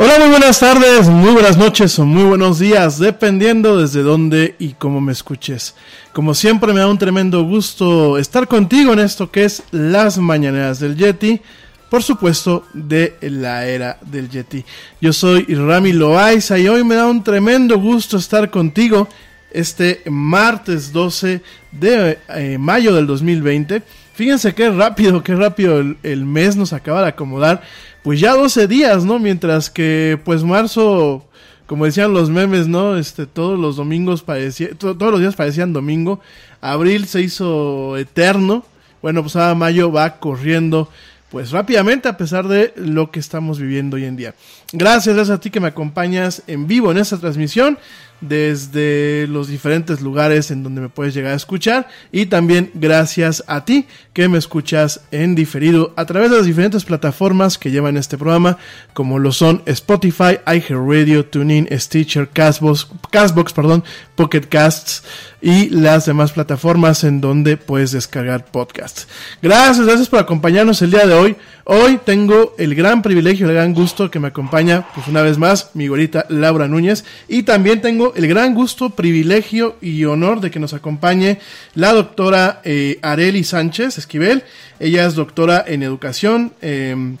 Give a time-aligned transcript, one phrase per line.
[0.00, 4.74] Hola, muy buenas tardes, muy buenas noches o muy buenos días, dependiendo desde dónde y
[4.74, 5.74] cómo me escuches.
[6.12, 10.78] Como siempre me da un tremendo gusto estar contigo en esto que es las mañaneras
[10.78, 11.40] del Yeti,
[11.90, 14.64] por supuesto de la era del Yeti.
[15.00, 19.08] Yo soy Rami Loaiza y hoy me da un tremendo gusto estar contigo
[19.50, 21.42] este martes 12
[21.72, 23.82] de eh, mayo del 2020.
[24.18, 27.62] Fíjense qué rápido, qué rápido el, mes nos acaba de acomodar
[28.02, 29.20] pues ya 12 días, ¿no?
[29.20, 31.24] Mientras que pues marzo,
[31.66, 32.96] como decían los memes, ¿no?
[32.96, 36.18] Este, todos los domingos parecía, todos los días parecían domingo.
[36.60, 38.64] Abril se hizo eterno.
[39.02, 40.90] Bueno, pues ahora mayo va corriendo
[41.30, 44.34] pues rápidamente a pesar de lo que estamos viviendo hoy en día.
[44.72, 47.78] Gracias, gracias a ti que me acompañas en vivo en esta transmisión
[48.20, 53.64] desde los diferentes lugares en donde me puedes llegar a escuchar y también gracias a
[53.64, 58.18] ti que me escuchas en diferido a través de las diferentes plataformas que llevan este
[58.18, 58.58] programa
[58.92, 63.84] como lo son Spotify, iHeartRadio, TuneIn, Stitcher, Castbox, Castbox, perdón,
[64.16, 65.04] Pocket Casts
[65.40, 69.06] y las demás plataformas en donde puedes descargar podcasts.
[69.40, 71.36] Gracias, gracias por acompañarnos el día de hoy.
[71.70, 75.72] Hoy tengo el gran privilegio, el gran gusto que me acompaña, pues una vez más,
[75.74, 77.04] mi gorita Laura Núñez.
[77.28, 81.40] Y también tengo el gran gusto, privilegio y honor de que nos acompañe
[81.74, 84.44] la doctora eh, Areli Sánchez Esquivel.
[84.80, 86.54] Ella es doctora en educación.
[86.62, 87.16] Eh,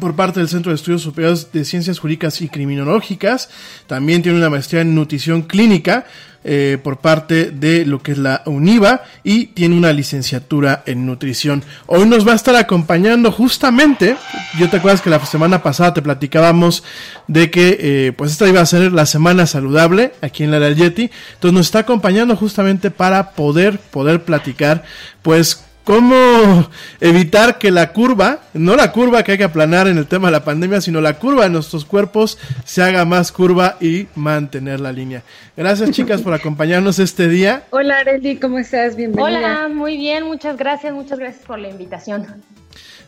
[0.00, 3.48] por parte del Centro de Estudios Superiores de Ciencias Jurídicas y Criminológicas.
[3.86, 6.04] También tiene una maestría en nutrición clínica
[6.44, 11.62] eh, por parte de lo que es la UNIVA y tiene una licenciatura en nutrición.
[11.86, 14.16] Hoy nos va a estar acompañando justamente,
[14.58, 16.84] yo te acuerdas que la semana pasada te platicábamos
[17.26, 20.76] de que eh, pues esta iba a ser la semana saludable aquí en la del
[20.76, 24.84] Yeti, entonces nos está acompañando justamente para poder poder platicar
[25.22, 26.68] pues cómo
[27.00, 30.32] evitar que la curva, no la curva que hay que aplanar en el tema de
[30.32, 34.92] la pandemia, sino la curva de nuestros cuerpos se haga más curva y mantener la
[34.92, 35.22] línea.
[35.56, 37.62] Gracias chicas por acompañarnos este día.
[37.70, 38.96] Hola Areli, ¿cómo estás?
[38.96, 39.38] Bienvenida.
[39.38, 42.26] Hola, muy bien, muchas gracias, muchas gracias por la invitación.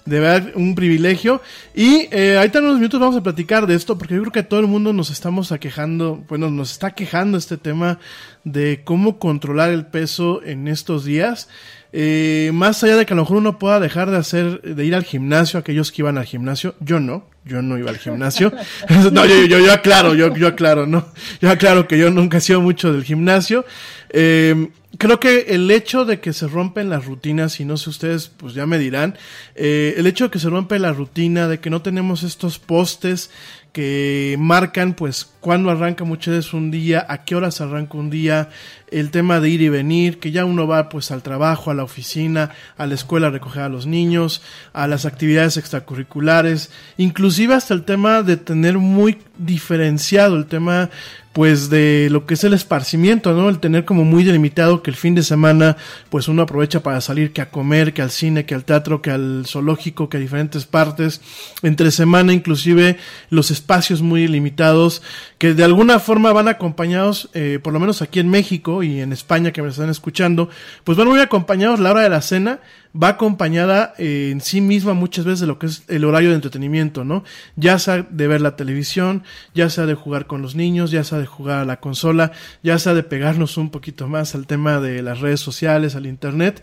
[0.06, 1.42] De verdad, un privilegio.
[1.74, 4.42] Y eh, ahorita en unos minutos vamos a platicar de esto, porque yo creo que
[4.42, 7.98] todo el mundo nos estamos aquejando, bueno, nos está quejando este tema
[8.44, 11.48] de cómo controlar el peso en estos días.
[11.92, 14.94] Eh, más allá de que a lo mejor uno pueda dejar de hacer, de ir
[14.94, 18.52] al gimnasio, aquellos que iban al gimnasio, yo no, yo no iba al gimnasio.
[19.12, 21.06] no, yo, yo, yo, aclaro, yo, yo aclaro, ¿no?
[21.40, 23.64] Yo aclaro que yo nunca he sido mucho del gimnasio.
[24.10, 24.68] Eh,
[24.98, 28.54] creo que el hecho de que se rompen las rutinas, y no sé ustedes, pues
[28.54, 29.16] ya me dirán,
[29.54, 33.30] eh, el hecho de que se rompe la rutina, de que no tenemos estos postes
[33.72, 38.50] que marcan pues cuándo arranca muchas veces un día, a qué horas arranca un día,
[38.90, 41.84] el tema de ir y venir, que ya uno va pues al trabajo, a la
[41.84, 44.42] oficina, a la escuela a recoger a los niños,
[44.72, 50.90] a las actividades extracurriculares, inclusive hasta el tema de tener muy diferenciado el tema
[51.32, 53.48] pues de lo que es el esparcimiento, ¿no?
[53.48, 55.76] El tener como muy delimitado que el fin de semana
[56.08, 59.12] pues uno aprovecha para salir que a comer, que al cine, que al teatro, que
[59.12, 61.20] al zoológico, que a diferentes partes.
[61.62, 62.98] Entre semana inclusive
[63.30, 65.02] los espacios muy limitados
[65.40, 69.10] que de alguna forma van acompañados, eh, por lo menos aquí en México y en
[69.10, 70.50] España que me están escuchando,
[70.84, 72.60] pues van muy acompañados la hora de la cena
[72.94, 76.34] va acompañada eh, en sí misma muchas veces de lo que es el horario de
[76.34, 77.24] entretenimiento, ¿no?
[77.56, 79.22] Ya sea de ver la televisión,
[79.54, 82.32] ya sea de jugar con los niños, ya sea de jugar a la consola,
[82.62, 86.62] ya sea de pegarnos un poquito más al tema de las redes sociales, al internet.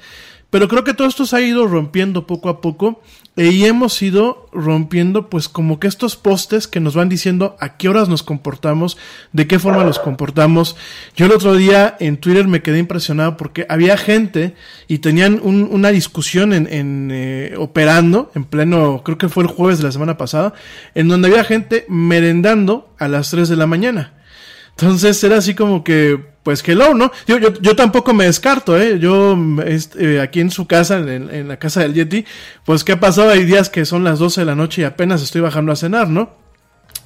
[0.49, 3.01] Pero creo que todo esto se ha ido rompiendo poco a poco
[3.35, 7.75] eh, y hemos ido rompiendo pues como que estos postes que nos van diciendo a
[7.75, 8.97] qué horas nos comportamos,
[9.33, 10.77] de qué forma los comportamos.
[11.17, 14.55] Yo el otro día en Twitter me quedé impresionado porque había gente
[14.87, 19.79] y tenían una discusión en, en eh, operando en pleno, creo que fue el jueves
[19.79, 20.53] de la semana pasada,
[20.95, 24.13] en donde había gente merendando a las 3 de la mañana.
[24.79, 27.11] Entonces era así como que, pues hello, ¿no?
[27.27, 28.99] Yo, yo, yo tampoco me descarto, ¿eh?
[28.99, 32.23] Yo este, aquí en su casa, en, en, la casa del Yeti,
[32.63, 33.31] pues ¿qué ha pasado?
[33.31, 36.07] Hay días que son las 12 de la noche y apenas estoy bajando a cenar,
[36.07, 36.37] ¿no?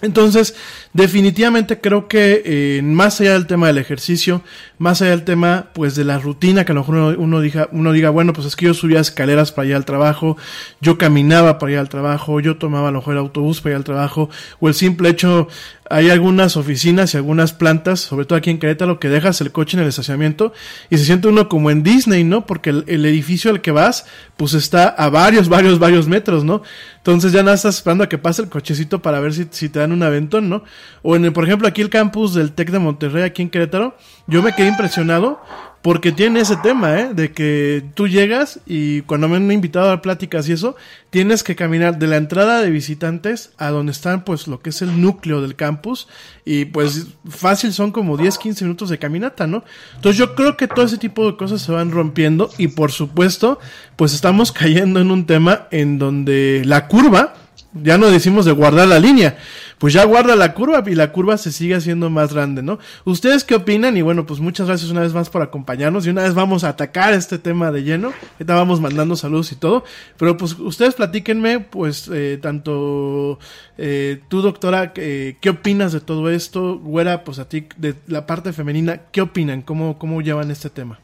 [0.03, 0.53] Entonces,
[0.93, 4.41] definitivamente creo que eh, más allá del tema del ejercicio,
[4.77, 7.69] más allá del tema pues de la rutina, que a lo mejor uno, uno, diga,
[7.71, 10.37] uno diga, bueno, pues es que yo subía escaleras para ir al trabajo,
[10.81, 13.77] yo caminaba para ir al trabajo, yo tomaba a lo mejor el autobús para ir
[13.77, 14.29] al trabajo,
[14.59, 15.47] o el simple hecho,
[15.91, 19.75] hay algunas oficinas y algunas plantas, sobre todo aquí en Querétaro, que dejas el coche
[19.75, 20.53] en el estacionamiento
[20.89, 22.45] y se siente uno como en Disney, ¿no?
[22.45, 24.05] Porque el, edificio al que vas,
[24.37, 26.63] pues está a varios, varios, varios metros, ¿no?
[26.97, 29.79] Entonces ya nada estás esperando a que pase el cochecito para ver si, si te
[29.79, 30.63] dan un aventón, ¿no?
[31.01, 33.95] O en el, por ejemplo, aquí el campus del TEC de Monterrey, aquí en Querétaro,
[34.27, 35.41] yo me quedé impresionado
[35.81, 37.13] porque tiene ese tema, ¿eh?
[37.13, 40.75] De que tú llegas y cuando me han invitado a dar pláticas y eso,
[41.09, 44.81] tienes que caminar de la entrada de visitantes a donde están, pues, lo que es
[44.83, 46.07] el núcleo del campus.
[46.45, 49.63] Y pues, fácil son como 10, 15 minutos de caminata, ¿no?
[49.95, 53.59] Entonces yo creo que todo ese tipo de cosas se van rompiendo y por supuesto,
[53.95, 57.33] pues estamos cayendo en un tema en donde la curva,
[57.73, 59.37] ya no decimos de guardar la línea,
[59.81, 62.77] pues ya guarda la curva y la curva se sigue haciendo más grande, ¿no?
[63.03, 63.97] ¿Ustedes qué opinan?
[63.97, 66.69] Y bueno, pues muchas gracias una vez más por acompañarnos y una vez vamos a
[66.69, 68.13] atacar este tema de lleno.
[68.33, 69.83] Ahorita vamos mandando saludos y todo,
[70.17, 73.39] pero pues ustedes platíquenme, pues eh, tanto
[73.79, 76.77] eh, tú doctora, eh, ¿qué opinas de todo esto?
[76.77, 79.63] Güera, pues a ti de la parte femenina, ¿qué opinan?
[79.63, 80.99] ¿Cómo, cómo llevan este tema?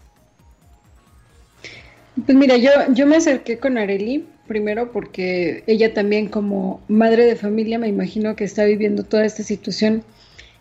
[2.24, 7.36] Pues mira, yo, yo me acerqué con Areli primero porque ella también como madre de
[7.36, 10.04] familia me imagino que está viviendo toda esta situación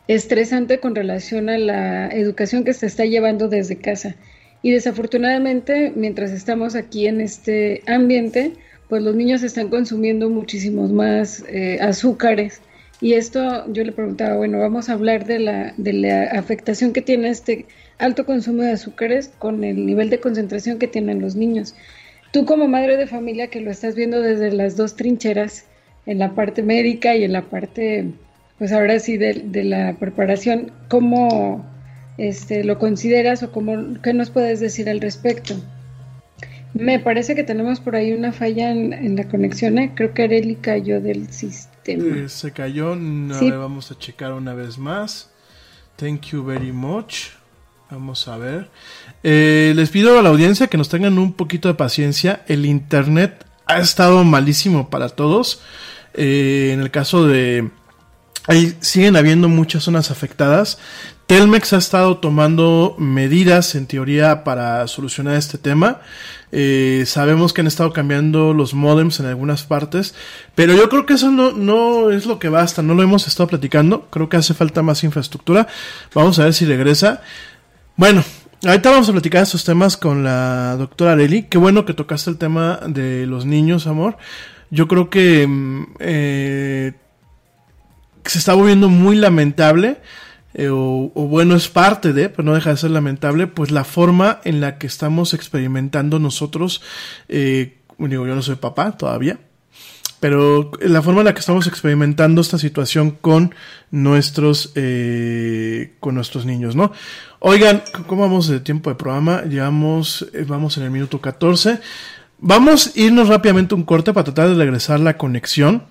[0.09, 4.16] estresante con relación a la educación que se está llevando desde casa.
[4.62, 8.52] Y desafortunadamente, mientras estamos aquí en este ambiente,
[8.88, 12.61] pues los niños están consumiendo muchísimos más eh, azúcares.
[13.00, 17.02] Y esto yo le preguntaba, bueno, vamos a hablar de la, de la afectación que
[17.02, 17.66] tiene este
[17.99, 21.75] alto consumo de azúcares con el nivel de concentración que tienen los niños.
[22.33, 25.64] Tú como madre de familia que lo estás viendo desde las dos trincheras,
[26.06, 28.06] en la parte médica y en la parte,
[28.59, 31.66] pues ahora sí, de, de la preparación, ¿cómo
[32.18, 35.54] este, lo consideras o cómo, qué nos puedes decir al respecto?
[36.75, 39.78] Me parece que tenemos por ahí una falla en, en la conexión.
[39.78, 39.92] ¿eh?
[39.95, 42.04] Creo que Areli cayó del sistema.
[42.18, 43.50] Eh, se cayó, no, Sí.
[43.50, 45.30] vamos a checar una vez más.
[45.97, 47.28] Thank you very much.
[47.90, 48.68] Vamos a ver.
[49.28, 52.45] Eh, les pido a la audiencia que nos tengan un poquito de paciencia.
[52.47, 55.62] El internet ha estado malísimo para todos.
[56.14, 57.68] Eh, en el caso de...
[58.47, 60.78] Ahí siguen habiendo muchas zonas afectadas.
[61.26, 66.02] Telmex ha estado tomando medidas en teoría para solucionar este tema.
[66.52, 70.14] Eh, sabemos que han estado cambiando los modems en algunas partes,
[70.54, 73.49] pero yo creo que eso no, no es lo que basta, no lo hemos estado
[73.49, 75.66] platicando, creo que hace falta más infraestructura.
[76.14, 77.23] Vamos a ver si regresa.
[77.97, 78.23] Bueno,
[78.64, 81.44] ahorita vamos a platicar estos temas con la doctora Areli.
[81.44, 84.16] Qué bueno que tocaste el tema de los niños, amor.
[84.70, 86.92] Yo creo que mm, eh,
[88.25, 89.98] se está volviendo muy lamentable.
[90.54, 93.84] eh, o, o bueno, es parte de, pero no deja de ser lamentable, pues la
[93.84, 96.80] forma en la que estamos experimentando nosotros,
[97.28, 99.38] eh, digo, yo no soy papá todavía,
[100.20, 103.54] pero la forma en la que estamos experimentando esta situación con
[103.90, 106.92] nuestros eh, con nuestros niños, ¿no?
[107.38, 109.42] Oigan, ¿cómo vamos de tiempo de programa?
[109.42, 111.80] Llevamos, eh, vamos en el minuto 14.
[112.38, 115.85] Vamos a irnos rápidamente un corte para tratar de regresar la conexión.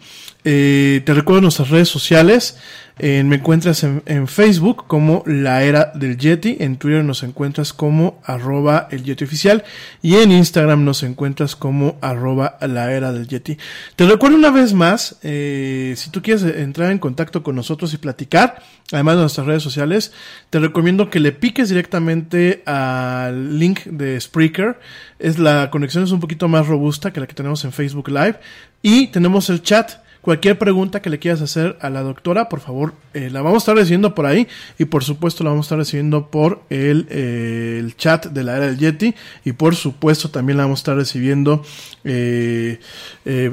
[0.48, 2.58] Eh, te recuerdo nuestras redes sociales.
[2.98, 6.58] Eh, me encuentras en, Facebook como La Era del Yeti.
[6.60, 9.64] En Twitter nos encuentras como arroba el Yeti oficial.
[10.04, 13.58] Y en Instagram nos encuentras como arroba La Era del Yeti.
[13.96, 17.98] Te recuerdo una vez más, eh, si tú quieres entrar en contacto con nosotros y
[17.98, 18.62] platicar,
[18.92, 20.14] además de nuestras redes sociales,
[20.52, 24.80] te recomiendo que le piques directamente al link de Spreaker.
[25.18, 28.40] Es la conexión es un poquito más robusta que la que tenemos en Facebook Live.
[28.84, 30.05] Y tenemos el chat.
[30.26, 33.60] Cualquier pregunta que le quieras hacer a la doctora, por favor, eh, la vamos a
[33.60, 34.48] estar recibiendo por ahí
[34.80, 38.66] y por supuesto la vamos a estar recibiendo por el, eh, chat de la era
[38.66, 39.14] del Yeti
[39.44, 41.64] y por supuesto también la vamos a estar recibiendo
[42.06, 42.80] eh,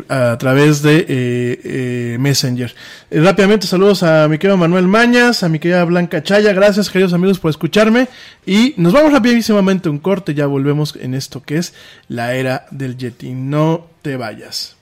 [0.09, 2.75] a través de Messenger.
[3.11, 7.39] rápidamente saludos a mi querido Manuel Mañas, a mi querida Blanca Chaya, gracias queridos amigos
[7.39, 8.09] por escucharme
[8.47, 11.75] y nos vamos rapidísimamente un corte, ya volvemos en esto que es
[12.09, 13.35] la era del Yeti.
[13.35, 14.82] No te vayas.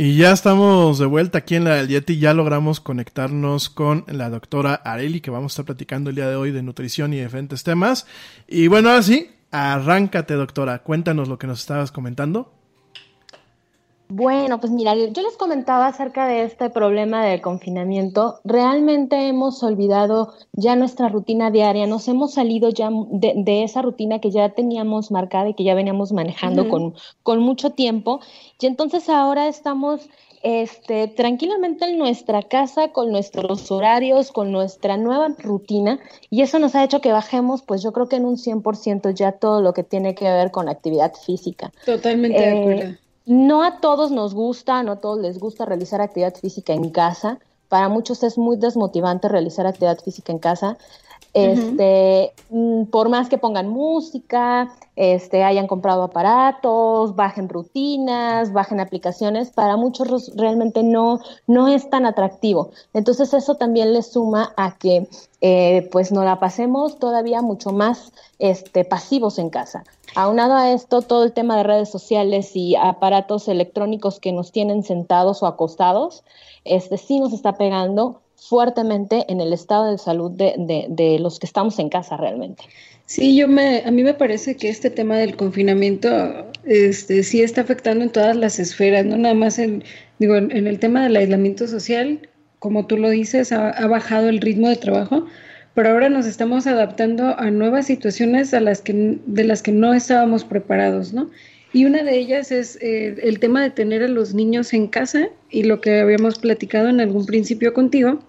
[0.00, 2.20] Y ya estamos de vuelta aquí en la del Yeti.
[2.20, 6.36] Ya logramos conectarnos con la doctora Areli, que vamos a estar platicando el día de
[6.36, 8.06] hoy de nutrición y diferentes temas.
[8.46, 10.84] Y bueno, ahora sí, arráncate, doctora.
[10.84, 12.57] Cuéntanos lo que nos estabas comentando.
[14.10, 18.40] Bueno, pues mira, yo les comentaba acerca de este problema del confinamiento.
[18.42, 24.18] Realmente hemos olvidado ya nuestra rutina diaria, nos hemos salido ya de, de esa rutina
[24.18, 28.20] que ya teníamos marcada y que ya veníamos manejando con, con mucho tiempo.
[28.58, 30.08] Y entonces ahora estamos
[30.42, 35.98] este, tranquilamente en nuestra casa, con nuestros horarios, con nuestra nueva rutina.
[36.30, 39.32] Y eso nos ha hecho que bajemos, pues yo creo que en un 100% ya
[39.32, 41.72] todo lo que tiene que ver con actividad física.
[41.84, 42.98] Totalmente de Eh, acuerdo.
[43.28, 47.38] No a todos nos gusta, no a todos les gusta realizar actividad física en casa.
[47.68, 50.78] Para muchos es muy desmotivante realizar actividad física en casa.
[51.34, 59.50] Este, mm, por más que pongan música, este, hayan comprado aparatos, bajen rutinas, bajen aplicaciones,
[59.50, 62.70] para muchos realmente no, no es tan atractivo.
[62.94, 65.08] Entonces eso también le suma a que
[65.40, 69.84] eh, pues nos la pasemos todavía mucho más este, pasivos en casa.
[70.16, 74.82] Aunado a esto, todo el tema de redes sociales y aparatos electrónicos que nos tienen
[74.82, 76.24] sentados o acostados,
[76.64, 81.38] este sí nos está pegando fuertemente en el estado de salud de, de- de los
[81.38, 82.64] que estamos en casa realmente.
[83.06, 86.08] Sí, yo me, a mí me parece que este tema del confinamiento,
[86.64, 89.82] este, sí está afectando en todas las esferas, no nada más en,
[90.18, 94.28] digo, en, en el tema del aislamiento social, como tú lo dices, ha, ha bajado
[94.28, 95.24] el ritmo de trabajo,
[95.74, 99.94] pero ahora nos estamos adaptando a nuevas situaciones a las que, de las que no
[99.94, 101.30] estábamos preparados, ¿no?
[101.72, 105.28] Y una de ellas es eh, el tema de tener a los niños en casa
[105.50, 108.20] y lo que habíamos platicado en algún principio contigo,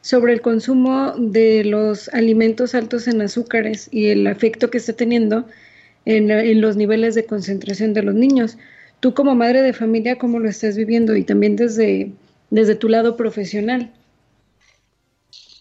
[0.00, 5.46] sobre el consumo de los alimentos altos en azúcares y el efecto que está teniendo
[6.04, 8.56] en, en los niveles de concentración de los niños.
[9.00, 11.16] Tú como madre de familia, ¿cómo lo estás viviendo?
[11.16, 12.12] Y también desde,
[12.50, 13.92] desde tu lado profesional.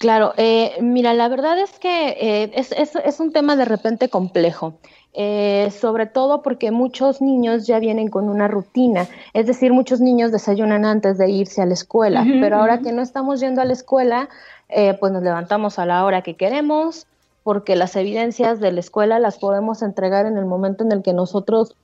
[0.06, 4.08] Claro, eh, mira, la verdad es que eh, es, es- es un tema de repente
[4.08, 4.76] complejo,
[5.14, 10.32] eh, sobre todo porque muchos niños ya vienen con una rutina, es decir, muchos niños
[10.32, 13.74] desayunan antes de irse a la escuela, pero ahora que no estamos yendo a la
[13.74, 14.30] escuela,
[14.70, 17.08] eh, pues nos levantamos a la hora que queremos,
[17.42, 21.14] porque las evidencias de la escuela las podemos entregar en el momento en el que
[21.14, 21.76] nosotros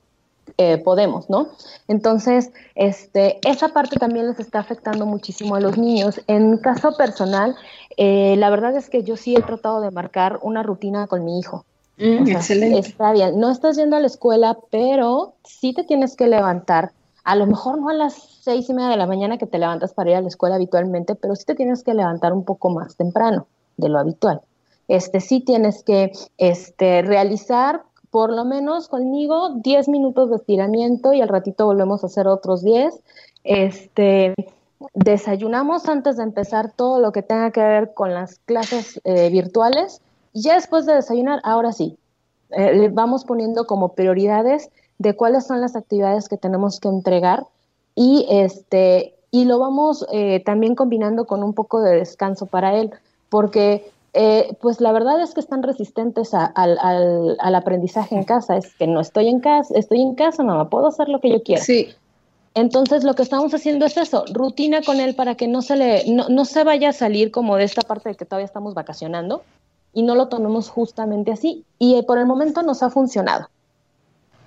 [0.58, 1.48] eh, podemos, ¿no?
[1.88, 6.20] Entonces, este, esa parte también les está afectando muchísimo a los niños.
[6.26, 7.56] En mi caso personal,
[7.96, 11.38] eh, la verdad es que yo sí he tratado de marcar una rutina con mi
[11.38, 11.64] hijo.
[11.96, 12.78] Mm, O sea, excelente.
[12.78, 16.92] Está bien, no estás yendo a la escuela, pero sí te tienes que levantar.
[17.24, 19.94] A lo mejor no a las seis y media de la mañana que te levantas
[19.94, 22.96] para ir a la escuela habitualmente, pero sí te tienes que levantar un poco más
[22.96, 24.40] temprano de lo habitual.
[24.88, 31.20] Este, sí tienes que este, realizar por lo menos conmigo 10 minutos de estiramiento y
[31.20, 32.94] al ratito volvemos a hacer otros 10.
[33.42, 34.34] Este,
[34.94, 40.00] desayunamos antes de empezar todo lo que tenga que ver con las clases eh, virtuales
[40.34, 41.98] ya después de desayunar, ahora sí,
[42.50, 47.46] eh, vamos poniendo como prioridades de cuáles son las actividades que tenemos que entregar
[47.94, 52.90] y este y lo vamos eh, también combinando con un poco de descanso para él
[53.28, 58.24] porque eh, pues la verdad es que están resistentes a- al, al- al aprendizaje en
[58.24, 61.30] casa es que no estoy en casa estoy en casa mamá puedo hacer lo que
[61.30, 61.88] yo quiera Sí,
[62.54, 66.04] entonces lo que estamos haciendo es eso, rutina con él para que no se le,
[66.10, 69.42] no, no se vaya a salir como de esta parte de que todavía estamos vacacionando
[69.94, 71.64] y no lo tomemos justamente así.
[71.78, 73.48] Y eh, por el momento nos ha funcionado.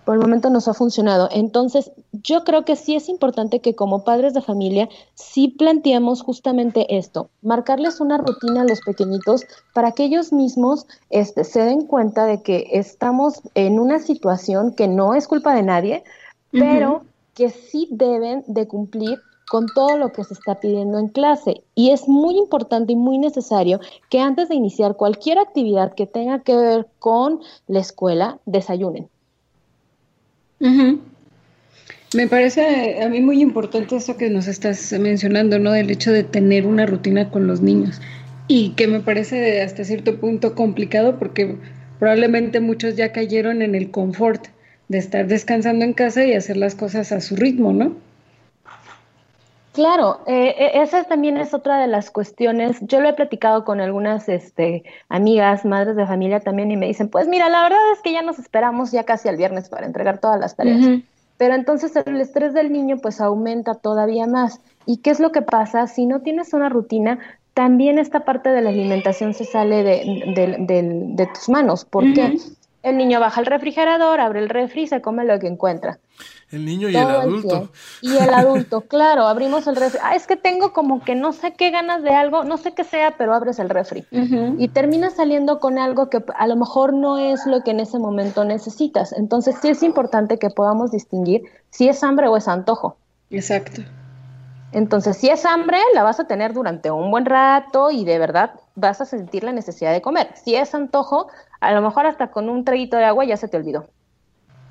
[0.06, 1.28] Por el momento nos ha funcionado.
[1.32, 6.98] Entonces, yo creo que sí es importante que como padres de familia sí planteemos justamente
[6.98, 9.42] esto, marcarles una rutina a los pequeñitos
[9.74, 14.88] para que ellos mismos este, se den cuenta de que estamos en una situación que
[14.88, 16.04] no es culpa de nadie,
[16.52, 21.64] pero que sí deben de cumplir con todo lo que se está pidiendo en clase.
[21.76, 26.40] Y es muy importante y muy necesario que antes de iniciar cualquier actividad que tenga
[26.40, 29.10] que ver con la escuela, desayunen.
[30.60, 35.72] Me parece a mí muy importante eso que nos estás mencionando, ¿no?
[35.72, 38.02] Del hecho de tener una rutina con los niños.
[38.48, 41.58] Y que me parece hasta cierto punto complicado porque
[42.00, 44.48] probablemente muchos ya cayeron en el confort
[44.88, 47.96] de estar descansando en casa y hacer las cosas a su ritmo, ¿no?
[49.76, 52.78] Claro, eh, eh, esa también es otra de las cuestiones.
[52.80, 57.10] Yo lo he platicado con algunas este, amigas, madres de familia también, y me dicen,
[57.10, 60.20] pues mira, la verdad es que ya nos esperamos ya casi al viernes para entregar
[60.20, 61.02] todas las tareas.
[61.38, 64.62] Pero entonces el estrés del niño pues aumenta todavía más.
[64.86, 65.88] ¿Y qué es lo que pasa?
[65.88, 67.20] Si no tienes una rutina,
[67.54, 71.84] también esta parte de la alimentación se sale de, tus manos.
[71.84, 72.38] ¿Por qué?
[72.86, 75.98] El niño baja al refrigerador, abre el refri y se come lo que encuentra.
[76.52, 77.72] El niño y el adulto.
[78.04, 80.00] y el adulto, claro, abrimos el refri.
[80.04, 82.84] Ah, es que tengo como que no sé qué ganas de algo, no sé qué
[82.84, 84.06] sea, pero abres el refri.
[84.60, 87.98] Y terminas saliendo con algo que a lo mejor no es lo que en ese
[87.98, 89.14] momento necesitas.
[89.14, 92.98] Entonces sí es importante que podamos distinguir si es hambre o es antojo.
[93.32, 93.82] Exacto.
[94.76, 98.52] Entonces, si es hambre, la vas a tener durante un buen rato y de verdad
[98.76, 100.34] vas a sentir la necesidad de comer.
[100.36, 103.58] Si es antojo, a lo mejor hasta con un traguito de agua ya se te
[103.58, 103.88] olvidó.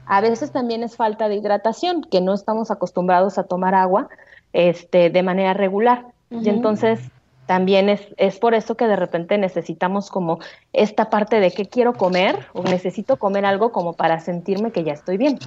[0.06, 4.08] A veces también es falta de hidratación, que no estamos acostumbrados a tomar agua
[4.52, 6.06] este, de manera regular.
[6.30, 7.00] Y entonces
[7.46, 10.40] también es, es por eso que de repente necesitamos como
[10.72, 14.92] esta parte de qué quiero comer o necesito comer algo como para sentirme que ya
[14.92, 15.38] estoy bien.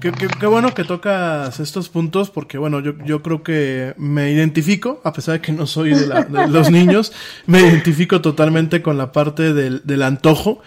[0.00, 5.12] Qué, bueno que tocas estos puntos porque, bueno, yo, yo creo que me identifico, a
[5.12, 7.12] pesar de que no soy de, los niños,
[7.46, 10.60] me identifico totalmente con la parte del, del antojo.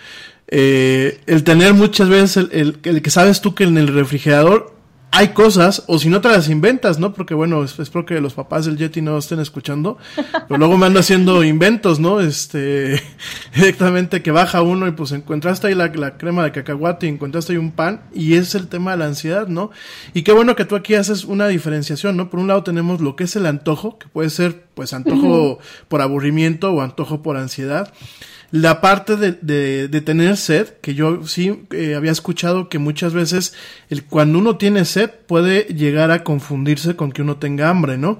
[0.47, 4.75] Eh, el tener muchas veces el, el, que sabes tú que en el refrigerador
[5.13, 7.13] hay cosas, o si no te las inventas, ¿no?
[7.13, 9.97] Porque bueno, espero que los papás del Yeti no estén escuchando,
[10.47, 12.21] pero luego me ando haciendo inventos, ¿no?
[12.21, 13.01] Este,
[13.55, 17.51] directamente que baja uno y pues encontraste ahí la, la, crema de cacahuate y encontraste
[17.51, 19.71] ahí un pan, y es el tema de la ansiedad, ¿no?
[20.13, 22.29] Y qué bueno que tú aquí haces una diferenciación, ¿no?
[22.29, 26.01] Por un lado tenemos lo que es el antojo, que puede ser pues antojo por
[26.01, 27.91] aburrimiento o antojo por ansiedad
[28.51, 33.13] la parte de, de, de, tener sed, que yo sí eh, había escuchado que muchas
[33.13, 33.53] veces
[33.89, 38.19] el, cuando uno tiene sed puede llegar a confundirse con que uno tenga hambre, ¿no?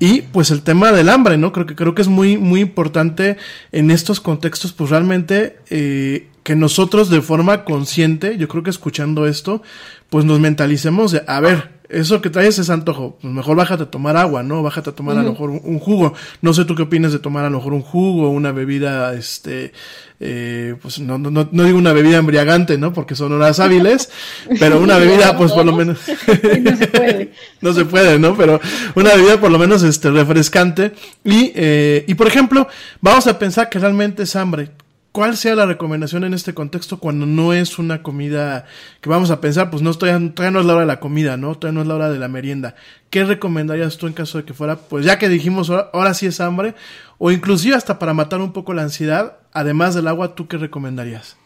[0.00, 1.52] Y pues el tema del hambre, ¿no?
[1.52, 3.36] Creo que, creo que es muy, muy importante
[3.72, 9.26] en estos contextos, pues realmente eh, que nosotros de forma consciente, yo creo que escuchando
[9.26, 9.62] esto,
[10.10, 13.90] pues nos mentalicemos de, a ver, eso que traes es antojo, pues mejor bájate a
[13.90, 14.62] tomar agua, ¿no?
[14.62, 16.12] Bájate a tomar a lo mejor un, jugo.
[16.42, 19.72] No sé tú qué opinas de tomar a lo mejor un jugo, una bebida, este,
[20.20, 22.92] eh, pues no, no, no digo una bebida embriagante, ¿no?
[22.92, 24.10] Porque son horas hábiles,
[24.60, 25.98] pero una bebida, pues por lo menos.
[26.62, 27.32] no se puede.
[27.62, 28.36] no se puede, ¿no?
[28.36, 28.60] Pero
[28.94, 30.92] una bebida por lo menos, este, refrescante.
[31.24, 32.68] Y, eh, y por ejemplo,
[33.00, 34.72] vamos a pensar que realmente es hambre
[35.12, 38.66] cuál sea la recomendación en este contexto cuando no es una comida
[39.00, 41.36] que vamos a pensar, pues no estoy, todavía no es la hora de la comida,
[41.36, 41.54] ¿no?
[41.54, 42.74] Todavía no es la hora de la merienda.
[43.10, 46.40] ¿Qué recomendarías tú en caso de que fuera, pues ya que dijimos ahora, sí es
[46.40, 46.74] hambre,
[47.18, 51.36] o inclusive hasta para matar un poco la ansiedad, además del agua, ¿tú qué recomendarías?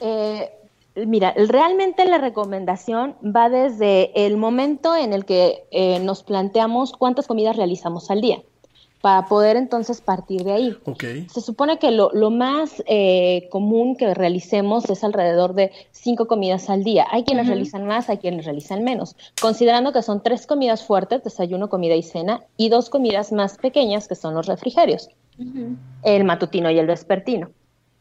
[0.00, 0.50] Eh,
[1.06, 7.26] mira, realmente la recomendación va desde el momento en el que eh, nos planteamos cuántas
[7.26, 8.42] comidas realizamos al día
[9.00, 10.76] para poder entonces partir de ahí.
[11.32, 16.84] Se supone que lo, más eh, común que realicemos es alrededor de cinco comidas al
[16.84, 17.06] día.
[17.10, 21.68] Hay quienes realizan más, hay quienes realizan menos, considerando que son tres comidas fuertes, desayuno,
[21.68, 25.08] comida y cena, y dos comidas más pequeñas, que son los refrigerios,
[26.02, 27.50] el matutino y el vespertino.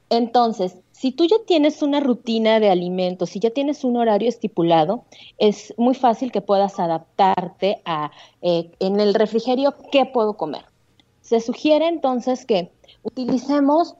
[0.10, 5.03] Entonces, si tú ya tienes una rutina de alimentos, si ya tienes un horario estipulado,
[5.38, 10.63] es muy fácil que puedas adaptarte a eh, en el refrigerio qué puedo comer.
[11.27, 12.71] Se sugiere entonces que
[13.03, 13.95] utilicemos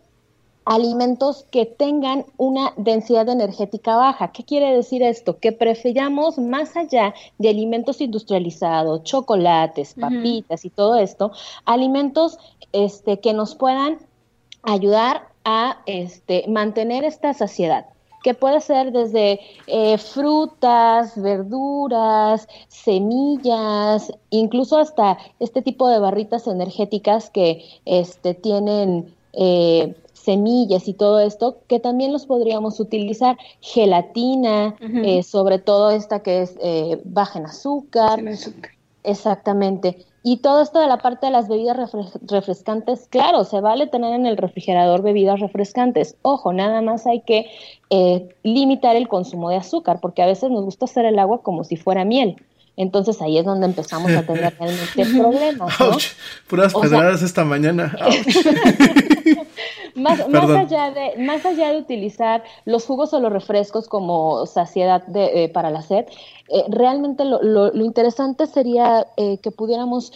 [0.63, 4.31] alimentos que tengan una densidad energética baja.
[4.31, 5.37] ¿Qué quiere decir esto?
[5.37, 11.33] Que prefiramos más allá de alimentos industrializados, chocolates, papitas y todo esto,
[11.65, 12.37] alimentos
[12.71, 13.97] este, que nos puedan
[14.63, 17.87] ayudar a este, mantener esta saciedad
[18.23, 27.30] que puede ser desde eh, frutas, verduras, semillas, incluso hasta este tipo de barritas energéticas
[27.30, 29.95] que este, tienen eh,
[30.27, 33.38] semillas y todo esto, que también los podríamos utilizar.
[33.62, 38.21] Gelatina, eh, sobre todo esta que es eh, baja en azúcar.
[39.03, 40.06] Exactamente.
[40.23, 44.25] Y todo esto de la parte de las bebidas refrescantes, claro, se vale tener en
[44.25, 46.17] el refrigerador bebidas refrescantes.
[46.23, 47.45] Ojo, nada más hay que
[47.89, 51.63] eh, limitar el consumo de azúcar, porque a veces nos gusta hacer el agua como
[51.63, 52.38] si fuera miel.
[52.78, 55.80] Entonces ahí es donde empezamos a tener realmente problemas.
[55.80, 55.97] ¿no?
[56.47, 57.97] Puras pedradas esta mañana.
[59.95, 65.43] más, allá de, más allá de utilizar los jugos o los refrescos como saciedad de,
[65.43, 66.06] eh, para la sed,
[66.50, 70.13] eh, realmente lo, lo, interesante sería eh, que pudiéramos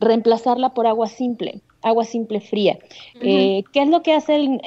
[0.00, 2.78] reemplazarla por agua simple agua simple fría.
[3.20, 4.60] ¿Qué es lo que hacen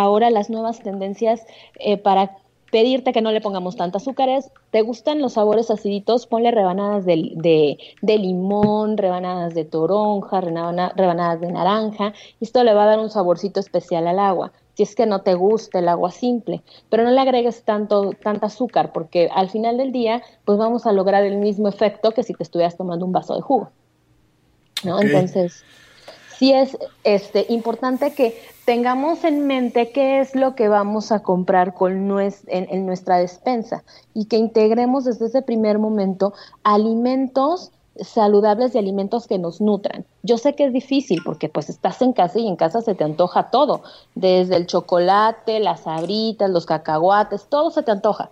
[0.00, 1.44] ahora las nuevas tendencias
[2.02, 2.36] para
[2.70, 4.50] pedirte que no le pongamos tantas azúcares.
[4.70, 6.26] ¿Te gustan los sabores aciditos?
[6.26, 12.12] Ponle rebanadas de, de, limón, rebanadas de toronja, rebanadas de naranja.
[12.40, 14.52] Esto le va a dar un saborcito especial al agua.
[14.74, 18.46] Si es que no te gusta el agua simple, pero no le agregues tanto, tanta
[18.46, 22.34] azúcar, porque al final del día, pues vamos a lograr el mismo efecto que si
[22.34, 23.70] te estuvieras tomando un vaso de jugo.
[24.84, 25.00] ¿no?
[25.00, 25.64] Entonces,
[26.38, 31.72] sí es este, importante que tengamos en mente qué es lo que vamos a comprar
[31.72, 32.10] con
[32.48, 39.38] en, nuestra despensa y que integremos desde ese primer momento alimentos saludables y alimentos que
[39.38, 40.04] nos nutran.
[40.24, 43.04] Yo sé que es difícil porque pues estás en casa y en casa se te
[43.04, 43.82] antoja todo,
[44.16, 48.30] desde el chocolate, las sabritas, los cacahuates, todo se te antoja.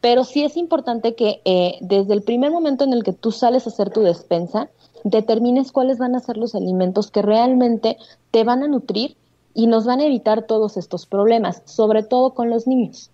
[0.00, 3.66] Pero sí es importante que eh, desde el primer momento en el que tú sales
[3.66, 4.70] a hacer tu despensa,
[5.04, 7.98] determines cuáles van a ser los alimentos que realmente
[8.30, 9.16] te van a nutrir
[9.56, 13.10] y nos van a evitar todos estos problemas, sobre todo con los niños.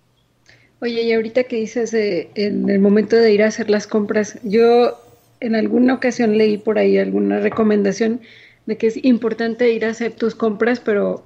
[0.81, 5.01] Oye, y ahorita que dices en el momento de ir a hacer las compras, yo
[5.39, 8.21] en alguna ocasión leí por ahí alguna recomendación
[8.67, 11.25] de que es importante ir a hacer tus compras, pero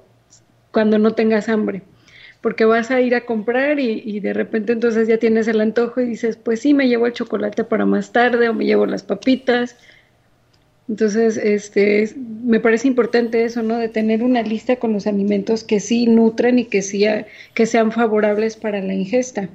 [0.71, 1.81] cuando no tengas hambre,
[2.41, 5.99] porque vas a ir a comprar y, y de repente entonces ya tienes el antojo
[5.99, 9.01] y dices, pues sí, me llevo el chocolate para más tarde o me llevo las
[9.01, 9.77] papitas
[10.89, 13.77] entonces, este, me parece importante eso, ¿no?
[13.77, 17.05] De tener una lista con los alimentos que sí nutren y que, sí,
[17.53, 19.49] que sean favorables para la ingesta.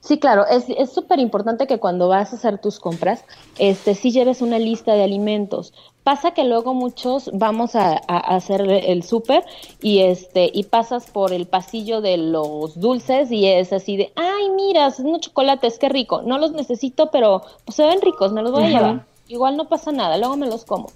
[0.00, 3.24] Sí, claro, es súper importante que cuando vas a hacer tus compras,
[3.58, 5.72] este, sí lleves una lista de alimentos.
[6.02, 9.44] Pasa que luego muchos vamos a, hacer el súper
[9.82, 14.50] y este y pasas por el pasillo de los dulces y es así de, ay,
[14.56, 16.22] mira, son unos chocolates, qué rico.
[16.22, 19.68] No los necesito, pero pues, se ven ricos, me los voy a llevar igual no
[19.68, 20.92] pasa nada, luego me los como.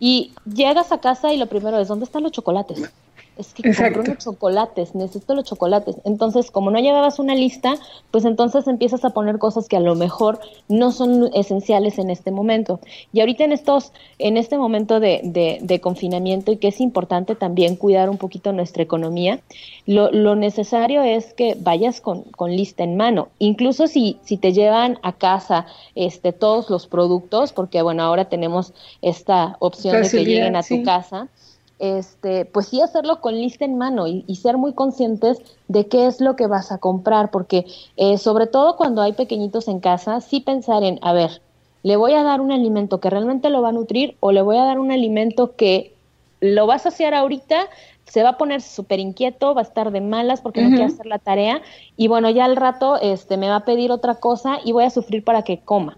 [0.00, 2.90] Y llegas a casa y lo primero es, ¿dónde están los chocolates?
[3.36, 5.96] Es que compro unos chocolates, necesito los chocolates.
[6.04, 7.74] Entonces, como no llevabas una lista,
[8.10, 12.30] pues entonces empiezas a poner cosas que a lo mejor no son esenciales en este
[12.30, 12.80] momento.
[13.12, 15.20] Y ahorita en estos, en este momento de,
[15.60, 19.40] de, confinamiento y que es importante también cuidar un poquito nuestra economía,
[19.86, 23.28] lo, lo necesario es que vayas con, con, lista en mano.
[23.38, 28.72] Incluso si, si te llevan a casa este, todos los productos, porque bueno, ahora tenemos
[29.02, 31.28] esta opción de que lleguen a tu casa
[31.78, 36.20] este, pues sí hacerlo con lista en mano y, ser muy conscientes de qué es
[36.20, 40.40] lo que vas a comprar, porque eh, sobre todo cuando hay pequeñitos en casa, sí
[40.40, 41.40] pensar en, a ver,
[41.82, 44.56] ¿le voy a dar un alimento que realmente lo va a nutrir o le voy
[44.56, 45.94] a dar un alimento que
[46.40, 47.68] lo va a saciar ahorita,
[48.04, 51.06] se va a poner súper inquieto, va a estar de malas porque no quiere hacer
[51.06, 51.62] la tarea
[51.96, 54.90] y bueno, ya al rato este, me va a pedir otra cosa y voy a
[54.90, 55.96] sufrir para que coma.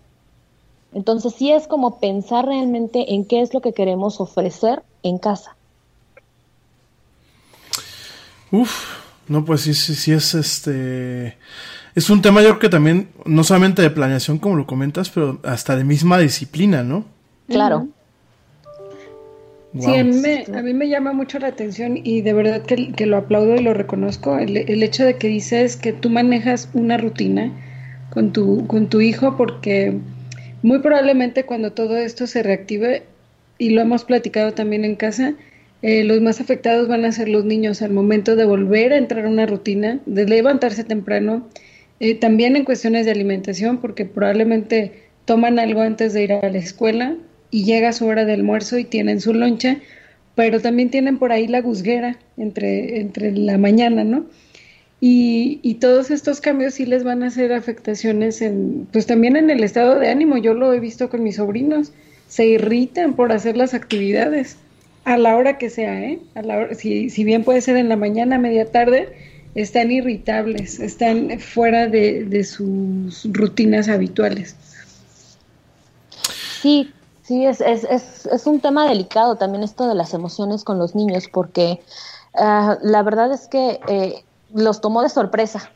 [0.94, 5.55] Entonces sí es como pensar realmente en qué es lo que queremos ofrecer en casa.
[8.50, 11.37] Uf, no, pues sí, sí, sí es este.
[11.94, 15.40] Es un tema, yo creo que también, no solamente de planeación, como lo comentas, pero
[15.44, 17.06] hasta de misma disciplina, ¿no?
[17.48, 17.88] Claro.
[19.78, 23.62] Sí, a mí, me, llama mucho la atención y de verdad que, lo aplaudo y
[23.62, 27.52] lo reconozco, el, el, hecho de que dices que tú manejas una rutina
[28.11, 29.98] con tu, con tu hijo porque
[30.62, 33.04] muy probablemente cuando todo esto se reactive,
[33.59, 35.35] y lo hemos platicado también en casa,
[35.82, 39.26] eh, los más afectados van a ser los niños al momento de volver a entrar
[39.26, 41.48] a una rutina, de levantarse temprano,
[42.00, 46.58] eh, también en cuestiones de alimentación, porque probablemente toman algo antes de ir a la
[46.58, 47.16] escuela
[47.50, 49.78] y llega su hora de almuerzo y tienen su loncha,
[50.34, 54.26] pero también tienen por ahí la guzguera entre, entre la mañana, ¿no?
[54.98, 59.50] Y, y, todos estos cambios sí les van a hacer afectaciones en, pues también en
[59.50, 60.38] el estado de ánimo.
[60.38, 61.92] Yo lo he visto con mis sobrinos,
[62.28, 64.56] se irritan por hacer las actividades
[65.06, 66.18] a la hora que sea, ¿eh?
[66.34, 69.16] A la hora, si, si bien puede ser en la mañana, media tarde,
[69.54, 74.56] están irritables, están fuera de, de sus rutinas habituales.
[76.60, 76.92] Sí,
[77.22, 80.96] sí, es, es, es, es, un tema delicado también esto de las emociones con los
[80.96, 81.80] niños, porque
[82.34, 85.70] ah, la verdad es que eh, los tomó de sorpresa.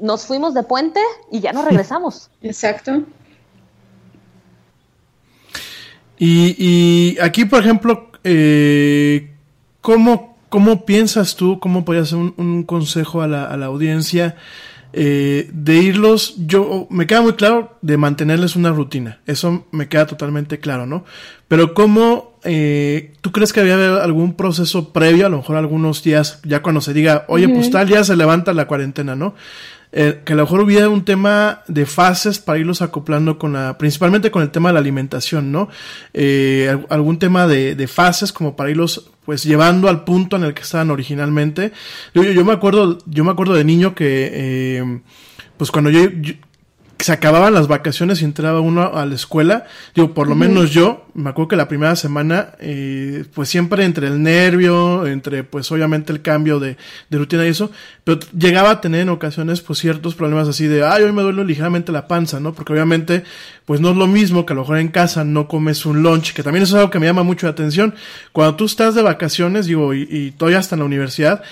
[0.00, 1.00] Nos fuimos de puente
[1.32, 2.30] y ya no regresamos.
[2.42, 3.02] Exacto.
[6.16, 9.30] Y, y aquí, por ejemplo, eh,
[9.80, 14.36] ¿cómo, ¿cómo piensas tú, cómo podrías ser un, un consejo a la, a la audiencia
[14.94, 20.06] eh, de irlos, yo, me queda muy claro de mantenerles una rutina, eso me queda
[20.06, 21.06] totalmente claro, ¿no?
[21.48, 26.40] Pero ¿cómo, eh, tú crees que había algún proceso previo, a lo mejor algunos días,
[26.44, 29.34] ya cuando se diga, oye, pues tal día se levanta la cuarentena, ¿no?
[29.94, 33.76] Eh, que a lo mejor hubiera un tema de fases para irlos acoplando con la,
[33.76, 35.68] principalmente con el tema de la alimentación, ¿no?
[36.14, 40.54] Eh, algún tema de, de, fases como para irlos pues llevando al punto en el
[40.54, 41.72] que estaban originalmente.
[42.14, 45.00] Yo, yo, me acuerdo, yo me acuerdo de niño que, eh,
[45.56, 46.32] pues cuando yo, yo
[47.02, 51.06] se acababan las vacaciones y entraba uno a la escuela, digo, por lo menos yo,
[51.14, 56.12] me acuerdo que la primera semana, eh, pues siempre entre el nervio, entre pues obviamente
[56.12, 56.76] el cambio de,
[57.10, 57.70] de, rutina y eso,
[58.04, 61.44] pero llegaba a tener en ocasiones pues ciertos problemas así de, ay, hoy me duele
[61.44, 62.52] ligeramente la panza, ¿no?
[62.52, 63.24] Porque obviamente
[63.64, 66.32] pues no es lo mismo que a lo mejor en casa no comes un lunch,
[66.32, 67.94] que también eso es algo que me llama mucho la atención.
[68.32, 71.42] Cuando tú estás de vacaciones, digo, y, y todavía hasta en la universidad,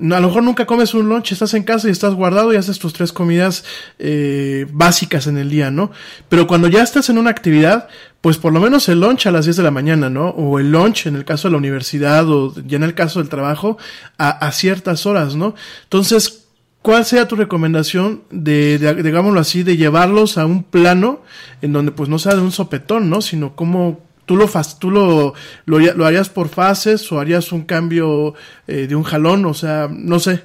[0.00, 2.78] a lo mejor nunca comes un lunch, estás en casa y estás guardado y haces
[2.78, 3.64] tus tres comidas
[3.98, 5.90] eh, básicas en el día, ¿no?
[6.28, 7.88] Pero cuando ya estás en una actividad,
[8.20, 10.30] pues por lo menos el lunch a las 10 de la mañana, ¿no?
[10.30, 13.28] O el lunch en el caso de la universidad o ya en el caso del
[13.28, 13.76] trabajo
[14.18, 15.54] a, ciertas horas, ¿no?
[15.84, 16.46] Entonces,
[16.82, 21.22] ¿cuál sea tu recomendación de, de, digámoslo así, de llevarlos a un plano
[21.60, 23.20] en donde pues no sea de un sopetón, ¿no?
[23.20, 24.46] Sino cómo tú lo
[24.78, 28.34] tú lo, lo, lo, harías por fases o harías un cambio
[28.68, 30.44] eh, de un jalón, o sea, no sé.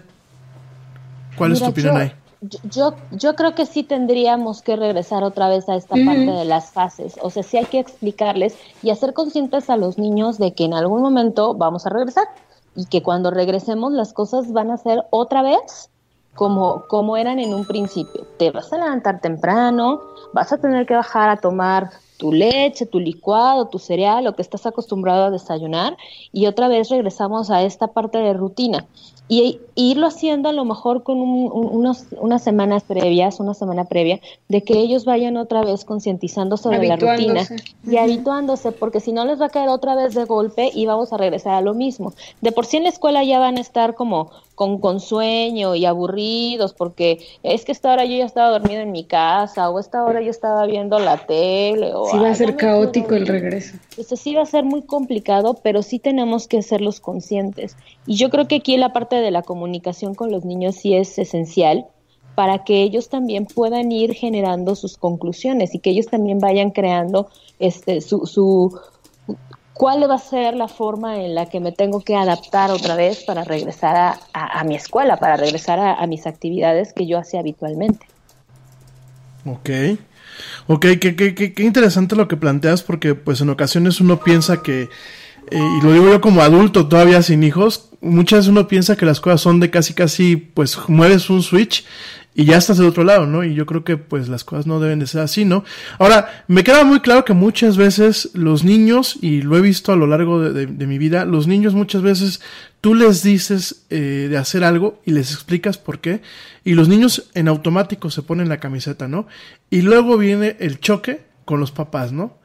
[1.37, 2.11] ¿Cuál Mira, es tu opinión yo, ahí?
[2.63, 6.05] Yo, yo creo que sí tendríamos que regresar otra vez a esta uh -huh.
[6.07, 7.19] parte de las fases.
[7.21, 10.73] O sea, sí hay que explicarles y hacer conscientes a los niños de que en
[10.73, 12.25] algún momento vamos a regresar
[12.75, 15.91] y que cuando regresemos las cosas van a ser otra vez
[16.33, 18.25] como, como eran en un principio.
[18.39, 20.01] Te vas a levantar temprano,
[20.33, 24.41] vas a tener que bajar a tomar tu leche, tu licuado, tu cereal, lo que
[24.41, 25.97] estás acostumbrado a desayunar,
[26.31, 28.85] y otra vez regresamos a esta parte de rutina.
[29.27, 33.55] Y, y irlo haciendo a lo mejor con un, un, unos, unas semanas previas, una
[33.55, 38.03] semana previa, de que ellos vayan otra vez concientizándose de la rutina y uh -huh.
[38.03, 41.17] habituándose, porque si no les va a caer otra vez de golpe y vamos a
[41.17, 42.13] regresar a lo mismo.
[42.41, 45.85] De por sí en la escuela ya van a estar como con, con sueño y
[45.85, 50.03] aburridos, porque es que esta hora yo ya estaba dormido en mi casa, o esta
[50.03, 51.93] hora yo estaba viendo la tele.
[51.93, 53.75] O, sí va a ser caótico el regreso.
[53.91, 57.75] Entonces sí va a ser muy complicado, pero sí tenemos que hacerlos conscientes.
[58.07, 61.19] Y yo creo que aquí la parte de la comunicación con los niños sí es
[61.19, 61.85] esencial
[62.35, 67.29] para que ellos también puedan ir generando sus conclusiones y que ellos también vayan creando
[67.59, 68.77] este su, su
[69.75, 73.23] cuál va a ser la forma en la que me tengo que adaptar otra vez
[73.25, 78.07] para regresar a, a, mi escuela, para regresar a, mis actividades que yo hacía habitualmente.
[79.45, 79.69] Ok.
[80.67, 84.89] Ok, qué, qué, qué interesante lo que planteas porque pues en ocasiones uno piensa que
[85.51, 89.05] eh, y lo digo yo como adulto todavía sin hijos, muchas veces uno piensa que
[89.05, 91.85] las cosas son de casi casi, pues mueves un switch
[92.37, 93.45] y ya estás del otro lado, ¿no?
[93.45, 95.63] Y yo creo que pues las cosas no deben de ser así, ¿no?
[95.97, 99.95] Ahora, me queda muy claro que muchas veces los niños, y lo he visto a
[99.95, 102.41] lo largo de, de, mi vida, los niños muchas veces
[102.81, 106.21] tú les dices eh, de hacer algo y les explicas por qué,
[106.65, 109.27] y los niños en automático se ponen la camiseta, ¿no?
[109.69, 112.37] Y luego viene el choque con los papás, ¿no?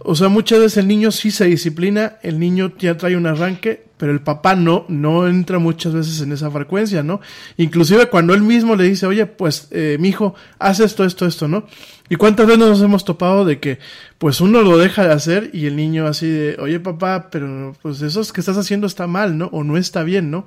[0.00, 3.88] O sea, muchas veces el niño sí se disciplina, el niño ya trae un arranque,
[3.96, 7.20] pero el papá no, no entra muchas veces en esa frecuencia, ¿no?
[7.56, 11.48] Inclusive cuando él mismo le dice, oye, pues, eh, mi hijo, haz esto, esto, esto,
[11.48, 11.66] ¿no?
[12.08, 13.80] Y cuántas veces nos hemos topado de que,
[14.18, 18.00] pues, uno lo deja de hacer y el niño así de, oye, papá, pero, pues,
[18.00, 19.46] eso que estás haciendo está mal, ¿no?
[19.46, 20.46] O no está bien, ¿no?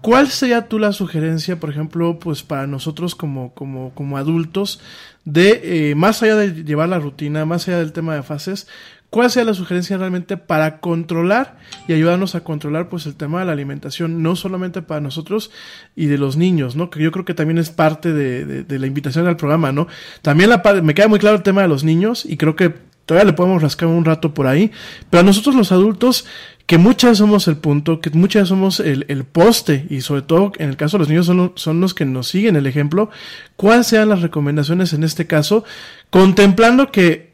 [0.00, 4.80] ¿Cuál sería tú la sugerencia, por ejemplo, pues para nosotros como, como, como adultos,
[5.24, 8.66] de, eh, más allá de llevar la rutina, más allá del tema de fases,
[9.10, 13.46] cuál sería la sugerencia realmente para controlar y ayudarnos a controlar pues el tema de
[13.46, 15.50] la alimentación, no solamente para nosotros
[15.96, 16.88] y de los niños, ¿no?
[16.88, 19.86] Que yo creo que también es parte de, de, de la invitación al programa, ¿no?
[20.22, 23.30] También la, me queda muy claro el tema de los niños y creo que todavía
[23.30, 24.70] le podemos rascar un rato por ahí,
[25.08, 26.26] pero a nosotros los adultos
[26.66, 30.76] que muchas somos el punto, que muchas somos el, poste y sobre todo en el
[30.76, 33.10] caso de los niños son, son los que nos siguen el ejemplo,
[33.56, 35.64] cuáles sean las recomendaciones en este caso,
[36.10, 37.32] contemplando que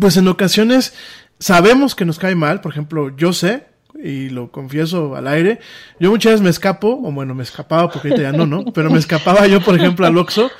[0.00, 0.94] pues en ocasiones
[1.38, 3.66] sabemos que nos cae mal, por ejemplo, yo sé,
[4.02, 5.60] y lo confieso al aire,
[6.00, 8.64] yo muchas veces me escapo, o bueno, me escapaba porque ahorita ya no, ¿no?
[8.72, 10.50] Pero me escapaba yo, por ejemplo, al Oxxo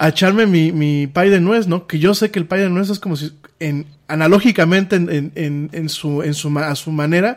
[0.00, 1.86] a echarme mi, mi pay de nuez, ¿no?
[1.86, 5.68] Que yo sé que el pay de nuez es como si, en, analógicamente, en, en,
[5.72, 7.36] en, su, en su, a su manera,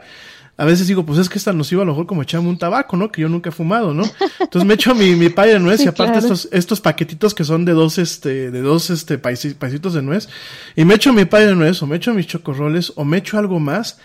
[0.56, 2.58] a veces digo, pues es que esta nos iba a lo mejor como echarme un
[2.58, 3.12] tabaco, ¿no?
[3.12, 4.04] Que yo nunca he fumado, ¿no?
[4.40, 7.66] Entonces me echo mi, mi pay de nuez y aparte estos, estos paquetitos que son
[7.66, 10.30] de dos, este, de dos, este, paisitos de nuez.
[10.78, 13.38] Y me echo mi pay de nuez o me echo mis chocorroles o me echo
[13.38, 13.98] algo más.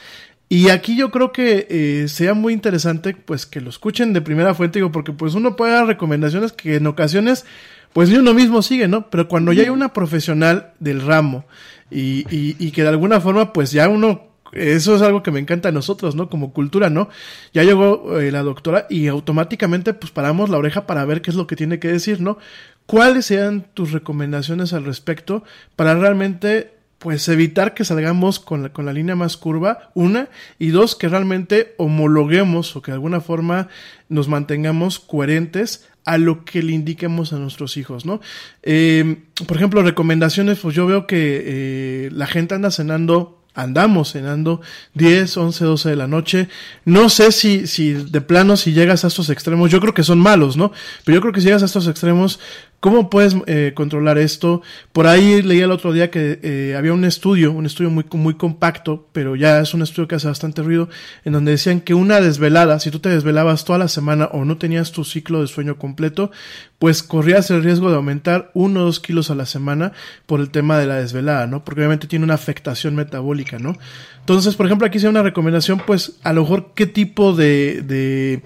[0.49, 4.55] Y aquí yo creo que eh, sea muy interesante, pues, que lo escuchen de primera
[4.55, 7.45] fuente, digo, porque pues uno puede dar recomendaciones que en ocasiones,
[7.93, 9.11] pues ni uno mismo sigue, ¿no?
[9.11, 11.45] Pero cuando ya hay una profesional del ramo
[11.91, 15.41] y, y, y que de alguna forma, pues ya uno eso es algo que me
[15.41, 16.31] encanta a nosotros, ¿no?
[16.31, 17.09] Como cultura, ¿no?
[17.53, 21.37] Ya llegó eh, la doctora y automáticamente pues paramos la oreja para ver qué es
[21.37, 22.39] lo que tiene que decir, ¿no?
[22.87, 25.45] ¿Cuáles sean tus recomendaciones al respecto
[25.77, 30.29] para realmente pues evitar que salgamos con la, con la línea más curva, una,
[30.59, 33.69] y dos, que realmente homologuemos o que de alguna forma
[34.09, 38.21] nos mantengamos coherentes a lo que le indiquemos a nuestros hijos, ¿no?
[38.63, 44.61] Eh, por ejemplo, recomendaciones, pues yo veo que eh, la gente anda cenando andamos cenando
[44.95, 46.49] 10, 11, 12 de la noche.
[46.85, 50.21] No sé si, si de plano si llegas a estos extremos, yo creo que son
[50.21, 50.73] malos, ¿no?
[51.05, 52.39] Pero yo creo que si llegas a estos extremos,
[52.81, 54.63] ¿Cómo puedes eh, controlar esto?
[54.93, 58.35] Por ahí leí el otro día que eh, había un estudio, un estudio muy, muy
[58.35, 60.89] compacto, pero ya es un estudio que hace bastante ruido,
[61.25, 64.59] en donde decían que una desvelada, si tú te desvelabas toda la semana o no
[64.59, 66.31] tenías tu ciclo de sueño completo,
[66.79, 69.91] pues corrías el riesgo de aumentar uno o dos kilos a la semana
[70.27, 71.65] por el tema de la desvelada, ¿no?
[71.65, 73.77] Porque obviamente tiene una afectación metabólica, ¿no?
[74.21, 78.43] Entonces, por ejemplo, aquí hice una recomendación, pues a lo mejor qué tipo de, de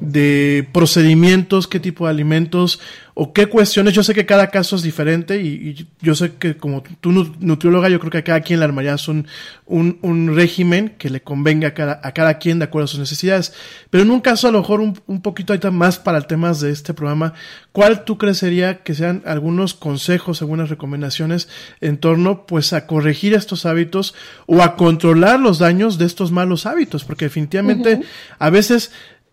[0.00, 2.80] de procedimientos, qué tipo de alimentos
[3.20, 3.94] o qué cuestiones.
[3.94, 7.98] Yo sé que cada caso es diferente y, yo sé que como tú nutrióloga, yo
[7.98, 9.26] creo que a cada quien le armarías un,
[9.66, 13.00] un, un, régimen que le convenga a cada, a cada quien de acuerdo a sus
[13.00, 13.52] necesidades.
[13.90, 16.60] Pero en un caso a lo mejor un, un poquito ahorita más para el temas
[16.60, 17.34] de este programa,
[17.72, 21.48] ¿cuál tú crees sería que sean algunos consejos, algunas recomendaciones
[21.80, 24.14] en torno pues a corregir estos hábitos
[24.46, 27.02] o a controlar los daños de estos malos hábitos?
[27.02, 28.00] Porque definitivamente
[28.38, 28.92] a veces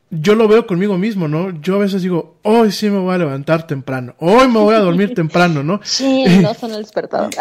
[0.09, 1.61] yo lo veo conmigo mismo, ¿no?
[1.61, 4.79] Yo a veces digo, hoy sí me voy a levantar temprano, hoy me voy a
[4.79, 5.79] dormir temprano, ¿no?
[5.83, 7.33] Sí, no son el despertador.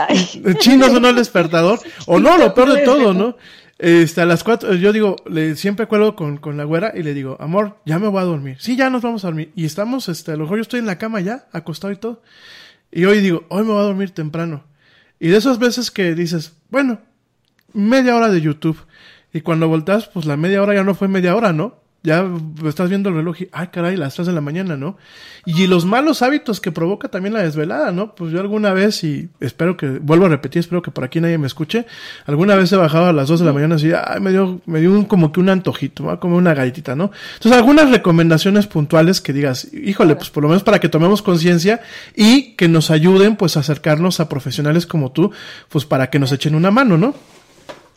[0.60, 1.80] Sí, no son el despertador.
[2.06, 3.36] O no, lo peor de todo, ¿no?
[3.78, 7.12] Este, a las cuatro, yo digo, le, siempre acuerdo con, con la güera y le
[7.12, 8.56] digo, amor, ya me voy a dormir.
[8.60, 9.52] Sí, ya nos vamos a dormir.
[9.56, 12.22] Y estamos, este, a lo mejor yo estoy en la cama ya, acostado y todo.
[12.92, 14.64] Y hoy digo, hoy me voy a dormir temprano.
[15.18, 17.00] Y de esas veces que dices, bueno,
[17.72, 18.78] media hora de YouTube.
[19.32, 21.83] Y cuando volteas, pues la media hora ya no fue media hora, ¿no?
[22.04, 22.28] Ya
[22.66, 24.98] estás viendo el reloj y, ay, caray, las 3 de la mañana, ¿no?
[25.46, 28.14] Y los malos hábitos que provoca también la desvelada, ¿no?
[28.14, 31.38] Pues yo alguna vez, y espero que, vuelvo a repetir, espero que por aquí nadie
[31.38, 31.86] me escuche,
[32.26, 34.80] alguna vez he bajado a las 2 de la mañana y ay, me dio, me
[34.80, 36.20] dio un, como que un antojito, ¿no?
[36.20, 37.10] como una galletita, ¿no?
[37.36, 41.80] Entonces, algunas recomendaciones puntuales que digas, híjole, pues por lo menos para que tomemos conciencia
[42.14, 45.32] y que nos ayuden, pues, a acercarnos a profesionales como tú,
[45.70, 47.14] pues para que nos echen una mano, ¿no?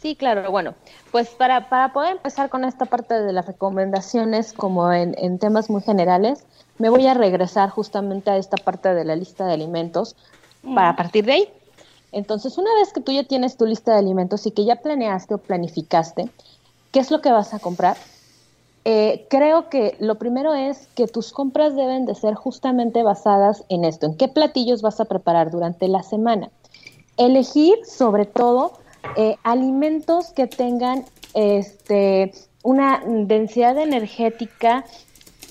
[0.01, 0.75] Sí, claro, bueno,
[1.11, 5.71] pues para, para poder empezar con esta parte de las recomendaciones, como en, en temas
[5.71, 6.45] muy generales,
[6.77, 10.15] me voy a regresar justamente a esta parte de la lista de alimentos
[10.75, 11.49] para partir de ahí.
[12.11, 15.33] Entonces, una vez que tú ya tienes tu lista de alimentos y que ya planeaste
[15.33, 16.29] o planificaste,
[16.91, 17.97] ¿qué es lo que vas a comprar?
[18.85, 23.83] Eh, creo que lo primero es que tus compras deben de ser justamente basadas en
[23.83, 26.49] esto, en qué platillos vas a preparar durante la semana.
[27.17, 28.73] Elegir sobre todo
[29.15, 32.33] eh, alimentos que tengan este,
[32.63, 34.85] una densidad energética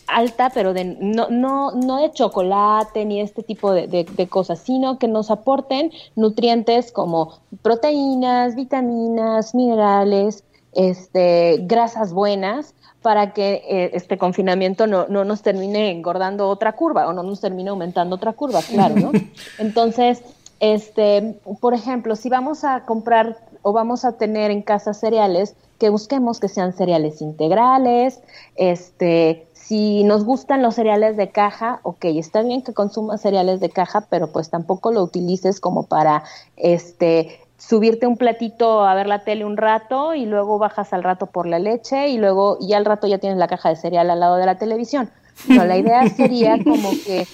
[0.06, 4.98] alta, pero de, no, no, no de chocolate ni este tipo de, de, cosas, sino
[4.98, 14.18] que nos aporten nutrientes como proteínas, vitaminas, minerales, este, grasas buenas, para que eh, este
[14.18, 18.60] confinamiento no, no nos termine engordando otra curva o no nos termine aumentando otra curva,
[18.62, 19.12] claro, ¿no?
[19.58, 20.22] Entonces,
[20.60, 25.90] este, por ejemplo, si vamos a comprar o vamos a tener en casa cereales, que
[25.90, 28.20] busquemos que sean cereales integrales,
[28.54, 33.68] este, si nos gustan los cereales de caja, ok, está bien que consumas cereales de
[33.68, 36.22] caja, pero pues tampoco lo utilices como para
[36.56, 41.26] este subirte un platito a ver la tele un rato y luego bajas al rato
[41.26, 44.20] por la leche y luego y al rato ya tienes la caja de cereal al
[44.20, 45.10] lado de la televisión.
[45.48, 47.26] No, la idea sería como que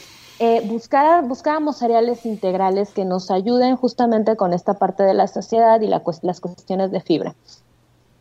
[0.44, 5.80] eh, buscar, buscábamos cereales integrales que nos ayuden justamente con esta parte de la sociedad
[5.80, 7.36] y la, las cuestiones de fibra.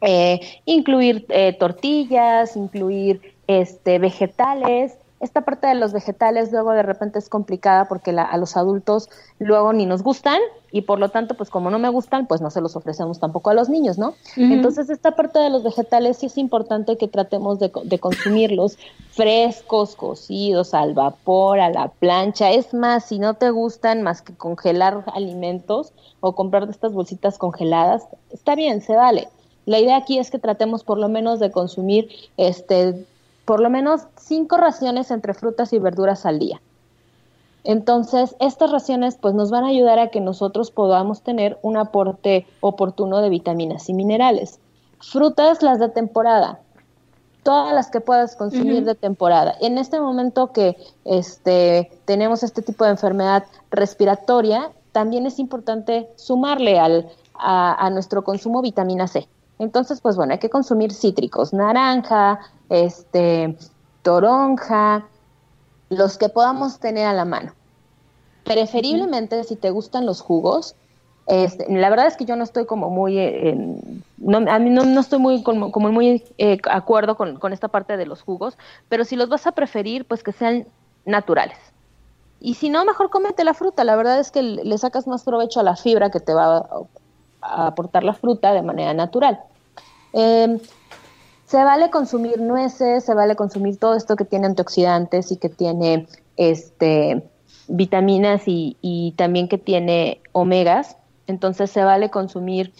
[0.01, 7.19] Eh, incluir eh, tortillas, incluir este, vegetales, esta parte de los vegetales luego de repente
[7.19, 9.09] es complicada porque a los adultos
[9.39, 10.39] luego ni nos gustan
[10.71, 13.49] y por lo tanto, pues como no me gustan, pues no se los ofrecemos tampoco
[13.49, 14.13] a los niños, ¿no?
[14.37, 18.77] Entonces, esta parte de los vegetales sí es importante que tratemos de, de, consumirlos
[19.11, 22.51] frescos, cocidos, al vapor, a la plancha.
[22.51, 25.91] Es más, si no te gustan más que congelar alimentos
[26.21, 29.27] o comprar de estas bolsitas congeladas, está bien, se vale
[29.65, 32.07] La idea aquí es que tratemos por lo menos de consumir
[32.37, 33.05] este,
[33.45, 36.61] por lo menos cinco raciones entre frutas y verduras al día.
[37.63, 42.47] Entonces, estas raciones pues nos van a ayudar a que nosotros podamos tener un aporte
[42.59, 44.59] oportuno de vitaminas y minerales.
[44.99, 46.59] Frutas las de temporada,
[47.43, 49.55] todas las que puedas consumir de temporada.
[49.61, 50.75] En este momento que
[51.05, 58.61] este, tenemos este tipo de enfermedad respiratoria, también es importante sumarle al, a, nuestro consumo
[58.61, 59.27] vitamina C.
[59.61, 62.39] Entonces, pues bueno, hay que consumir cítricos, naranja,
[62.69, 63.55] este,
[64.01, 65.05] toronja,
[65.89, 67.51] los que podamos tener a la mano.
[68.43, 70.75] Preferiblemente, si te gustan los jugos,
[71.27, 73.55] este, la verdad es que yo no estoy como muy, eh,
[74.17, 78.07] no, a mí no, estoy muy como, muy eh, acuerdo con, con, esta parte de
[78.07, 78.57] los jugos,
[78.89, 80.65] pero si los vas a preferir, pues que sean
[81.05, 81.59] naturales.
[82.39, 83.83] Y si no, mejor cómete la fruta.
[83.83, 86.67] La verdad es que le sacas más provecho a la fibra que te va
[87.43, 89.39] a aportar la fruta de manera natural.
[90.13, 90.57] Eh,
[91.51, 96.07] se vale consumir nueces, se vale consumir todo esto que tiene antioxidantes y que tiene
[96.37, 97.29] este,
[97.67, 100.95] vitaminas y, también que tiene omegas.
[101.27, 102.73] Entonces se vale consumir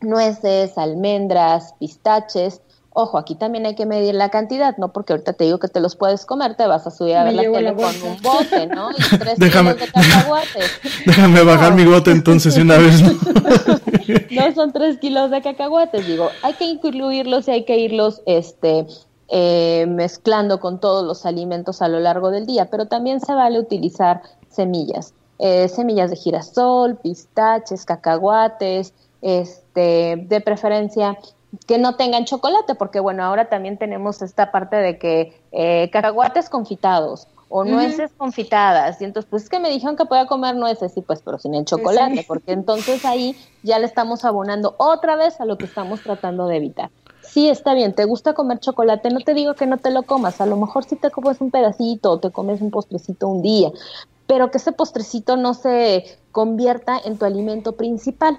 [0.00, 2.62] nueces, almendras, pistaches.
[2.94, 4.90] Ojo, aquí también hay que medir la cantidad, ¿no?
[4.90, 7.34] Porque ahorita te digo que te los puedes comer, te vas a subir a ver
[7.34, 8.90] la tele con un bote, ¿no?
[8.90, 10.80] Y tres déjame, kilos de cacahuates.
[11.06, 13.02] Déjame bajar mi bote entonces una vez.
[13.02, 13.77] no
[14.54, 18.86] son tres kilos de cacahuates, digo, hay que incluirlos y hay que irlos este,
[19.28, 23.58] eh, mezclando con todos los alimentos a lo largo del día, pero también se vale
[23.58, 31.18] utilizar semillas, eh, semillas de girasol, pistaches, cacahuates, este, de preferencia
[31.66, 36.48] que no tengan chocolate, porque bueno, ahora también tenemos esta parte de que eh, cacahuates
[36.50, 39.00] confitados o nueces confitadas.
[39.00, 41.54] Y entonces, pues es que me dijeron que podía comer nueces, y pues, pero sin
[41.54, 46.02] el chocolate, porque entonces ahí ya le estamos abonando otra vez a lo que estamos
[46.02, 46.90] tratando de evitar.
[47.22, 50.40] Sí, está bien, te gusta comer chocolate, no te digo que no te lo comas,
[50.40, 53.70] a lo mejor si te comes un pedacito o te comes un postrecito un día,
[54.26, 58.38] pero que ese postrecito no se convierta en tu alimento principal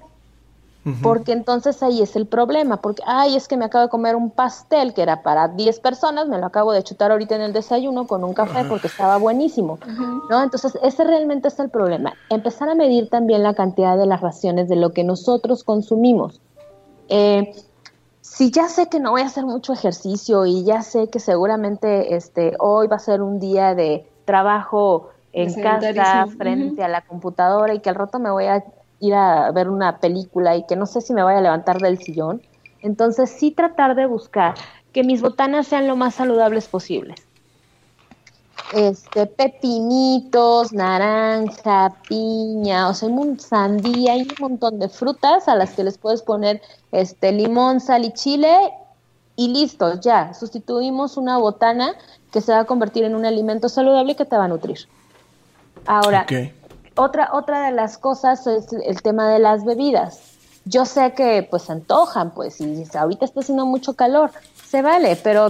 [1.03, 4.32] porque entonces ahí es el problema, porque, ay, es que me acabo de comer un
[4.32, 8.07] pastel que era para 10 personas, me lo acabo de chutar ahorita en el desayuno
[8.07, 9.77] con un café porque estaba buenísimo,
[10.30, 10.41] ¿no?
[10.41, 12.13] Entonces, ese realmente es el problema.
[12.30, 16.41] Empezar a medir también la cantidad de las raciones de lo que nosotros consumimos.
[17.09, 17.53] Eh,
[18.21, 22.15] si ya sé que no voy a hacer mucho ejercicio y ya sé que seguramente
[22.15, 27.73] este, hoy va a ser un día de trabajo en casa frente a la computadora
[27.73, 28.63] y que al rato me voy a
[29.00, 31.97] ir a ver una película y que no sé si me vaya a levantar del
[31.97, 32.41] sillón.
[32.82, 34.56] Entonces sí tratar de buscar
[34.93, 37.22] que mis botanas sean lo más saludables posibles.
[38.74, 45.72] Este, pepinitos, naranja, piña, o sea, un sandía y un montón de frutas a las
[45.72, 48.56] que les puedes poner este limón, sal y chile
[49.36, 51.93] y listo, ya, sustituimos una botana
[52.32, 54.80] que se va a convertir en un alimento saludable que te va a nutrir.
[55.86, 56.26] Ahora,
[57.00, 60.22] otra, otra de las cosas es el tema de las bebidas.
[60.66, 64.32] Yo sé que pues antojan, pues, y ahorita está haciendo mucho calor,
[64.66, 65.50] se vale, pero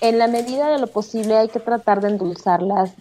[0.00, 2.92] en la medida de lo posible hay que tratar de endulzarlas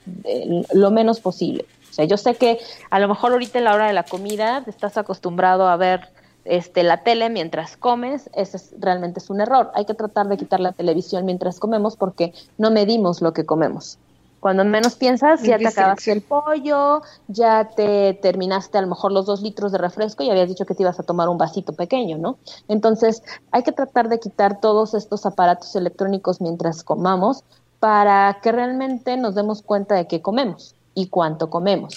[0.73, 1.65] lo menos posible.
[1.89, 2.59] O sea, yo sé que
[2.89, 6.09] a lo mejor ahorita en la hora de la comida estás acostumbrado a ver
[6.45, 9.71] este, la tele mientras comes, ese es, realmente es un error.
[9.73, 13.97] Hay que tratar de quitar la televisión mientras comemos porque no medimos lo que comemos.
[14.39, 19.25] Cuando menos piensas, ya te acabaste el pollo, ya te terminaste a lo mejor los
[19.25, 22.17] dos litros de refresco y habías dicho que te ibas a tomar un vasito pequeño,
[22.17, 22.37] ¿no?
[22.67, 23.21] Entonces,
[23.51, 27.43] hay que tratar de quitar todos estos aparatos electrónicos mientras comamos
[27.79, 31.95] para que realmente nos demos cuenta de qué comemos y cuánto comemos.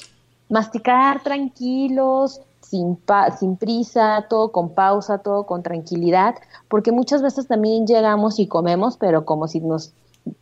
[0.48, 2.98] Masticar tranquilos, sin,
[3.38, 6.36] sin prisa, todo con pausa, todo con tranquilidad,
[6.68, 9.92] porque muchas veces también llegamos y comemos, pero como si nos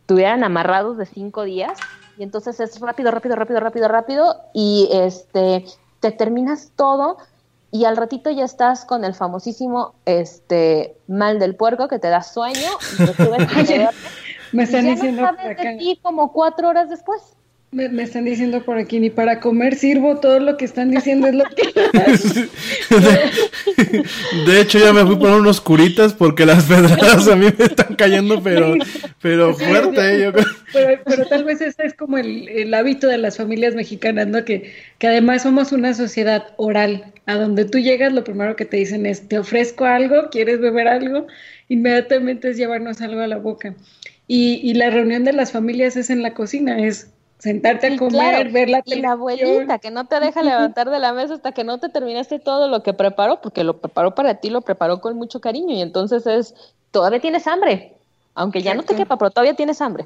[0.05, 1.77] tuvieran amarrados de cinco días
[2.17, 5.65] y entonces es rápido, rápido, rápido, rápido, rápido y este
[5.99, 7.17] te terminas todo
[7.71, 12.21] y al ratito ya estás con el famosísimo este mal del puerco que te da
[12.21, 12.69] sueño
[12.99, 13.03] y
[14.55, 17.21] me están diciendo sabes de ti como cuatro horas después.
[17.73, 21.35] Me, están diciendo por aquí, ni para comer sirvo, todo lo que están diciendo es
[21.35, 21.61] lo que...
[24.45, 27.95] de, hecho, ya me fui por unos curitas porque las pedradas a mí me están
[27.95, 28.75] cayendo, pero,
[29.21, 30.27] pero fuerte.
[30.27, 30.33] ¿eh?
[31.05, 34.43] pero, tal vez ese es como el, hábito de las familias mexicanas, ¿no?
[34.43, 38.75] Que, que además somos una sociedad oral, a donde tú llegas, lo primero que te
[38.75, 41.25] dicen es, te ofrezco algo, quieres beber algo,
[41.69, 43.75] inmediatamente es llevarnos algo a la boca.
[44.27, 47.11] Y, y la reunión de las familias es en la cocina, es
[47.41, 48.51] sentarte a comer, claro.
[48.51, 51.63] ver la Y la abuelita que no te deja levantar de la mesa hasta que
[51.63, 55.17] no te terminaste todo lo que preparó, porque lo preparó para ti, lo preparó con
[55.17, 56.53] mucho cariño y entonces es,
[56.91, 57.93] todavía tienes hambre,
[58.35, 60.05] aunque ya no te quepa, pero todavía tienes hambre.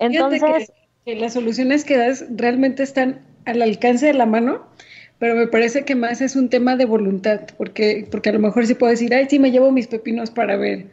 [0.00, 4.66] Entonces, que, que las soluciones que das realmente están al alcance de la mano,
[5.20, 8.66] pero me parece que más es un tema de voluntad, porque, porque a lo mejor
[8.66, 10.86] sí puedo decir, ay, sí, me llevo mis pepinos para ver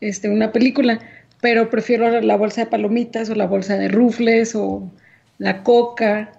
[0.00, 0.98] este, una película,
[1.40, 4.90] pero prefiero la bolsa de palomitas o la bolsa de rufles o
[5.38, 6.32] la coca.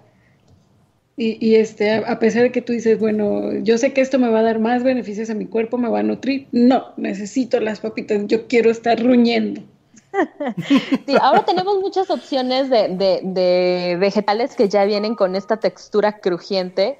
[1.20, 4.28] Y, este, a, a pesar de que tú dices, bueno, yo sé que esto me
[4.28, 6.46] va a dar más beneficios a mi cuerpo, me va a nutrir.
[6.52, 9.60] No, necesito las papitas, yo quiero estar ruñendo.
[11.06, 16.20] Sí, ahora tenemos muchas opciones de, de- de vegetales que ya vienen con esta textura
[16.20, 16.96] crujiente,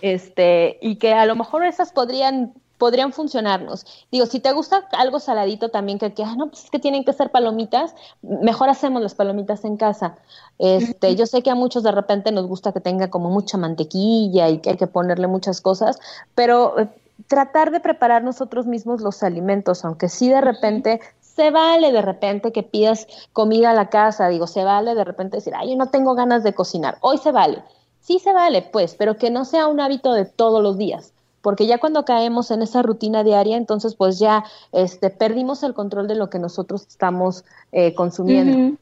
[0.00, 3.86] este, y que a lo mejor esas podrían, podrían funcionarnos.
[4.10, 7.04] Digo, si te gusta algo saladito también, que, que "Ah, no, pues es que tienen
[7.04, 10.16] que ser palomitas, mejor hacemos las palomitas en casa.
[10.58, 14.48] Este, yo sé que a muchos de repente nos gusta que tenga como mucha mantequilla
[14.48, 16.00] y que hay que ponerle muchas cosas,
[16.34, 16.88] pero eh,
[17.28, 22.50] tratar de preparar nosotros mismos los alimentos, aunque sí de repente se vale de repente
[22.50, 25.86] que pidas comida a la casa, digo, se vale de repente decir, ay, yo no
[25.86, 27.62] tengo ganas de cocinar, hoy se vale.
[28.00, 31.12] Sí se vale, pues, pero que no sea un hábito de todos los días,
[31.42, 36.08] porque ya cuando caemos en esa rutina diaria, entonces pues ya este, perdimos el control
[36.08, 38.78] de lo que nosotros estamos eh, consumiendo.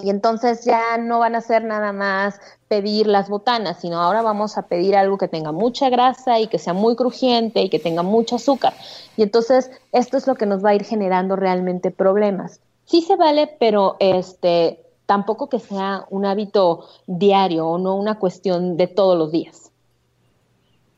[0.00, 4.56] Y entonces ya no van a ser nada más pedir las botanas, sino ahora vamos
[4.56, 8.02] a pedir algo que tenga mucha grasa y que sea muy crujiente y que tenga
[8.02, 8.74] mucho azúcar.
[9.16, 12.60] Y entonces esto es lo que nos va a ir generando realmente problemas.
[12.84, 18.76] Sí se vale, pero este tampoco que sea un hábito diario o no una cuestión
[18.76, 19.72] de todos los días.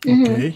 [0.07, 0.55] Ok.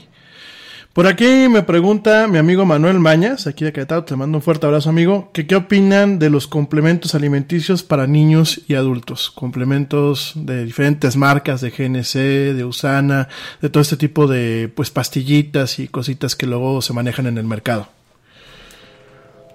[0.94, 4.66] Por aquí me pregunta mi amigo Manuel Mañas, aquí de Querétaro, te mando un fuerte
[4.66, 10.64] abrazo amigo, que qué opinan de los complementos alimenticios para niños y adultos, complementos de
[10.64, 13.26] diferentes marcas, de GNC, de Usana,
[13.60, 17.44] de todo este tipo de pues pastillitas y cositas que luego se manejan en el
[17.44, 17.88] mercado.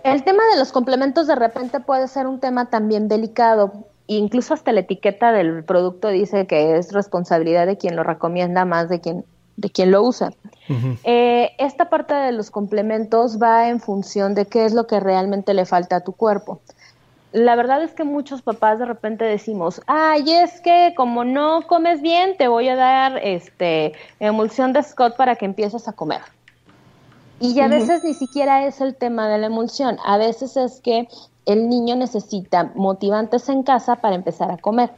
[0.03, 3.85] El tema de los complementos de repente puede ser un tema también delicado.
[4.07, 8.89] Incluso hasta la etiqueta del producto dice que es responsabilidad de quien lo recomienda más
[8.89, 9.23] de quien,
[9.59, 10.31] de quien lo usa.
[11.03, 15.53] Eh, esta parte de los complementos va en función de qué es lo que realmente
[15.53, 16.59] le falta a tu cuerpo.
[17.31, 22.01] La verdad es que muchos papás de repente decimos, ay, es que como no comes
[22.01, 26.21] bien, te voy a dar este emulsión de Scott para que empieces a comer.
[27.39, 31.07] Y a veces ni siquiera es el tema de la emulsión, a veces es que
[31.45, 34.91] el niño necesita motivantes en casa para empezar a comer.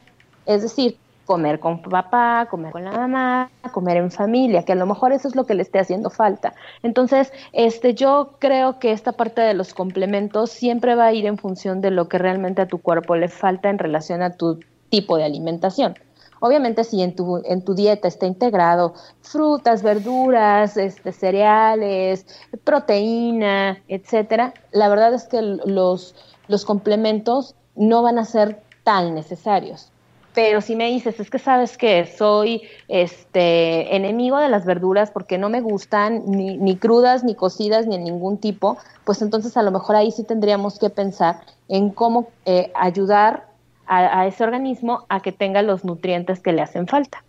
[0.46, 4.86] Es decir, comer con papá, comer con la mamá, comer en familia, que a lo
[4.86, 6.54] mejor eso es lo que le esté haciendo falta.
[6.84, 11.38] Entonces, este, yo creo que esta parte de los complementos siempre va a ir en
[11.38, 14.60] función de lo que realmente a tu cuerpo le falta en relación a tu
[14.90, 15.96] tipo de alimentación.
[16.44, 22.26] Obviamente, si en tu, en tu dieta está integrado frutas, verduras, este, cereales,
[22.64, 26.16] proteína, etcétera, la verdad es que los,
[26.48, 29.91] los complementos no van a ser tan necesarios.
[30.34, 35.38] Pero si me dices, es que sabes que soy este enemigo de las verduras porque
[35.38, 39.64] no me gustan ni, ni crudas, ni cocidas, ni en ningún tipo, pues entonces a
[39.64, 43.52] lo mejor ahí sí tendríamos que pensar en cómo eh, ayudar
[43.88, 47.24] a, ese organismo a que tenga los nutrientes que le hacen falta.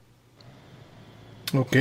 [1.59, 1.77] Ok.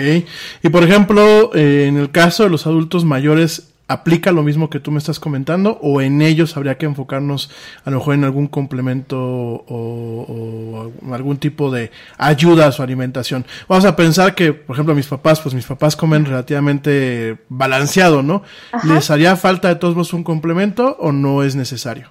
[0.63, 4.79] Y por ejemplo, eh, en el caso de los adultos mayores, ¿aplica lo mismo que
[4.79, 5.79] tú me estás comentando?
[5.81, 7.49] ¿O en ellos habría que enfocarnos
[7.83, 13.45] a lo mejor en algún complemento o, o algún tipo de ayuda a su alimentación?
[13.67, 18.43] Vamos a pensar que, por ejemplo, mis papás, pues mis papás comen relativamente balanceado, ¿no?
[18.83, 22.09] ¿Les haría falta de todos modos un complemento o no es necesario?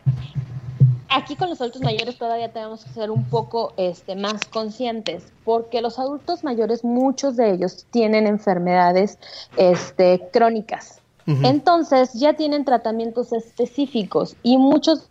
[1.13, 5.81] Aquí con los adultos mayores todavía tenemos que ser un poco este, más conscientes, porque
[5.81, 9.19] los adultos mayores, muchos de ellos tienen enfermedades
[9.57, 11.00] este, crónicas.
[11.45, 15.09] Entonces ya tienen tratamientos específicos y muchos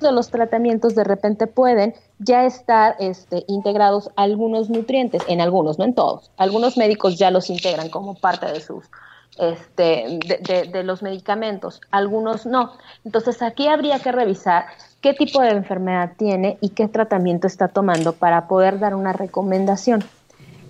[0.00, 5.84] de los tratamientos de repente pueden ya estar este, integrados algunos nutrientes, en algunos, no
[5.84, 6.30] en todos.
[6.38, 8.84] Algunos médicos ya los integran como parte de sus
[9.38, 12.72] este, de, de- de los medicamentos, algunos no.
[13.04, 14.66] Entonces aquí habría que revisar
[15.00, 20.02] qué tipo de enfermedad tiene y qué tratamiento está tomando para poder dar una recomendación.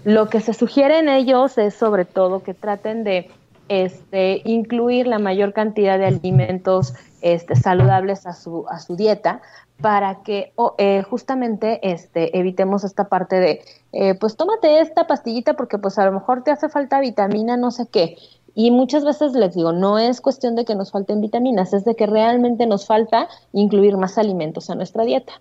[0.05, 3.31] Lo que se sugiere en ellos es sobre todo que traten de
[3.71, 6.93] este, incluir la mayor cantidad de alimentos
[7.23, 9.41] este, saludables a su, a su dieta
[9.81, 13.63] para que eh, justamente este, evitemos esta parte de,
[13.93, 17.71] eh, pues tómate esta pastillita porque pues a lo mejor te hace falta vitamina, no
[17.71, 18.19] sé qué.
[18.57, 21.95] Y muchas veces les digo, no es cuestión de que nos falten vitaminas, es de
[21.95, 25.35] que realmente nos falta incluir más alimentos a nuestra dieta.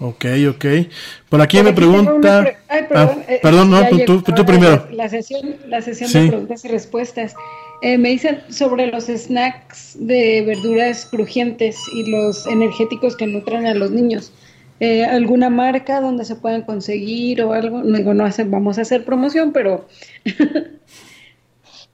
[0.00, 0.64] Ok, ok.
[1.28, 2.44] Por aquí me pregunta...
[2.68, 4.86] Ay, perdón, ah, perdón no, tú, tú, primero.
[4.92, 7.34] La, sesión, la sesión de preguntas y respuestas.
[7.82, 13.74] Eh, me dicen sobre los snacks de verduras crujientes y los energéticos que nutren a
[13.74, 14.32] los niños.
[14.78, 17.82] Eh, ¿Alguna marca donde se puedan conseguir o algo?
[17.82, 19.88] Digo, no hace, vamos a hacer promoción, pero...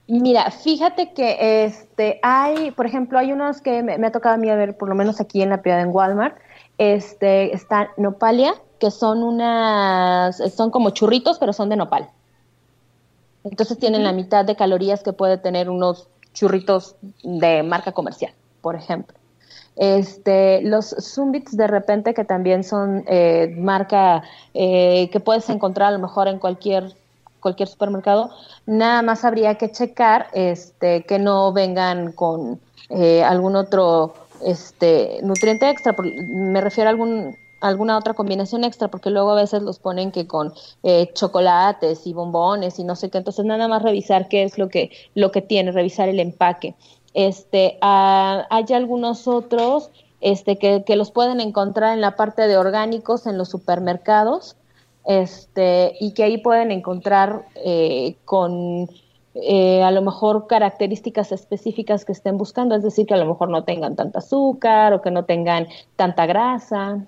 [0.07, 4.37] Mira, fíjate que este hay, por ejemplo, hay unos que me, me, ha tocado a
[4.37, 6.37] mí a ver, por lo menos aquí en la ciudad en Walmart,
[6.77, 12.09] este, está Nopalia, que son unas, son como churritos, pero son de nopal.
[13.43, 18.75] Entonces tienen la mitad de calorías que puede tener unos churritos de marca comercial, por
[18.75, 19.17] ejemplo.
[19.75, 24.23] Este, los Zumbits de repente que también son eh, marca
[24.53, 26.95] eh, que puedes encontrar a lo mejor en cualquier
[27.45, 28.31] cualquier supermercado,
[28.65, 32.59] nada más habría que checar este, que no vengan con
[32.89, 35.95] eh, algún otro este nutriente extra,
[36.27, 40.27] me refiero a algún alguna otra combinación extra, porque luego a veces los ponen que
[40.27, 44.57] con eh, chocolates y bombones y no sé qué, entonces nada más revisar qué es
[44.57, 46.75] lo que, lo que tiene, revisar el empaque.
[47.13, 49.89] Este, ah, hay algunos otros
[50.21, 54.57] este, que, que, los pueden encontrar en la parte de orgánicos en los supermercados,
[55.05, 58.89] este, y que ahí pueden encontrar eh, con
[59.35, 63.49] eh, a lo mejor características específicas que estén buscando, es decir, que a lo mejor
[63.49, 65.67] no tengan tanta azúcar o que no tengan
[65.97, 67.05] tanta grasa.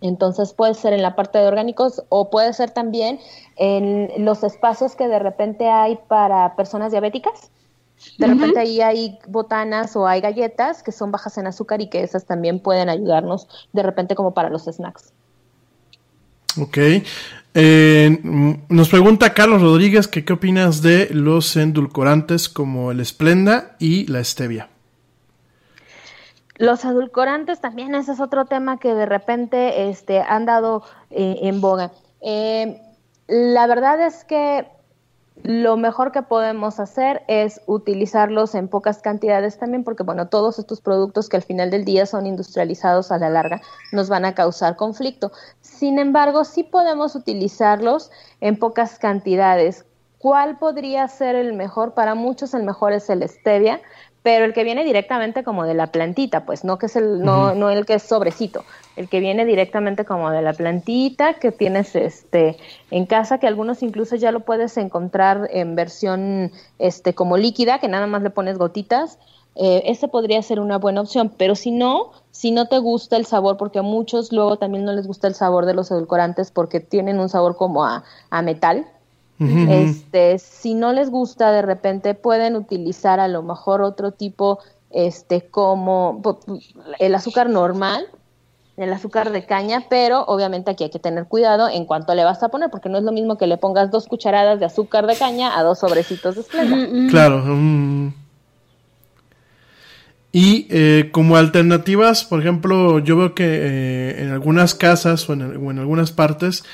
[0.00, 3.20] Entonces puede ser en la parte de orgánicos o puede ser también
[3.56, 7.52] en los espacios que de repente hay para personas diabéticas.
[8.18, 12.02] De repente ahí hay botanas o hay galletas que son bajas en azúcar y que
[12.02, 15.12] esas también pueden ayudarnos de repente como para los snacks.
[16.60, 16.78] Ok.
[17.54, 18.18] Eh,
[18.68, 24.24] nos pregunta Carlos Rodríguez que qué opinas de los endulcorantes como el Splenda y la
[24.24, 24.68] stevia.
[26.56, 31.60] Los edulcorantes también, ese es otro tema que de repente este, han dado eh, en
[31.60, 31.90] boga.
[32.20, 32.80] Eh,
[33.26, 34.66] la verdad es que
[35.42, 40.80] lo mejor que podemos hacer es utilizarlos en pocas cantidades también, porque bueno, todos estos
[40.80, 43.60] productos que al final del día son industrializados a la larga
[43.92, 45.32] nos van a causar conflicto.
[45.60, 48.10] Sin embargo, sí podemos utilizarlos
[48.40, 49.84] en pocas cantidades.
[50.18, 51.94] ¿Cuál podría ser el mejor?
[51.94, 53.80] Para muchos el mejor es el stevia,
[54.22, 57.54] pero el que viene directamente como de la plantita, pues no que es el, no,
[57.54, 58.64] no el que es sobrecito,
[58.96, 62.56] el que viene directamente como de la plantita que tienes este
[62.90, 67.88] en casa, que algunos incluso ya lo puedes encontrar en versión este como líquida, que
[67.88, 69.18] nada más le pones gotitas.
[69.54, 73.26] Eh, ese podría ser una buena opción, pero si no, si no te gusta el
[73.26, 76.80] sabor, porque a muchos luego también no les gusta el sabor de los edulcorantes porque
[76.80, 78.86] tienen un sabor como a, a metal,
[79.70, 84.58] este, si no les gusta, de repente pueden utilizar a lo mejor otro tipo,
[84.90, 86.20] este, como
[86.98, 88.06] el azúcar normal,
[88.76, 92.42] el azúcar de caña, pero obviamente aquí hay que tener cuidado en cuanto le vas
[92.42, 95.16] a poner, porque no es lo mismo que le pongas dos cucharadas de azúcar de
[95.16, 97.10] caña a dos sobrecitos de esplenda.
[97.10, 97.44] Claro.
[100.34, 105.42] Y eh, como alternativas, por ejemplo, yo veo que eh, en algunas casas o en,
[105.42, 106.64] o en, algunas partes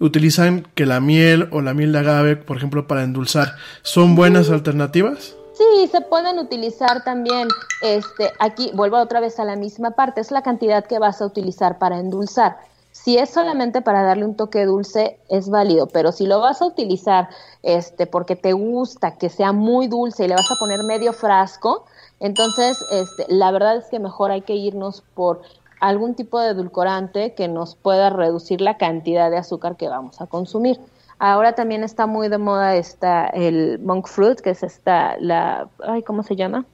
[0.00, 3.56] utilizan que la miel o la miel de agave, por ejemplo, para endulzar.
[3.82, 5.34] ¿Son buenas alternativas?
[5.54, 7.48] Sí, se pueden utilizar también.
[7.82, 11.26] Este, aquí vuelvo otra vez a la misma parte, es la cantidad que vas a
[11.26, 12.58] utilizar para endulzar.
[12.92, 16.66] Si es solamente para darle un toque dulce, es válido, pero si lo vas a
[16.66, 17.28] utilizar
[17.62, 21.86] este, porque te gusta que sea muy dulce y le vas a poner medio frasco,
[22.20, 25.42] entonces este, la verdad es que mejor hay que irnos por
[25.80, 30.26] algún tipo de edulcorante que nos pueda reducir la cantidad de azúcar que vamos a
[30.26, 30.78] consumir.
[31.18, 36.02] Ahora también está muy de moda está el monk fruit, que es esta, la, ay,
[36.02, 36.64] ¿cómo se llama?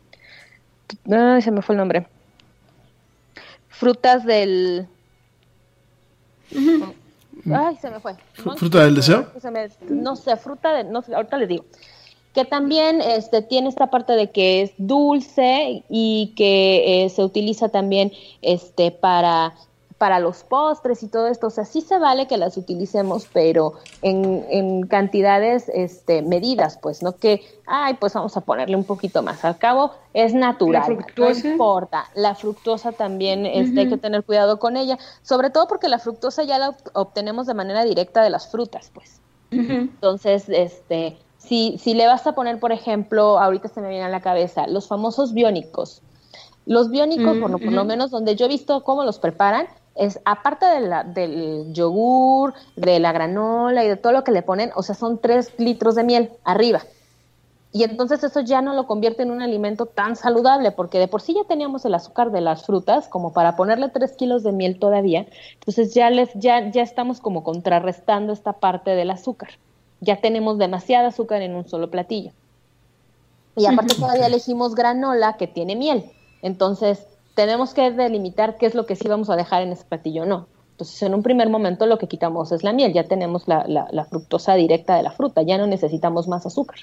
[1.11, 2.07] Ay, se me fue el nombre.
[3.69, 4.87] Frutas del...
[7.53, 8.15] Ay, se me fue.
[8.57, 9.27] ¿Fruta del deseo?
[9.89, 10.85] no sé, fruta de...
[10.85, 11.65] No sé, ahorita les digo
[12.35, 17.69] que también este, tiene esta parte de que es dulce y que eh, se utiliza
[17.69, 18.11] también
[18.43, 19.55] este, para,
[19.99, 21.47] para los postres y todo esto.
[21.47, 27.05] O sea, sí se vale que las utilicemos, pero en, en cantidades este, medidas, pues,
[27.05, 29.45] no que, ay, pues vamos a ponerle un poquito más.
[29.45, 32.11] Al cabo, es natural, no importa.
[32.17, 36.43] La fructosa también este, hay que tener cuidado con ella, sobre todo porque la fructosa
[36.43, 39.21] ya la obtenemos de manera directa de las frutas, pues.
[39.53, 41.17] Entonces, este
[41.47, 44.67] si, si le vas a poner, por ejemplo, ahorita se me viene a la cabeza,
[44.67, 46.03] los famosos biónicos.
[46.67, 50.19] Los biónicos, por, lo, por, lo, menos donde yo he visto cómo los preparan, es
[50.25, 54.71] aparte de la, del yogur, de la granola y de todo lo que le ponen,
[54.75, 56.81] o sea, son tres litros de miel arriba.
[57.73, 61.21] Y entonces eso ya no lo convierte en un alimento tan saludable, porque de por
[61.21, 64.79] sí ya teníamos el azúcar de las frutas, como para ponerle 3 kilos de miel
[64.79, 65.27] todavía.
[65.55, 69.51] Entonces ya, les, ya, ya estamos como contrarrestando esta parte del azúcar.
[70.05, 72.33] Ya tenemos demasiado azúcar en un solo platillo.
[73.57, 76.05] Y aparte todavía elegimos granola que tiene miel.
[76.43, 80.23] Entonces tenemos que delimitar qué es lo que sí vamos a dejar en ese platillo
[80.23, 80.47] o no.
[80.73, 83.87] Entonces, en un primer momento lo que quitamos es la miel, ya tenemos la, la,
[83.93, 86.79] la fructosa directa de la fruta, ya no necesitamos más azúcar.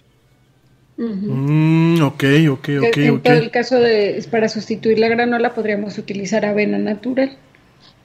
[0.97, 2.97] Mm, ok, ok, ok.
[2.97, 3.23] En ok.
[3.23, 7.35] todo el caso de para sustituir la granola podríamos utilizar avena natural.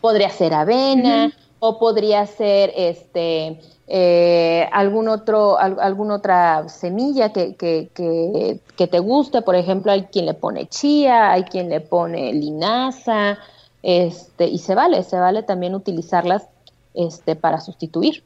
[0.00, 7.54] Podría ser avena o podría ser este eh, algún otro al- alguna otra semilla que,
[7.54, 9.42] que, que, que te guste.
[9.42, 13.38] Por ejemplo, hay quien le pone chía, hay quien le pone linaza,
[13.82, 16.48] este y se vale, se vale también utilizarlas
[16.94, 18.24] este para sustituir.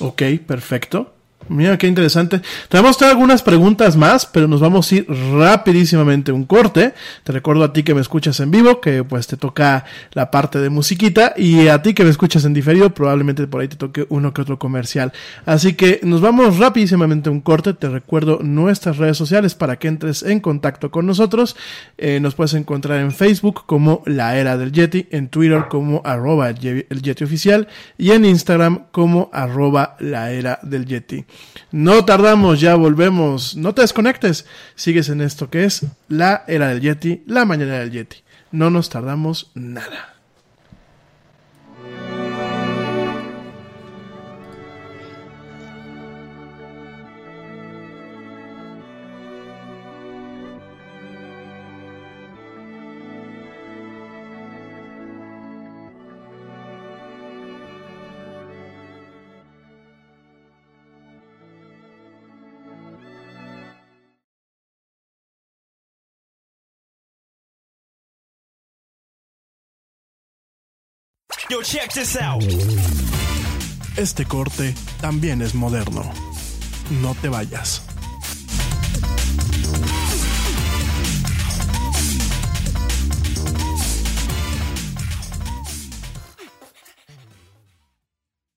[0.00, 1.12] Ok, perfecto.
[1.48, 2.40] Mira qué interesante.
[2.68, 6.94] Tenemos todavía algunas preguntas más, pero nos vamos a ir rapidísimamente un corte.
[7.24, 10.58] Te recuerdo a ti que me escuchas en vivo, que pues te toca la parte
[10.58, 14.06] de musiquita, y a ti que me escuchas en diferido, probablemente por ahí te toque
[14.08, 15.12] uno que otro comercial.
[15.44, 17.74] Así que nos vamos rapidísimamente un corte.
[17.74, 21.56] Te recuerdo nuestras redes sociales para que entres en contacto con nosotros.
[21.98, 26.50] Eh, nos puedes encontrar en Facebook como La Era del Yeti, en Twitter como arroba
[26.50, 27.68] el Yeti Oficial
[27.98, 31.24] y en Instagram como arroba La Era del Yeti.
[31.70, 33.56] No tardamos, ya volvemos.
[33.56, 34.46] No te desconectes.
[34.74, 38.18] Sigues en esto que es La Era del Yeti, la mañana del Yeti.
[38.50, 40.11] No nos tardamos nada.
[71.52, 72.42] Yo, check this out.
[73.98, 74.72] Este corte
[75.02, 76.02] también es moderno.
[77.02, 77.82] No te vayas.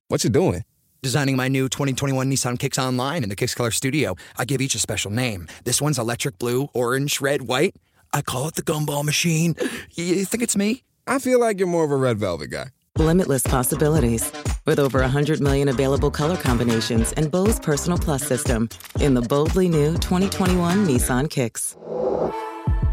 [0.07, 0.63] What you doing?
[1.01, 4.15] Designing my new 2021 Nissan Kicks Online in the Kicks Color Studio.
[4.37, 5.49] I give each a special name.
[5.65, 7.75] This one's electric blue, orange, red, white.
[8.13, 9.57] I call it the gumball machine.
[9.95, 10.83] You think it's me?
[11.05, 12.67] I feel like you're more of a red velvet guy.
[12.97, 14.31] Limitless possibilities.
[14.65, 18.69] With over 100 million available color combinations and Bose Personal Plus system
[19.01, 21.75] in the boldly new 2021 Nissan Kicks.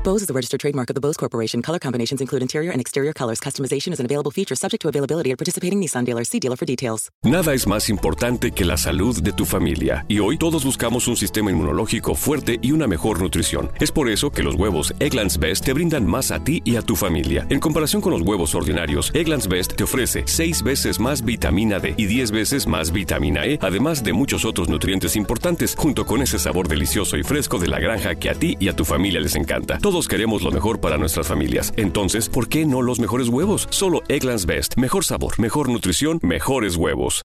[0.04, 1.62] Bose is a registered trademark of the Bose Corporation.
[1.62, 3.38] Color combinations include interior and exterior colors.
[3.38, 6.28] Customization is an available feature subject to availability at participating Nissan dealers.
[6.28, 7.08] See dealer for details.
[7.22, 10.04] Nada es más importante que la salud de tu familia.
[10.08, 13.70] Y hoy todos buscamos un sistema inmunológico fuerte y una mejor nutrición.
[13.78, 16.82] Es por eso que los huevos Egglands Best te brindan más a ti y a
[16.82, 17.46] tu familia.
[17.48, 21.94] En comparación con los huevos ordinarios, Egglands Best te ofrece 6 veces más vitamina D
[21.96, 26.40] y 10 veces más vitamina E, además de muchos otros nutrientes importantes, junto con ese
[26.40, 29.36] sabor delicioso y fresco de la granja que a ti y a tu familia les
[29.36, 29.78] encanta.
[29.92, 31.74] Todos queremos lo mejor para nuestras familias.
[31.76, 33.68] Entonces, ¿por qué no los mejores huevos?
[33.68, 34.78] Solo Egglands Best.
[34.78, 37.20] Mejor sabor, mejor nutrición, mejores huevos.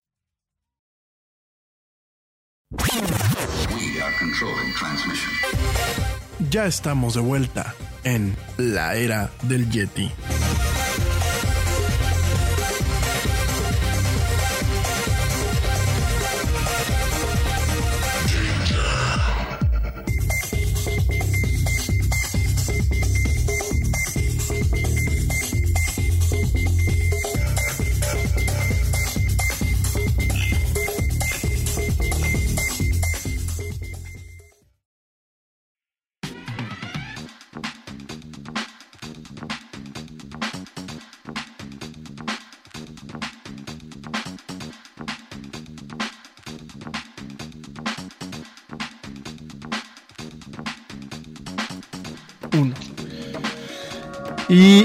[2.70, 5.30] We are controlling transmission.
[6.50, 10.12] Ya estamos de vuelta en la era del Yeti.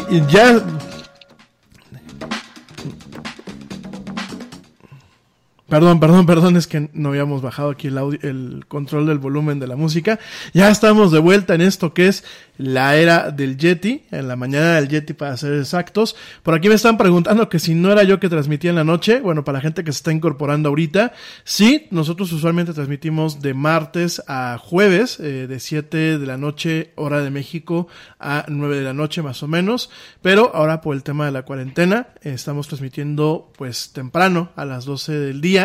[0.10, 0.62] Ya.
[5.74, 9.60] Perdón, perdón, perdón, es que no habíamos bajado aquí el, audio, el control del volumen
[9.60, 10.20] de la música.
[10.54, 12.24] Ya estamos de vuelta en esto que es
[12.60, 16.16] la era del Yeti, en la mañana del Yeti para ser exactos.
[16.44, 19.20] Por aquí me están preguntando que si no era yo que transmitía en la noche.
[19.20, 21.14] Bueno, para la gente que se está incorporando ahorita,
[21.44, 27.24] sí, nosotros usualmente transmitimos de martes a jueves, eh, de 7 de la noche, hora
[27.24, 27.88] de México,
[28.20, 29.90] a 9 de la noche más o menos.
[30.22, 35.14] Pero ahora por el tema de la cuarentena, estamos transmitiendo pues temprano, a las 12
[35.14, 35.63] del día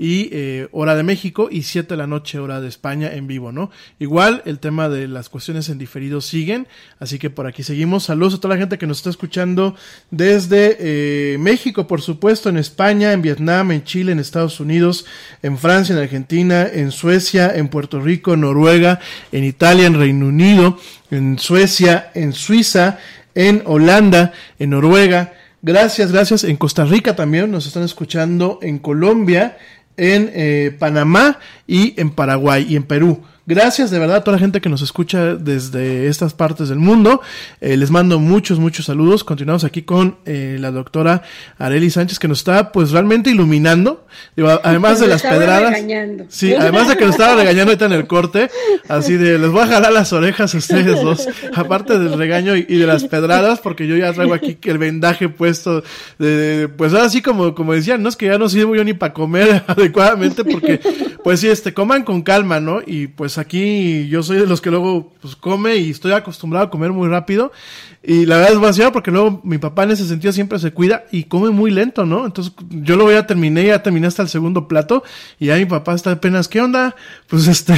[0.00, 3.52] y eh, hora de México y 7 de la noche hora de España en vivo,
[3.52, 3.70] ¿no?
[3.98, 6.66] Igual el tema de las cuestiones en diferido siguen,
[6.98, 8.04] así que por aquí seguimos.
[8.04, 9.74] Saludos a toda la gente que nos está escuchando
[10.10, 15.04] desde eh, México, por supuesto, en España, en Vietnam, en Chile, en Estados Unidos,
[15.42, 19.00] en Francia, en Argentina, en Suecia, en Puerto Rico, en Noruega,
[19.32, 20.78] en Italia, en Reino Unido,
[21.10, 22.98] en Suecia, en Suiza,
[23.34, 25.34] en Holanda, en Noruega.
[25.62, 26.44] Gracias, gracias.
[26.44, 29.58] En Costa Rica también nos están escuchando, en Colombia,
[29.96, 33.22] en eh, Panamá y en Paraguay y en Perú.
[33.50, 37.20] Gracias de verdad a toda la gente que nos escucha desde estas partes del mundo.
[37.60, 39.24] Eh, les mando muchos, muchos saludos.
[39.24, 41.22] Continuamos aquí con eh, la doctora
[41.58, 44.06] Areli Sánchez que nos está pues realmente iluminando.
[44.62, 45.76] además de las pedradas.
[46.28, 48.50] Sí, además de que nos estaba regañando ahorita en el corte.
[48.86, 51.26] Así de, les voy a jalar las orejas a ustedes dos.
[51.52, 55.82] Aparte del regaño y, de las pedradas, porque yo ya traigo aquí el vendaje puesto.
[56.20, 59.12] De, pues así como, como decían, no es que ya no sirvo yo ni para
[59.12, 60.78] comer adecuadamente porque
[61.24, 62.80] pues sí, este, coman con calma, ¿no?
[62.86, 66.70] Y pues aquí yo soy de los que luego pues come y estoy acostumbrado a
[66.70, 67.52] comer muy rápido
[68.02, 71.04] y la verdad es demasiado porque luego mi papá en ese sentido siempre se cuida
[71.12, 72.24] y come muy lento, ¿no?
[72.24, 75.04] Entonces yo lo ya terminé, ya terminé hasta el segundo plato
[75.38, 76.96] y ya mi papá está apenas, ¿qué onda?
[77.26, 77.74] Pues este,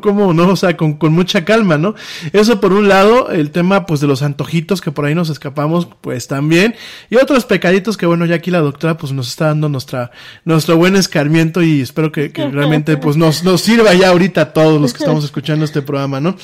[0.00, 0.48] ¿cómo no?
[0.48, 1.94] O sea, con, con mucha calma, ¿no?
[2.32, 5.86] Eso por un lado, el tema pues de los antojitos que por ahí nos escapamos,
[6.00, 6.74] pues también.
[7.08, 10.10] Y otros pecaditos que bueno, ya aquí la doctora pues nos está dando nuestra,
[10.44, 14.52] nuestro buen escarmiento y espero que, que realmente pues nos, nos sirva ya ahorita a
[14.52, 16.34] todos los que estamos escuchando este programa, ¿no?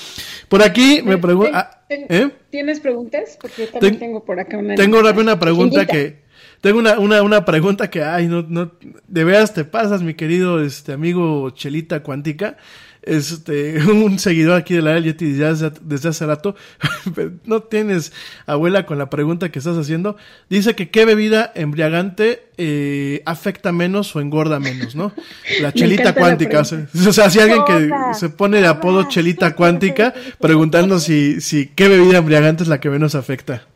[0.48, 1.77] Por aquí me pregunta...
[1.88, 2.30] ¿Eh?
[2.50, 3.38] ¿Tienes preguntas?
[3.40, 4.74] Porque yo también tengo por acá una.
[4.74, 6.26] Tengo una pregunta que.
[6.60, 8.72] Tengo una, una, una pregunta que, ay, no, no,
[9.06, 12.56] de veras te pasas, mi querido este amigo Chelita Cuántica
[13.02, 16.54] este, un seguidor aquí de la Yeti desde, desde hace rato,
[17.44, 18.12] no tienes
[18.46, 20.16] abuela con la pregunta que estás haciendo,
[20.48, 25.12] dice que qué bebida embriagante eh, afecta menos o engorda menos, ¿no?
[25.60, 30.98] La chelita cuántica, o sea, si alguien que se pone de apodo chelita cuántica, preguntando
[30.98, 33.66] si, si qué bebida embriagante es la que menos afecta.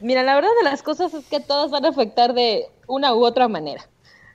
[0.00, 3.24] Mira, la verdad de las cosas es que todas van a afectar de una u
[3.24, 3.88] otra manera.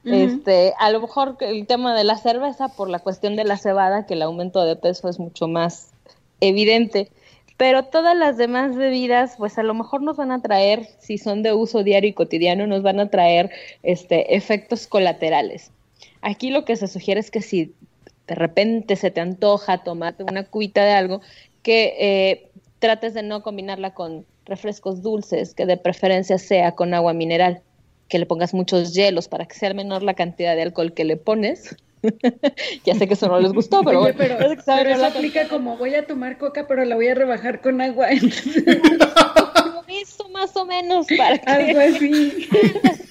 [0.05, 4.05] Este, a lo mejor el tema de la cerveza por la cuestión de la cebada,
[4.05, 5.91] que el aumento de peso es mucho más
[6.39, 7.11] evidente,
[7.57, 11.43] pero todas las demás bebidas, pues a lo mejor nos van a traer, si son
[11.43, 13.51] de uso diario y cotidiano, nos van a traer
[13.83, 15.71] este efectos colaterales.
[16.21, 17.73] Aquí lo que se sugiere es que si
[18.27, 21.21] de repente se te antoja tomarte una cubita de algo,
[21.61, 27.13] que eh, trates de no combinarla con refrescos dulces, que de preferencia sea con agua
[27.13, 27.61] mineral
[28.09, 31.15] que le pongas muchos hielos para que sea menor la cantidad de alcohol que le
[31.15, 31.77] pones.
[32.85, 34.15] ya sé que eso no les gustó, pero bueno.
[34.17, 38.09] Pero, eso aplica como voy a tomar coca, pero la voy a rebajar con agua.
[39.89, 42.47] Eso más o menos para que, Algo así.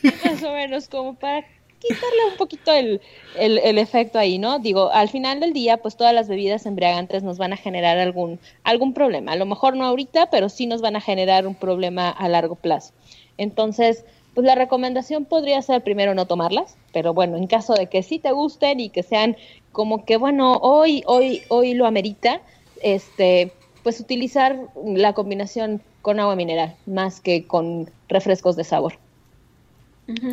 [0.25, 1.45] más o menos como para
[1.81, 3.01] quitarle un poquito el,
[3.37, 4.59] el, el, efecto ahí, ¿no?
[4.59, 8.39] Digo, al final del día, pues todas las bebidas embriagantes nos van a generar algún,
[8.65, 9.33] algún problema.
[9.33, 12.55] A lo mejor no ahorita, pero sí nos van a generar un problema a largo
[12.55, 12.95] plazo.
[13.37, 14.05] Entonces,
[14.35, 18.19] pues la recomendación podría ser primero no tomarlas, pero bueno, en caso de que sí
[18.19, 19.37] te gusten y que sean
[19.73, 22.41] como que bueno, hoy, hoy, hoy lo amerita,
[22.83, 23.53] este,
[23.83, 28.95] pues utilizar la combinación con agua mineral más que con refrescos de sabor.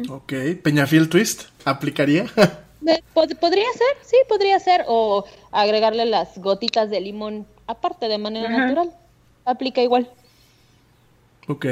[0.09, 0.33] Ok,
[0.63, 2.25] Peñafiel Twist, ¿aplicaría?
[3.13, 8.91] podría ser, sí, podría ser, o agregarle las gotitas de limón aparte de manera natural,
[9.43, 10.09] aplica igual.
[11.47, 11.65] Ok.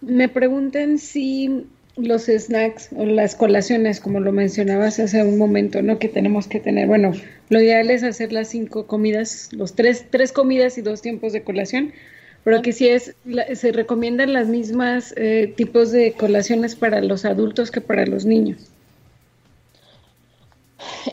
[0.00, 5.98] Me preguntan si los snacks o las colaciones, como lo mencionabas hace un momento, ¿no?
[5.98, 6.86] Que tenemos que tener.
[6.86, 7.12] Bueno,
[7.48, 11.42] lo ideal es hacer las cinco comidas, los tres, tres comidas y dos tiempos de
[11.42, 11.92] colación,
[12.44, 13.14] pero que si es,
[13.54, 18.70] se recomiendan las mismas eh, tipos de colaciones para los adultos que para los niños.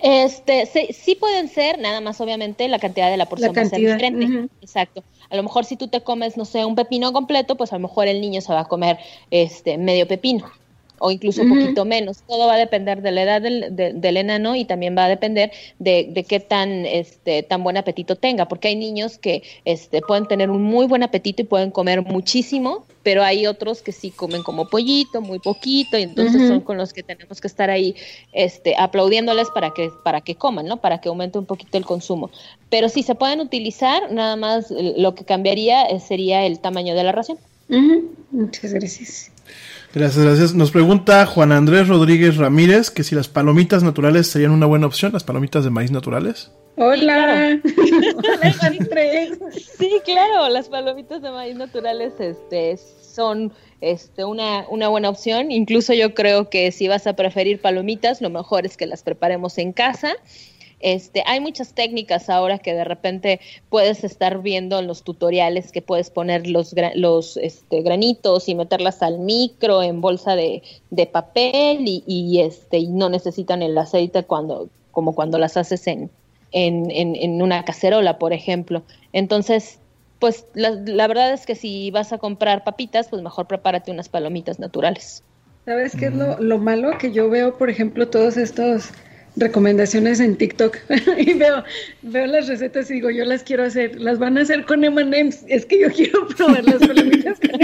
[0.01, 3.79] Este, sí, pueden ser, nada más obviamente la cantidad de la porción va a ser
[3.79, 4.47] diferente.
[4.61, 5.03] Exacto.
[5.29, 7.81] A lo mejor si tú te comes, no sé, un pepino completo, pues a lo
[7.87, 8.97] mejor el niño se va a comer
[9.31, 10.45] este medio pepino
[10.99, 12.23] o incluso un poquito menos.
[12.27, 15.51] Todo va a depender de la edad del, del enano y también va a depender
[15.79, 20.27] de, de, qué tan, este, tan buen apetito tenga, porque hay niños que este, pueden
[20.27, 24.43] tener un muy buen apetito y pueden comer muchísimo, pero hay otros que sí comen
[24.43, 27.95] como pollito, muy poquito, y entonces son con los que tenemos que estar ahí
[28.33, 30.81] este, aplaudiéndoles para que, para que coman, ¿no?
[30.81, 32.29] Para que aumente un poquito el consumo.
[32.69, 37.03] Pero si se pueden utilizar, nada más lo que cambiaría eh, sería el tamaño de
[37.05, 37.37] la ración.
[38.31, 39.31] Muchas gracias.
[39.93, 40.53] Gracias, gracias.
[40.53, 45.13] Nos pregunta Juan Andrés Rodríguez Ramírez que si las palomitas naturales serían una buena opción,
[45.13, 46.51] las palomitas de maíz naturales.
[46.79, 47.59] Hola.
[49.79, 53.51] sí, claro, las palomitas de maíz naturales este, son
[53.81, 55.51] este, una, una buena opción.
[55.51, 59.57] Incluso yo creo que si vas a preferir palomitas, lo mejor es que las preparemos
[59.57, 60.13] en casa.
[60.79, 65.81] Este, hay muchas técnicas ahora que de repente puedes estar viendo en los tutoriales que
[65.81, 70.61] puedes poner los, los este, granitos y meterlas al micro en bolsa de,
[70.91, 75.87] de papel y, y, este, y no necesitan el aceite cuando, como cuando las haces
[75.87, 76.11] en,
[76.51, 78.83] en, en, en una cacerola, por ejemplo.
[79.13, 79.79] Entonces,
[80.19, 84.09] pues la, la, verdad es que si vas a comprar papitas, pues mejor prepárate unas
[84.09, 85.23] palomitas naturales.
[85.65, 86.97] ¿Sabes qué es lo, lo malo?
[86.97, 88.91] Que yo veo, por ejemplo, todos estos
[89.37, 90.77] recomendaciones en TikTok
[91.17, 91.63] y veo,
[92.01, 95.43] veo las recetas y digo, yo las quiero hacer, las van a hacer con M&M's,
[95.47, 97.61] es que yo quiero probar las palomitas con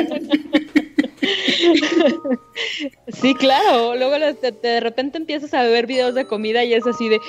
[3.21, 7.09] Sí, claro, luego de, de, repente empiezas a ver videos de comida y es así
[7.09, 7.19] de,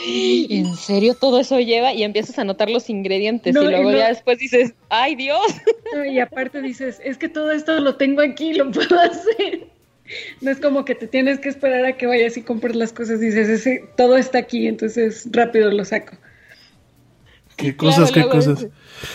[0.50, 1.92] ¿en serio todo eso lleva?
[1.92, 5.14] Y empiezas a notar los ingredientes no, y luego y no, ya después dices, ¡ay
[5.16, 5.46] Dios!
[5.94, 9.68] No, y aparte dices, es que todo esto lo tengo aquí, lo puedo hacer.
[10.40, 13.22] No es como que te tienes que esperar a que vayas y compres las cosas
[13.22, 16.16] y dices, ese, todo está aquí, entonces rápido lo saco.
[17.56, 18.66] ¿Qué cosas, claro, qué cosas?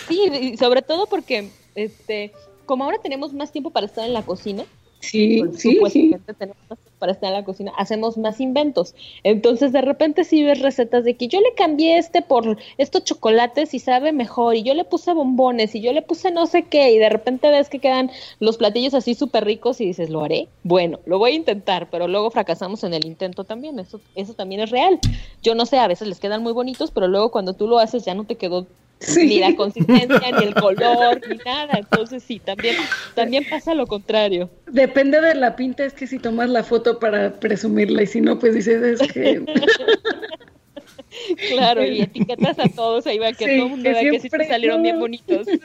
[0.07, 2.31] Sí, y sobre todo porque, este,
[2.69, 4.63] como ahora tenemos más tiempo para estar en la cocina,
[4.99, 6.15] Sí, sí, sí.
[6.37, 6.57] Tenemos
[6.99, 8.93] para estar en la cocina, hacemos más inventos.
[9.23, 13.73] Entonces, de repente, si ves recetas de que yo le cambié este por estos chocolates
[13.73, 16.91] y sabe mejor, y yo le puse bombones, y yo le puse no sé qué,
[16.91, 18.11] y de repente ves que quedan
[18.41, 20.49] los platillos así súper ricos y dices, ¿lo haré?
[20.63, 23.79] Bueno, lo voy a intentar, pero luego fracasamos en el intento también.
[23.79, 24.99] Eso, eso también es real.
[25.41, 28.03] Yo no sé, a veces les quedan muy bonitos, pero luego cuando tú lo haces
[28.03, 28.67] ya no te quedó
[28.99, 29.27] Sí.
[29.27, 31.77] ni la consistencia, ni el color, ni nada.
[31.77, 32.75] Entonces sí, también,
[33.15, 34.49] también pasa lo contrario.
[34.67, 38.39] Depende de la pinta, es que si tomas la foto para presumirla y si no,
[38.39, 39.41] pues dices es que...
[41.49, 44.19] claro, y etiquetas a todos, ahí va que sí, todo el mundo que vea que
[44.19, 45.47] sí te salieron bien bonitos.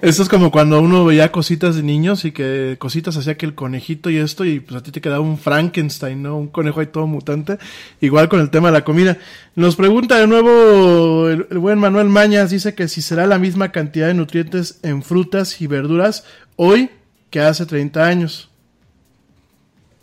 [0.00, 3.56] Esto es como cuando uno veía cositas de niños y que cositas hacía que el
[3.56, 6.36] conejito y esto y pues a ti te quedaba un Frankenstein, ¿no?
[6.36, 7.58] Un conejo ahí todo mutante.
[8.00, 9.18] Igual con el tema de la comida.
[9.56, 14.06] Nos pregunta de nuevo el, buen Manuel Mañas, dice que si será la misma cantidad
[14.06, 16.24] de nutrientes en frutas y verduras
[16.54, 16.90] hoy
[17.30, 18.50] que hace 30 años.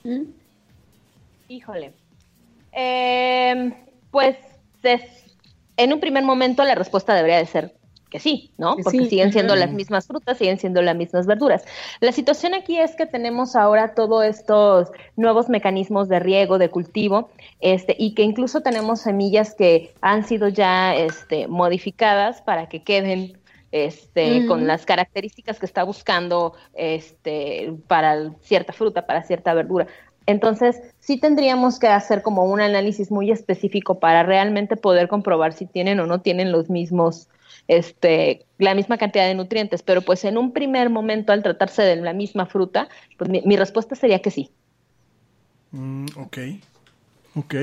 [0.04, 0.24] ¿Mm?
[1.48, 1.94] Híjole.
[2.74, 3.74] Eh,
[4.12, 4.36] pues
[4.84, 5.02] es,
[5.78, 7.74] en un primer momento la respuesta debería de ser
[8.16, 8.78] que sí, ¿no?
[8.78, 11.66] Porque sí, siguen siendo las mismas frutas, siguen siendo las mismas verduras.
[12.00, 17.30] La situación aquí es que tenemos ahora todos estos nuevos mecanismos de riego, de cultivo,
[17.60, 23.38] este, y que incluso tenemos semillas que han sido ya este, modificadas para que queden
[23.74, 24.48] este, mm.
[24.48, 29.88] con las características que está buscando este, para cierta fruta, para cierta verdura.
[30.26, 35.66] Entonces, sí tendríamos que hacer como un análisis muy específico para realmente poder comprobar si
[35.66, 37.28] tienen o no tienen los mismos
[37.68, 41.96] este, la misma cantidad de nutrientes, pero pues en un primer momento al tratarse de
[41.98, 42.88] la misma fruta,
[43.18, 44.50] pues mi, mi respuesta sería que sí.
[45.72, 46.38] Mm, ok,
[47.36, 47.56] ok,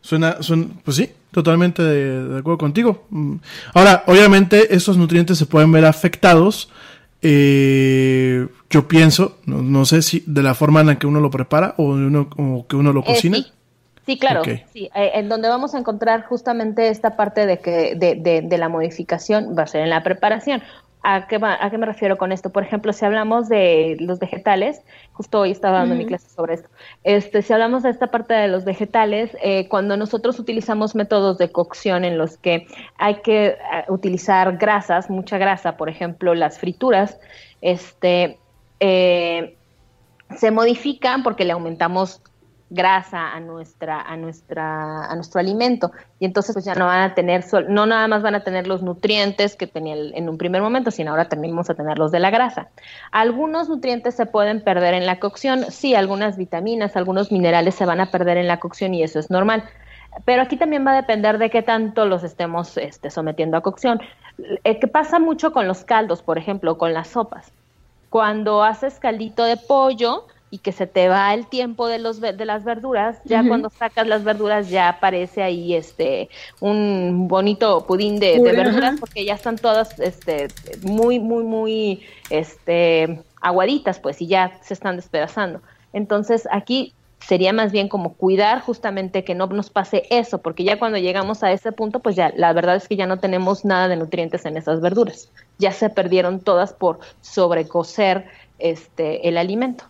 [0.00, 0.38] suena,
[0.84, 3.06] pues sí, totalmente de, de, acuerdo contigo.
[3.10, 3.36] Mm,
[3.74, 6.70] ahora, obviamente estos nutrientes se pueden ver afectados,
[7.20, 11.30] eh, yo pienso, no, no, sé si de la forma en la que uno lo
[11.30, 13.38] prepara o, uno, o que uno lo cocina.
[13.38, 13.52] Eh, sí.
[14.08, 14.64] Sí, claro, okay.
[14.72, 18.56] sí, eh, en donde vamos a encontrar justamente esta parte de que de, de, de,
[18.56, 20.62] la modificación va a ser en la preparación.
[21.02, 22.48] ¿A qué, va, ¿A qué me refiero con esto?
[22.48, 24.80] Por ejemplo, si hablamos de los vegetales,
[25.12, 25.98] justo hoy estaba dando mm.
[25.98, 26.70] mi clase sobre esto,
[27.04, 31.52] este, si hablamos de esta parte de los vegetales, eh, cuando nosotros utilizamos métodos de
[31.52, 32.66] cocción en los que
[32.96, 33.58] hay que
[33.88, 37.20] uh, utilizar grasas, mucha grasa, por ejemplo, las frituras,
[37.60, 38.38] este,
[38.80, 39.54] eh,
[40.34, 42.22] se modifican porque le aumentamos
[42.70, 45.92] grasa a nuestra a nuestra a nuestro alimento.
[46.18, 48.66] Y entonces pues ya no van a tener sol, no nada más van a tener
[48.66, 52.10] los nutrientes que tenía en un primer momento sino ahora también vamos a tener los
[52.10, 52.68] de la grasa.
[53.10, 55.64] Algunos nutrientes se pueden perder en la cocción.
[55.70, 59.30] Sí algunas vitaminas algunos minerales se van a perder en la cocción y eso es
[59.30, 59.64] normal.
[60.24, 64.00] Pero aquí también va a depender de qué tanto los estemos este, sometiendo a cocción.
[64.64, 67.50] Eh, que pasa mucho con los caldos por ejemplo con las sopas.
[68.10, 72.44] Cuando haces caldito de pollo y que se te va el tiempo de los de
[72.44, 73.48] las verduras, ya uh -huh.
[73.48, 76.28] cuando sacas las verduras ya aparece ahí este
[76.60, 80.48] un bonito pudín de, de verduras porque ya están todas este
[80.82, 85.60] muy muy muy este aguaditas pues y ya se están despedazando.
[85.92, 90.78] Entonces, aquí sería más bien como cuidar justamente que no nos pase eso, porque ya
[90.78, 93.88] cuando llegamos a ese punto, pues ya la verdad es que ya no tenemos nada
[93.88, 95.30] de nutrientes en esas verduras.
[95.58, 98.26] Ya se perdieron todas por sobrecocer
[98.58, 99.84] este el alimento.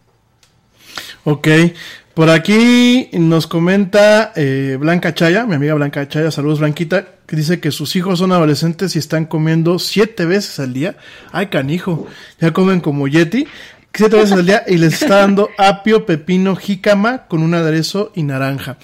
[1.31, 1.47] Ok,
[2.15, 7.61] por aquí nos comenta eh, Blanca Chaya, mi amiga Blanca Chaya, saludos Blanquita, que dice
[7.61, 10.97] que sus hijos son adolescentes y están comiendo siete veces al día.
[11.31, 12.07] Ay, canijo,
[12.41, 13.47] ya comen como Yeti.
[13.93, 18.23] Siete veces al día y les está dando apio, pepino, jícama con un aderezo y
[18.23, 18.79] naranja.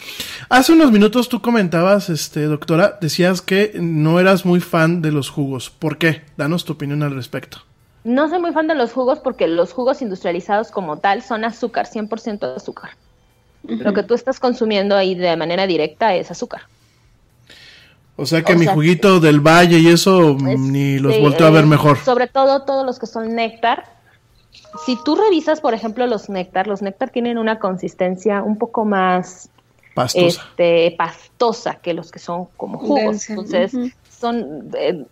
[0.50, 5.30] Hace unos minutos tú comentabas, este, doctora, decías que no eras muy fan de los
[5.30, 5.70] jugos.
[5.70, 6.24] ¿Por qué?
[6.36, 7.62] Danos tu opinión al respecto.
[8.04, 11.86] No soy muy fan de los jugos porque los jugos industrializados como tal son azúcar,
[11.86, 12.90] 100% azúcar.
[13.66, 16.62] Lo que tú estás consumiendo ahí de manera directa es azúcar.
[18.16, 21.68] O sea que mi juguito del valle y eso ni los volteo a ver eh,
[21.68, 21.98] mejor.
[21.98, 23.86] Sobre todo todos los que son néctar.
[24.84, 29.48] Si tú revisas, por ejemplo, los néctar, los néctar tienen una consistencia un poco más
[29.94, 33.30] pastosa, este, pastosa que los que son como jugos.
[33.30, 33.72] Entonces,
[34.08, 35.04] son eh,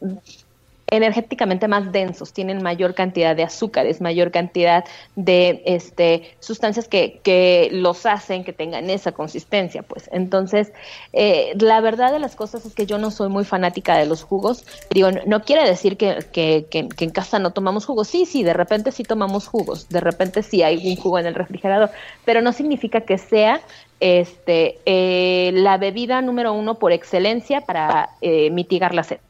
[0.93, 4.85] energéticamente más densos, tienen mayor cantidad de azúcares, mayor cantidad
[5.17, 10.11] de este, sustancias que, que los hacen que tengan esa consistencia, pues.
[10.13, 10.71] Entonces,
[11.15, 14.23] eh, la verdad de las cosas es que yo no soy muy fanática de los
[14.23, 14.67] jugos.
[14.91, 18.09] Digo, no, quiere decir que, que, que, que, en casa no tomamos jugos.
[18.09, 21.35] Sí, sí, de repente sí tomamos jugos, de repente sí hay un jugo en el
[21.35, 21.91] refrigerador,
[22.27, 23.63] pero no significa que sea
[24.01, 29.21] este, eh, la bebida número uno por excelencia para eh, mitigar la sed.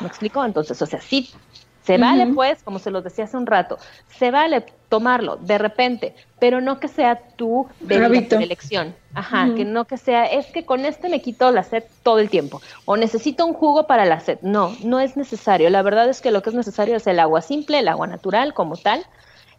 [0.00, 0.44] ¿Me explico?
[0.44, 1.30] Entonces, o sea, sí,
[1.86, 3.78] se vale, pues, como se los decía hace un rato,
[4.18, 8.94] se vale tomarlo de repente, pero no que sea tu bebida de elección.
[9.14, 12.28] Ajá, que no que sea, es que con este me quito la sed todo el
[12.28, 14.38] tiempo, o necesito un jugo para la sed.
[14.42, 15.70] No, no es necesario.
[15.70, 18.52] La verdad es que lo que es necesario es el agua simple, el agua natural
[18.52, 19.06] como tal.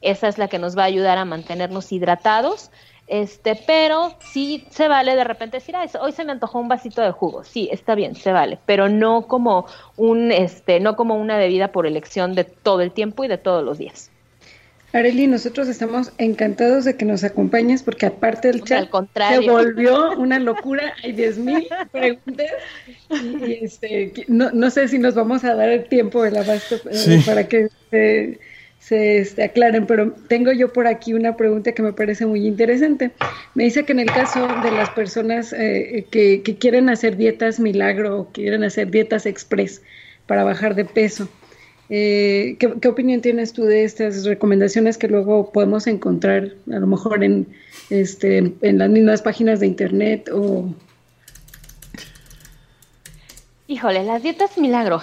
[0.02, 2.72] Esa es la que nos va a ayudar a mantenernos hidratados
[3.08, 7.02] este, pero sí se vale de repente decir, ah, hoy se me antojó un vasito
[7.02, 7.44] de jugo.
[7.44, 9.66] Sí, está bien, se vale, pero no como
[9.96, 13.64] un, este, no como una bebida por elección de todo el tiempo y de todos
[13.64, 14.12] los días.
[14.94, 19.42] Areli, nosotros estamos encantados de que nos acompañes porque aparte del chat contrario.
[19.42, 22.52] se volvió una locura, hay 10.000 preguntas
[23.10, 26.94] y, este, no, no, sé si nos vamos a dar el tiempo, el abasto eh,
[26.94, 27.22] sí.
[27.26, 28.40] para que eh,
[28.80, 33.12] se este, aclaren, pero tengo yo por aquí una pregunta que me parece muy interesante.
[33.54, 37.60] Me dice que en el caso de las personas eh, que, que, quieren hacer dietas
[37.60, 39.82] milagro o quieren hacer dietas express
[40.26, 41.28] para bajar de peso,
[41.90, 46.88] eh, ¿qué, ¿qué, opinión tienes tú de estas recomendaciones que luego podemos encontrar a lo
[46.88, 47.48] mejor en,
[47.90, 50.74] este, en las mismas páginas de internet o...
[53.68, 55.02] Híjole, las dietas milagro.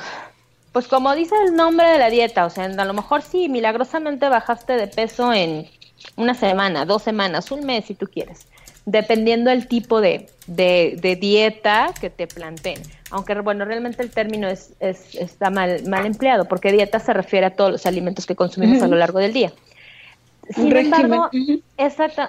[0.75, 4.29] Pues como dice el nombre de la dieta, o sea, a lo mejor sí, milagrosamente
[4.29, 5.69] bajaste de peso en
[6.17, 8.49] una semana, dos semanas, un mes si tú quieres,
[8.85, 12.83] dependiendo del tipo de, de, de dieta que te planteen.
[13.13, 17.47] Aunque bueno, realmente el término es, es, está mal, mal empleado, porque dieta se refiere
[17.47, 19.53] a todos los alimentos que consumimos a lo largo del día.
[20.51, 21.31] Sin embargo,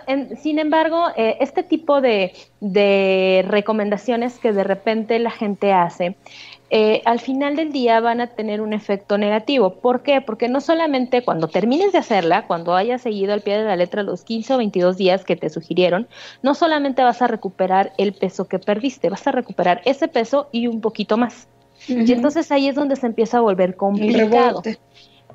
[0.08, 2.32] en, sin embargo, eh, este tipo de,
[2.62, 6.16] de recomendaciones que de repente la gente hace,
[6.72, 9.76] eh, al final del día van a tener un efecto negativo.
[9.76, 10.22] ¿Por qué?
[10.22, 14.02] Porque no solamente cuando termines de hacerla, cuando hayas seguido al pie de la letra
[14.02, 16.08] los 15 o 22 días que te sugirieron,
[16.42, 20.68] no solamente vas a recuperar el peso que perdiste, vas a recuperar ese peso y
[20.68, 21.48] un poquito más.
[21.88, 22.10] Uh -huh.
[22.10, 24.64] Y entonces ahí es donde se empieza a volver complicado.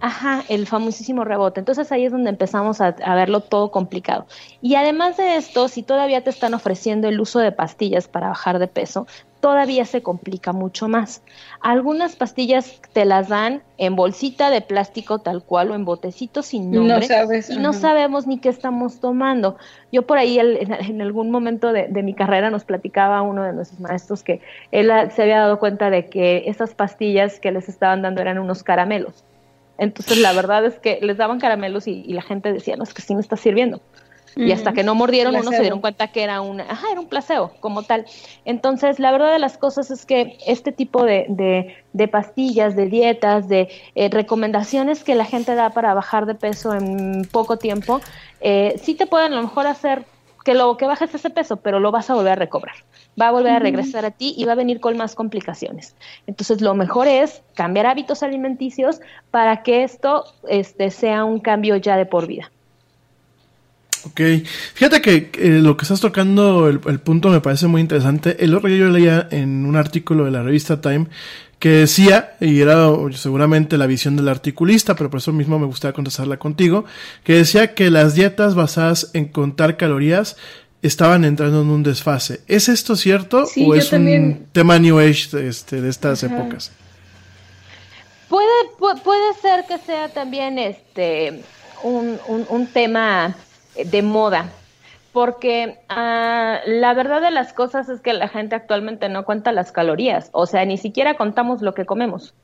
[0.02, 1.60] Ajá, el famosísimo rebote.
[1.60, 4.26] Entonces ahí es donde empezamos a, a, verlo todo complicado.
[4.62, 8.58] Y además de esto, si todavía te están ofreciendo el uso de pastillas para bajar
[8.58, 9.06] de peso,
[9.40, 11.22] todavía se complica mucho más.
[11.60, 16.70] Algunas pastillas te las dan en bolsita de plástico tal cual o en botecito sin
[16.70, 19.56] nombre no sabes, y no sabemos ni qué estamos tomando.
[19.90, 23.42] Yo por ahí el, en, en, algún momento de, de, mi carrera nos platicaba uno
[23.42, 24.40] de nuestros maestros que
[24.70, 28.62] él se había dado cuenta de que esas pastillas que les estaban dando eran unos
[28.62, 29.24] caramelos.
[29.78, 32.92] Entonces la verdad es que les daban caramelos y, y la gente decía, no, es
[32.92, 33.80] que sí me está sirviendo.
[34.36, 35.48] Y hasta que no mordieron, placebo.
[35.48, 38.06] uno se dieron cuenta que era un, ajá, era un placebo como tal.
[38.44, 42.86] Entonces, la verdad de las cosas es que este tipo de, de, de pastillas, de
[42.86, 48.00] dietas, de eh, recomendaciones que la gente da para bajar de peso en poco tiempo,
[48.40, 50.04] eh, sí te pueden a lo mejor hacer
[50.44, 52.76] que lo que bajes ese peso, pero lo vas a volver a recobrar.
[53.20, 55.94] Va a volver a regresar a ti y va a venir con más complicaciones.
[56.26, 59.00] Entonces, lo mejor es cambiar hábitos alimenticios
[59.30, 62.50] para que esto este, sea un cambio ya de por vida.
[64.04, 64.20] Ok,
[64.74, 68.42] fíjate que eh, lo que estás tocando, el, el, punto me parece muy interesante.
[68.42, 71.06] El otro día yo leía en un artículo de la revista Time
[71.60, 75.92] que decía, y era seguramente la visión del articulista, pero por eso mismo me gustaría
[75.92, 76.86] contestarla contigo,
[77.22, 80.38] que decía que las dietas basadas en contar calorías
[80.80, 82.40] estaban entrando en un desfase.
[82.48, 84.22] ¿Es esto cierto sí, o es también...
[84.22, 86.34] un tema New Age de, este, de estas Ajá.
[86.34, 86.72] épocas?
[88.30, 88.48] Puede,
[89.04, 91.42] puede ser que sea también este
[91.82, 93.36] un, un, un tema
[93.84, 94.50] de moda,
[95.12, 99.72] porque ah, la verdad de las cosas es que la gente actualmente no cuenta las
[99.72, 102.34] calorías, o sea, ni siquiera contamos lo que comemos,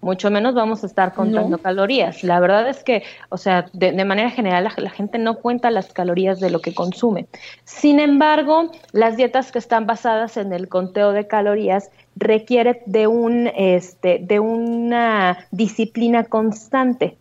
[0.00, 2.22] mucho menos vamos a estar contando calorías.
[2.22, 5.92] La verdad es que, o sea, de, manera general la, la, gente no cuenta las
[5.92, 7.26] calorías de lo que consume.
[7.64, 13.48] Sin embargo, las dietas que están basadas en el conteo de calorías requieren de, un,
[13.48, 17.16] este, de una disciplina constante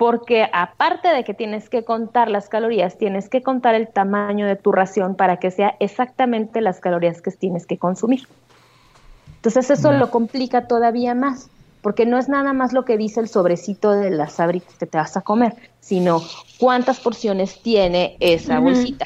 [0.00, 4.56] porque aparte de que tienes que contar las calorías, tienes que contar el tamaño de
[4.56, 8.26] tu ración para que sea exactamente las calorías que tienes que consumir.
[9.36, 11.50] Entonces eso lo complica todavía más,
[11.82, 14.96] porque no es nada más lo que dice el sobrecito de las sabritas que te
[14.96, 16.22] vas a comer, sino
[16.58, 19.04] cuántas porciones tiene esa bolsita.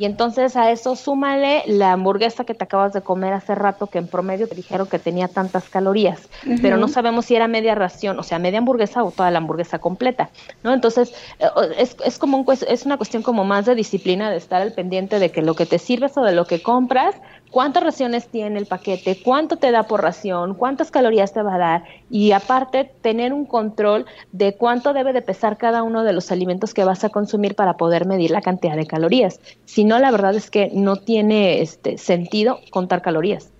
[0.00, 3.98] Y entonces a eso súmale la hamburguesa que te acabas de comer hace rato, que
[3.98, 6.26] en promedio te dijeron que tenía tantas calorías,
[6.62, 9.78] pero no sabemos si era media ración, o sea, media hamburguesa o toda la hamburguesa
[9.78, 10.30] completa,
[10.62, 10.72] ¿no?
[10.72, 14.72] Entonces, eh, es, es como es una cuestión como más de disciplina, de estar al
[14.72, 17.16] pendiente de que lo que te sirves o de lo que compras,
[17.50, 21.58] cuántas raciones tiene el paquete, cuánto te da por ración, cuántas calorías te va a
[21.58, 26.30] dar y aparte tener un control de cuánto debe de pesar cada uno de los
[26.32, 29.40] alimentos que vas a consumir para poder medir la cantidad de calorías.
[29.64, 33.50] Si no, la verdad es que no tiene este sentido contar calorías.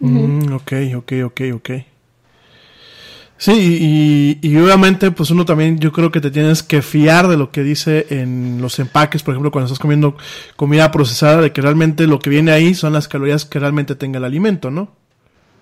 [0.00, 1.70] Mm, ok, ok, ok, ok.
[3.40, 7.50] Sí, y, obviamente pues uno también yo creo que te tienes que fiar de lo
[7.50, 10.14] que dice en los empaques, por ejemplo, cuando estás comiendo
[10.56, 14.18] comida procesada, de que realmente lo que viene ahí son las calorías que realmente tenga
[14.18, 14.88] el alimento, ¿no?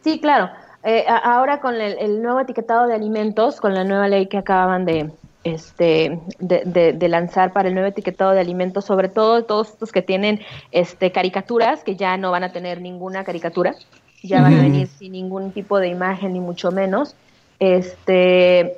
[0.03, 0.51] Sí, claro.
[0.83, 5.13] Eh, ahora con el, nuevo etiquetado de alimentos, con la nueva ley que acaban de,
[5.45, 10.41] este, de, lanzar para el nuevo etiquetado de alimentos, sobre todo todos estos que tienen
[10.73, 13.77] este, caricaturas, que ya no van a tener ninguna caricatura,
[14.25, 17.15] ya van a venir sin ningún tipo de imagen, ni mucho menos.
[17.59, 18.77] Este,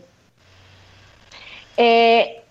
[1.76, 2.42] eh,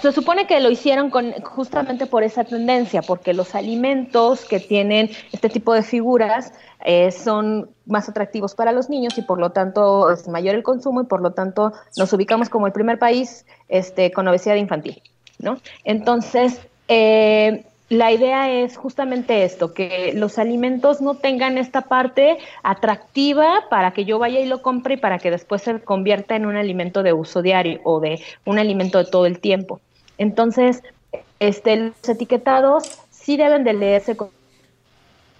[0.00, 5.10] se supone que lo hicieron con, justamente por esa tendencia, porque los alimentos que tienen
[5.32, 6.52] este tipo de figuras
[6.84, 11.02] eh, son más atractivos para los niños y por lo tanto es mayor el consumo
[11.02, 15.02] y por lo tanto nos ubicamos como el primer país este, con obesidad infantil.
[15.38, 15.58] ¿no?
[15.84, 23.64] Entonces, eh, la idea es justamente esto, que los alimentos no tengan esta parte atractiva
[23.70, 26.56] para que yo vaya y lo compre y para que después se convierta en un
[26.56, 29.80] alimento de uso diario o de un alimento de todo el tiempo.
[30.18, 30.82] Entonces,
[31.38, 34.30] este, los etiquetados sí deben de leerse con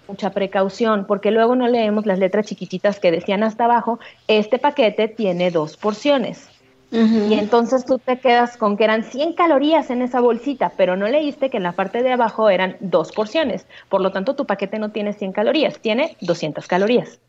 [0.07, 3.99] mucha precaución, porque luego no leemos las letras chiquititas que decían hasta abajo,
[4.29, 6.47] este paquete tiene dos porciones.
[6.89, 11.07] Y entonces tú te quedas con que eran 100 calorías en esa bolsita, pero no
[11.07, 13.65] leíste que en la parte de abajo eran dos porciones.
[13.89, 17.19] Por lo tanto, tu paquete no tiene 100 calorías, tiene 200 calorías.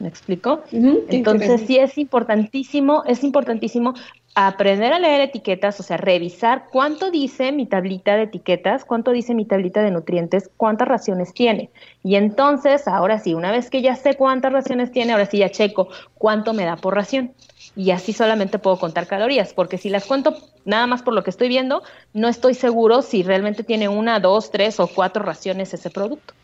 [0.00, 0.62] ¿Me explico?
[0.72, 3.94] Entonces sí es importantísimo, es importantísimo
[4.34, 9.34] aprender a leer etiquetas, o sea, revisar cuánto dice mi tablita de etiquetas, cuánto dice
[9.34, 11.70] mi tablita de nutrientes, cuántas raciones tiene.
[12.02, 15.50] Y entonces, ahora sí, una vez que ya sé cuántas raciones tiene, ahora sí ya
[15.50, 17.32] checo cuánto me da por ración.
[17.74, 21.30] Y así solamente puedo contar calorías, porque si las cuento nada más por lo que
[21.30, 21.82] estoy viendo,
[22.12, 26.34] no estoy seguro si realmente tiene una, dos, tres o cuatro raciones ese producto.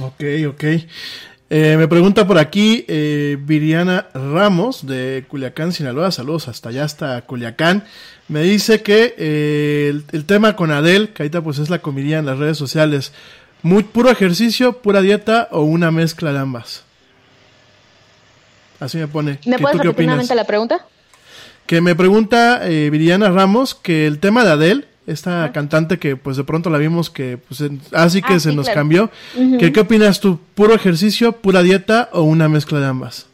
[0.00, 0.64] Ok, ok.
[1.50, 6.10] Eh, me pregunta por aquí eh, Viriana Ramos de Culiacán, Sinaloa.
[6.10, 7.84] Saludos hasta allá, hasta Culiacán.
[8.28, 12.26] Me dice que eh, el, tema con Adel, que ahorita pues es la comida en
[12.26, 13.12] las redes sociales,
[13.62, 16.84] muy puro ejercicio, pura dieta o una mezcla de ambas.
[18.80, 19.38] Así me pone.
[19.44, 20.86] ¿Me puedes repetir la pregunta?
[21.66, 26.36] Que me pregunta eh, Viriana Ramos que el tema de Adel esta cantante que pues
[26.36, 29.10] de pronto la vimos que pues así que ah, se nos cambió.
[29.58, 30.38] ¿Qué opinas tú?
[30.54, 33.26] ¿Puro ejercicio, pura dieta o una mezcla de ambas?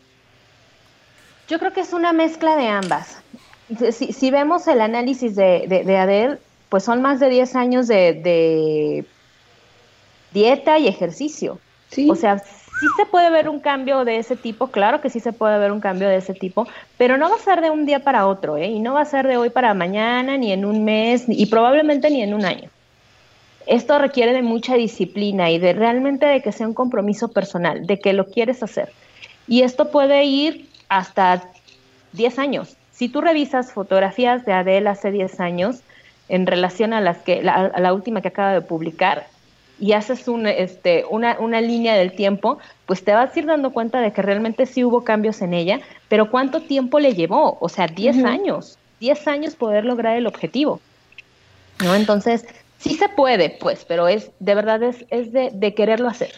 [1.48, 3.18] Yo creo que es una mezcla de ambas.
[3.92, 6.38] Si, vemos el análisis de, de, Adele,
[6.68, 9.04] pues son más de 10 años de,
[10.32, 11.58] dieta y ejercicio.
[12.08, 12.42] O sea,
[12.84, 15.72] sí se puede ver un cambio de ese tipo, claro que sí se puede ver
[15.72, 18.58] un cambio de ese tipo, pero no va a ser de un día para otro,
[18.58, 18.66] ¿eh?
[18.66, 22.10] Y no va a ser de hoy para mañana, ni en un mes, y probablemente
[22.10, 22.68] ni en un año.
[23.66, 27.98] Esto requiere de mucha disciplina y de realmente de que sea un compromiso personal, de
[27.98, 28.92] que lo quieres hacer.
[29.48, 31.48] Y esto puede ir hasta
[32.12, 32.76] 10 años.
[32.92, 35.80] Si tú revisas fotografías de Adele hace 10 años,
[36.28, 39.26] en relación a las que a la última que acaba de publicar,
[39.78, 40.24] y haces
[40.56, 44.66] este, una línea del tiempo, pues te vas a ir dando cuenta de que realmente
[44.66, 47.58] sí hubo cambios en ella, pero ¿cuánto tiempo le llevó?
[47.60, 50.80] O sea, 10 años, 10 años poder lograr el objetivo.
[51.82, 51.94] ¿No?
[51.94, 52.46] Entonces,
[52.78, 56.32] sí se puede, pues, pero es de verdad es, es de, de quererlo hacer.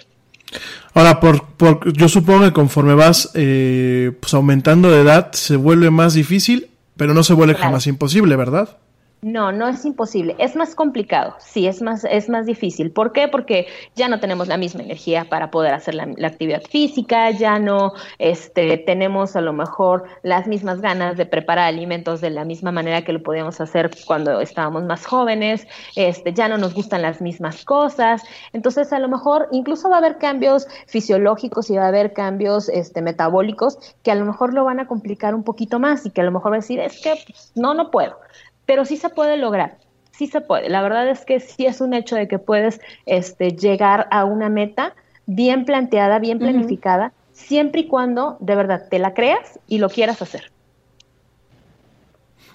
[0.94, 5.90] Ahora, por, por, yo supongo que conforme vas eh, pues aumentando de edad, se vuelve
[5.90, 8.78] más difícil, pero no se vuelve jamás imposible, ¿verdad?
[9.26, 10.36] No, no es imposible.
[10.38, 11.34] Es más complicado.
[11.40, 12.92] Sí, es más, es más difícil.
[12.92, 13.26] ¿Por qué?
[13.26, 13.66] Porque
[13.96, 18.78] ya no tenemos la misma energía para poder hacer la, actividad física, ya no este,
[18.78, 23.12] tenemos a lo mejor las mismas ganas de preparar alimentos de la misma manera que
[23.12, 25.66] lo podíamos hacer cuando estábamos más jóvenes,
[25.96, 28.22] este, ya no nos gustan las mismas cosas.
[28.52, 32.68] Entonces, a lo mejor incluso va a haber cambios fisiológicos y va a haber cambios
[32.68, 36.20] este, metabólicos que a lo mejor lo van a complicar un poquito más y que
[36.20, 38.18] a lo mejor va a decir, es que pues, no, no puedo
[38.66, 39.78] pero sí se puede lograr,
[40.10, 40.68] sí se puede.
[40.68, 44.48] La verdad es que sí es un hecho de que puedes este, llegar a una
[44.48, 44.94] meta
[45.26, 47.12] bien planteada, bien planificada, uh -huh.
[47.32, 50.50] siempre y cuando de verdad te la creas y lo quieras hacer.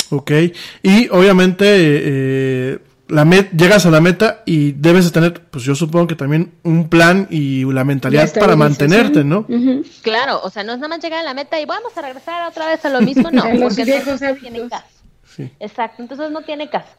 [0.10, 0.32] Ok,
[0.84, 5.74] y obviamente eh, la met llegas a la meta y debes de tener, pues yo
[5.74, 9.46] supongo que también un plan y la mentalidad para mantenerte, ¿no?
[9.48, 10.02] Uh -huh.
[10.02, 12.50] Claro, o sea, no es nada más llegar a la meta y vamos a regresar
[12.50, 13.70] otra vez a lo mismo, no, porque no
[14.36, 15.01] tiene caso.
[15.36, 15.52] Sí.
[15.60, 16.92] Exacto, entonces no tiene caso.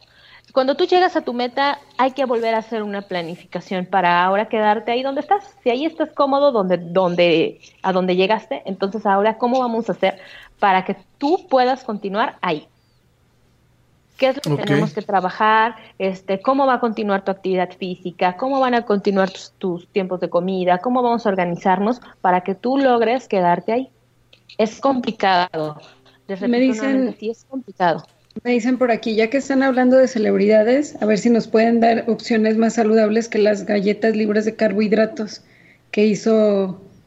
[0.53, 4.49] Cuando tú llegas a tu meta, hay que volver a hacer una planificación para ahora
[4.49, 5.57] quedarte ahí donde estás.
[5.63, 10.19] Si ahí estás cómodo donde, donde, a donde llegaste, entonces ahora cómo vamos a hacer
[10.59, 12.69] para que tú puedas continuar ahí.
[14.19, 14.65] ¿Qué es lo que okay.
[14.67, 15.77] tenemos que trabajar?
[15.99, 18.37] Este, ¿Cómo va a continuar tu actividad física?
[18.37, 20.79] ¿Cómo van a continuar tus, tus tiempos de comida?
[20.79, 23.91] ¿Cómo vamos a organizarnos para que tú logres quedarte ahí?
[24.59, 25.81] Es complicado.
[26.29, 28.05] Me dicen, sí es complicado.
[28.45, 31.81] Me dicen por aquí, ya que están hablando de celebridades, a ver si nos pueden
[31.81, 35.43] dar opciones más saludables que las galletas libres de carbohidratos
[35.91, 36.81] que hizo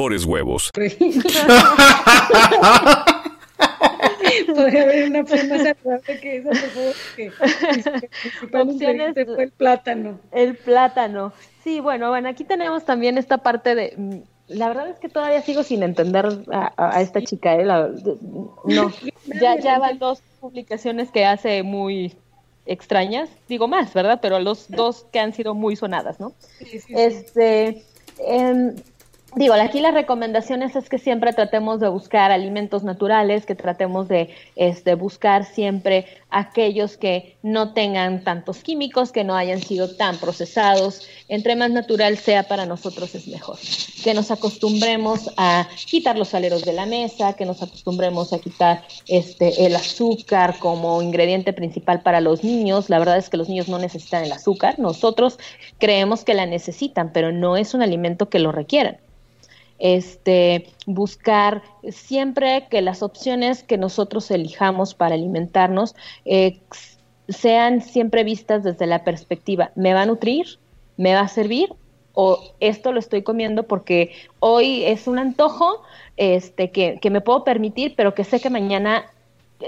[0.00, 0.70] mejores huevos.
[4.46, 7.30] Podría haber una forma saludable que esa, por favor, que
[8.58, 10.18] Opciones, fue el plátano.
[10.32, 11.34] El plátano.
[11.62, 15.42] Sí, bueno, bueno, aquí tenemos también esta parte de mm, la verdad es que todavía
[15.42, 17.66] sigo sin entender a, a esta chica, ¿eh?
[17.66, 17.90] La,
[18.64, 18.90] no,
[19.40, 22.16] ya, ya van dos publicaciones que hace muy
[22.64, 24.20] extrañas, digo más, ¿verdad?
[24.22, 26.32] Pero los dos que han sido muy sonadas, ¿no?
[26.58, 26.94] Sí, sí, sí.
[26.96, 27.84] Este,
[28.18, 28.74] eh,
[29.36, 34.34] Digo, aquí las recomendaciones es que siempre tratemos de buscar alimentos naturales, que tratemos de
[34.56, 41.06] este, buscar siempre aquellos que no tengan tantos químicos, que no hayan sido tan procesados.
[41.28, 43.56] Entre más natural sea para nosotros es mejor.
[44.02, 48.82] Que nos acostumbremos a quitar los aleros de la mesa, que nos acostumbremos a quitar
[49.06, 52.90] este, el azúcar como ingrediente principal para los niños.
[52.90, 54.80] La verdad es que los niños no necesitan el azúcar.
[54.80, 55.38] Nosotros
[55.78, 58.98] creemos que la necesitan, pero no es un alimento que lo requieran
[59.80, 66.58] este, buscar siempre que las opciones que nosotros elijamos para alimentarnos eh,
[67.28, 70.46] sean siempre vistas desde la perspectiva, ¿me va a nutrir?
[70.96, 71.72] ¿Me va a servir?
[72.12, 75.82] ¿O esto lo estoy comiendo porque hoy es un antojo
[76.16, 79.06] este, que, que me puedo permitir, pero que sé que mañana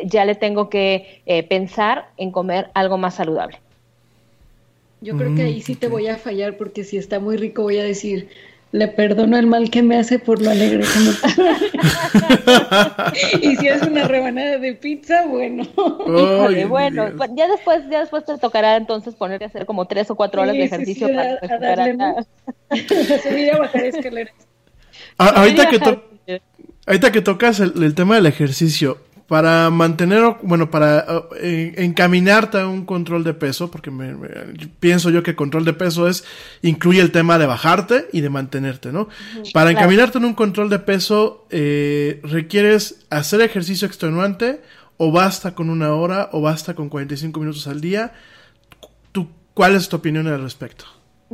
[0.05, 3.59] ya le tengo que eh, pensar en comer algo más saludable?
[5.01, 7.79] Yo creo que ahí sí te voy a fallar porque si está muy rico voy
[7.79, 8.29] a decir,
[8.73, 11.13] le perdono el mal que me hace por lo alegre que me
[13.53, 15.63] Y si es una rebanada de pizza, bueno.
[15.77, 17.29] Híjole, bueno, Dios.
[17.37, 20.53] ya después, ya después te tocará entonces ponerte a hacer como tres o cuatro horas
[20.55, 21.97] Sí, de ejercicio sí, para a- a darle
[23.23, 24.35] Subir bajar escaleras.
[25.19, 26.05] A- ahorita, que to-
[26.87, 31.07] ahorita que tocas el, el tema del ejercicio, para mantener, bueno, para
[31.41, 34.29] eh, encaminarte a un control de peso, porque me- me-
[34.81, 36.25] pienso yo que control de peso es,
[36.61, 39.09] incluye el tema de bajarte y de mantenerte, ¿no?
[39.55, 44.61] Para encaminarte en un control de peso, eh, ¿requieres hacer ejercicio extenuante
[44.99, 48.13] o basta con una hora o basta con 45 minutos al día?
[49.13, 50.85] ¿Tú, ¿Cuál es tu opinión al respecto?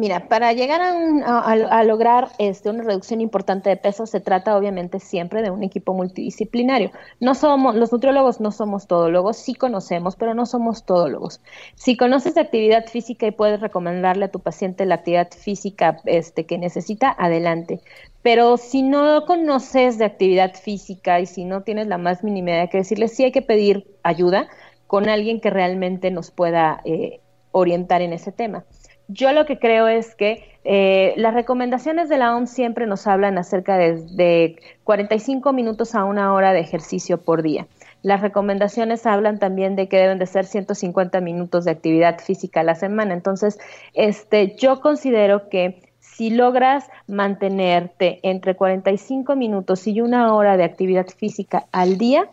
[0.01, 4.57] Mira, para llegar a, un- a- lograr este, una reducción importante de peso se trata
[4.57, 6.93] obviamente siempre de un equipo multidisciplinario.
[7.19, 11.41] No somos, los nutriólogos no somos todólogos, sí conocemos, pero no somos todólogos.
[11.75, 16.47] Si conoces de actividad física y puedes recomendarle a tu paciente la actividad física este,
[16.47, 17.81] que necesita, adelante.
[18.23, 22.69] Pero si no conoces de actividad física y si no tienes la más mínima idea
[22.69, 24.47] que decirle, sí hay que pedir ayuda
[24.87, 27.20] con alguien que realmente nos pueda eh,
[27.51, 28.65] orientar en ese tema.
[29.09, 33.39] Yo lo que creo es que eh, las recomendaciones de la OMS siempre nos hablan
[33.39, 37.66] acerca de, de 45 minutos a una hora de ejercicio por día.
[38.02, 42.64] las recomendaciones hablan también de que deben de ser 150 minutos de actividad física a
[42.64, 43.14] la semana.
[43.14, 43.59] Entonces,
[43.94, 45.80] este, yo considero que
[46.18, 52.28] si logras mantenerte entre 45 minutos y una hora de actividad física al día,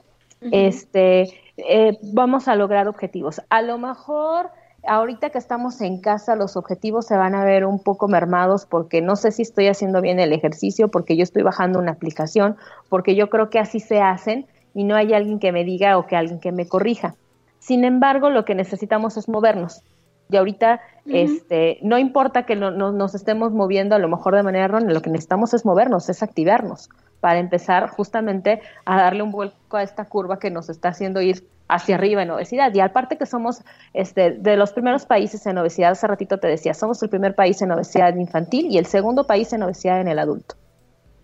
[0.51, 3.41] este, eh, vamos a lograr objetivos.
[3.49, 4.49] A lo mejor
[4.87, 9.01] ahorita que estamos en casa los objetivos se van a ver un poco mermados porque
[9.01, 12.55] no sé si estoy haciendo bien el ejercicio, porque yo estoy bajando una aplicación,
[12.89, 16.05] porque yo creo que así se hacen y no hay alguien que me diga o
[16.05, 17.15] que alguien que me corrija.
[17.59, 19.81] Sin embargo, lo que necesitamos es movernos.
[20.29, 24.65] Y ahorita, este, no importa que no, nos estemos moviendo a lo mejor de manera
[24.65, 26.89] errónea, lo que necesitamos es movernos, es activarnos
[27.21, 31.47] para empezar justamente a darle un vuelco a esta curva que nos está haciendo ir
[31.67, 32.73] hacia arriba en obesidad.
[32.73, 33.63] Y aparte que somos
[33.93, 37.61] este, de los primeros países en obesidad, hace ratito te decía, somos el primer país
[37.61, 40.55] en obesidad infantil y el segundo país en obesidad en el adulto,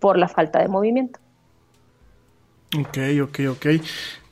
[0.00, 1.20] por la falta de movimiento.
[2.78, 3.66] Ok, ok, ok.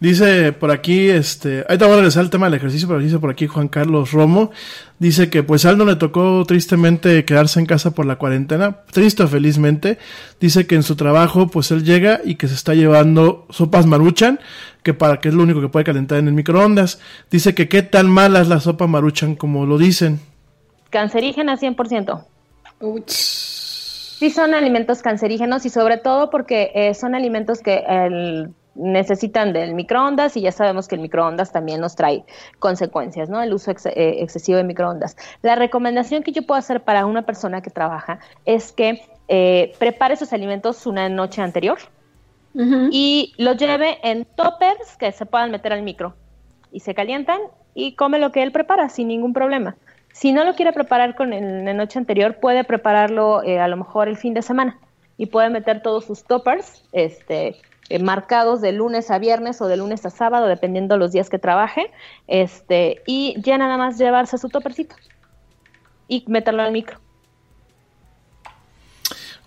[0.00, 3.18] Dice por aquí, este, ahí te voy a regresar al tema del ejercicio, pero dice
[3.18, 4.50] por aquí Juan Carlos Romo,
[4.98, 8.78] dice que pues a él no le tocó tristemente quedarse en casa por la cuarentena,
[8.92, 9.98] triste o felizmente,
[10.40, 14.40] dice que en su trabajo pues él llega y que se está llevando sopas maruchan,
[14.82, 16.98] que para que es lo único que puede calentar en el microondas,
[17.30, 20.18] dice que qué tan mala es la sopa maruchan como lo dicen.
[20.88, 22.24] Cancerígena 100%.
[24.20, 27.82] Sí son alimentos cancerígenos y sobre todo porque eh, son alimentos que
[28.74, 32.26] necesitan del microondas y ya sabemos que el microondas también nos trae
[32.58, 33.40] consecuencias, ¿no?
[33.40, 35.16] El uso eh, excesivo de microondas.
[35.40, 40.16] La recomendación que yo puedo hacer para una persona que trabaja es que eh, prepare
[40.16, 41.78] sus alimentos una noche anterior
[42.90, 46.14] y los lleve en toppers que se puedan meter al micro
[46.70, 47.40] y se calientan
[47.72, 49.76] y come lo que él prepara sin ningún problema.
[50.12, 53.76] Si no lo quiere preparar con el, la noche anterior, puede prepararlo eh, a lo
[53.76, 54.78] mejor el fin de semana
[55.16, 57.60] y puede meter todos sus toppers este,
[57.90, 61.38] eh, marcados de lunes a viernes o de lunes a sábado, dependiendo los días que
[61.38, 61.90] trabaje,
[62.26, 64.96] este, y ya nada más llevarse su toppercito
[66.08, 66.98] y meterlo al micro.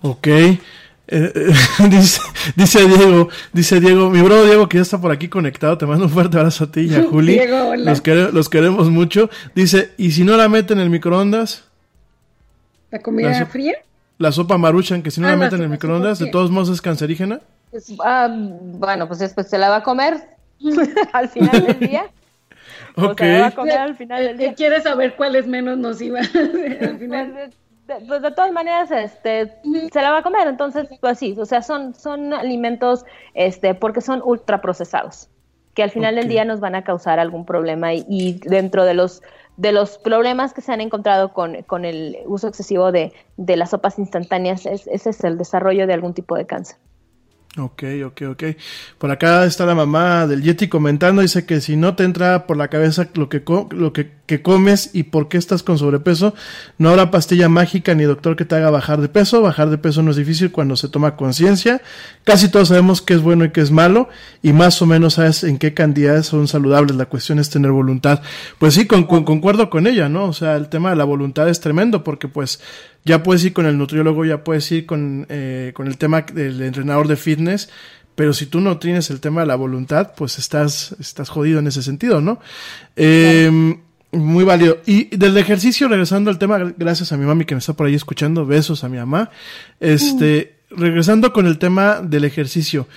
[0.01, 0.27] Ok.
[1.07, 1.53] Eh, eh,
[1.89, 2.21] dice,
[2.55, 6.05] dice Diego, dice Diego, mi bro Diego que ya está por aquí conectado, te mando
[6.05, 7.39] un fuerte abrazo a ti y a Juli.
[7.77, 9.29] Los, queremos mucho.
[9.53, 11.65] Dice, ¿y si no la meten en el microondas?
[12.91, 13.73] ¿La comida fría?
[14.17, 16.69] La sopa maruchan, que si no la ah, meten en el microondas, de todos modos
[16.69, 17.41] es cancerígena.
[17.71, 20.15] Pues, ah, bueno, pues después se la va a comer
[21.13, 22.05] al final del día.
[22.95, 23.17] Ok.
[23.17, 24.53] se la va a comer al final del día.
[24.53, 27.51] ¿Quieres saber cuál es menos nociva al final?
[27.85, 29.57] Pues, pues de todas maneras este
[29.91, 33.99] se la va a comer entonces pues sí o sea son son alimentos este porque
[33.99, 35.29] son ultra procesados
[35.73, 39.21] que al final del día nos van a causar algún problema y, dentro de los
[39.57, 43.71] de los problemas que se han encontrado con, con el uso excesivo de, de las
[43.71, 46.77] sopas instantáneas es, ese es el desarrollo de algún tipo de cáncer
[47.55, 48.43] Ok, ok, ok.
[48.97, 52.57] Por acá está la mamá del Yeti comentando, dice que si no te entra por
[52.57, 56.33] la cabeza lo que, lo que, que, comes y por qué estás con sobrepeso,
[56.79, 59.43] no habrá pastilla mágica ni doctor que te haga bajar de peso.
[59.43, 61.83] Bajar de peso no es difícil cuando se toma conciencia.
[62.23, 64.09] Casi todos sabemos qué es bueno y qué es malo
[64.41, 66.95] y más o menos sabes en qué cantidades son saludables.
[66.95, 68.23] La cuestión es tener voluntad.
[68.57, 70.25] Pues sí, concuerdo con ella, ¿no?
[70.25, 72.61] O sea, el tema de la voluntad es tremendo porque pues
[73.05, 76.61] ya puedes ir con el nutriólogo, ya puedes ir con, eh, con el tema del
[76.61, 77.69] entrenador de fitness,
[78.15, 81.67] pero si tú no tienes el tema de la voluntad, pues estás, estás jodido en
[81.67, 82.39] ese sentido, ¿no?
[82.95, 83.79] Em,
[84.11, 84.77] muy válido.
[84.85, 87.95] Y del ejercicio, regresando al tema, gracias a mi mami que me está por ahí
[87.95, 89.31] escuchando, besos a mi mamá.
[89.79, 92.87] Este, regresando con el tema del ejercicio.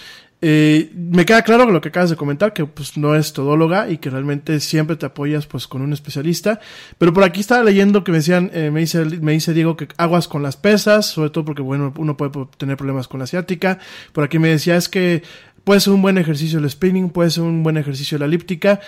[0.42, 3.98] Eh, me queda claro lo que acabas de comentar, que pues no es todóloga y
[3.98, 6.60] que realmente siempre te apoyas pues con un especialista.
[6.98, 9.88] Pero por aquí estaba leyendo que me decían, eh, me dice, me dice Diego que
[9.96, 13.78] aguas con las pesas, sobre todo porque bueno, uno puede tener problemas con la ciática.
[14.12, 15.22] Por aquí me decía es que
[15.64, 18.80] puede ser un buen ejercicio el spinning, puede ser un buen ejercicio la elíptica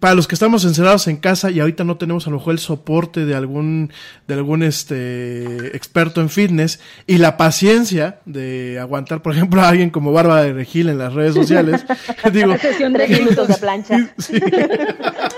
[0.00, 2.58] para los que estamos encerrados en casa y ahorita no tenemos a lo mejor el
[2.58, 3.92] soporte de algún
[4.26, 9.90] de algún este experto en fitness y la paciencia de aguantar por ejemplo a alguien
[9.90, 11.84] como Bárbara de Regil en las redes sociales
[12.32, 14.14] digo sesión de minutos de plancha.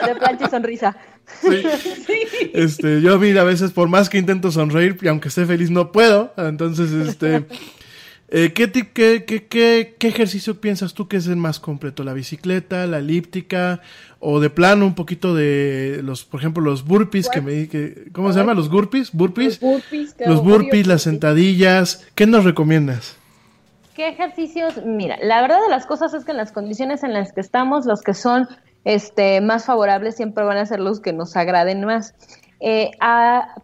[0.09, 0.97] De plancha y sonrisa.
[2.55, 5.93] Este yo mira a veces por más que intento sonreír y aunque esté feliz no
[5.93, 6.33] puedo.
[6.37, 7.45] Entonces este
[8.31, 12.05] eh, ¿qué, qué, qué, qué, ejercicio piensas tú que es el más completo?
[12.05, 13.81] ¿La bicicleta, la elíptica
[14.21, 18.33] o de plano un poquito de los, por ejemplo, los burpees que me que, ¿cómo
[18.33, 18.55] se llama?
[18.55, 19.13] ¿Los burpees?
[19.13, 19.61] ¿Burpees?
[19.63, 22.07] Los burpees, los burpees las sentadillas.
[22.15, 23.17] ¿Qué nos recomiendas?
[23.95, 24.85] ¿Qué ejercicios?
[24.85, 27.85] Mira, la verdad de las cosas es que en las condiciones en las que estamos,
[27.85, 28.49] los que son
[28.85, 32.15] este, más favorables siempre van a ser los que nos agraden más.
[32.61, 32.91] Eh,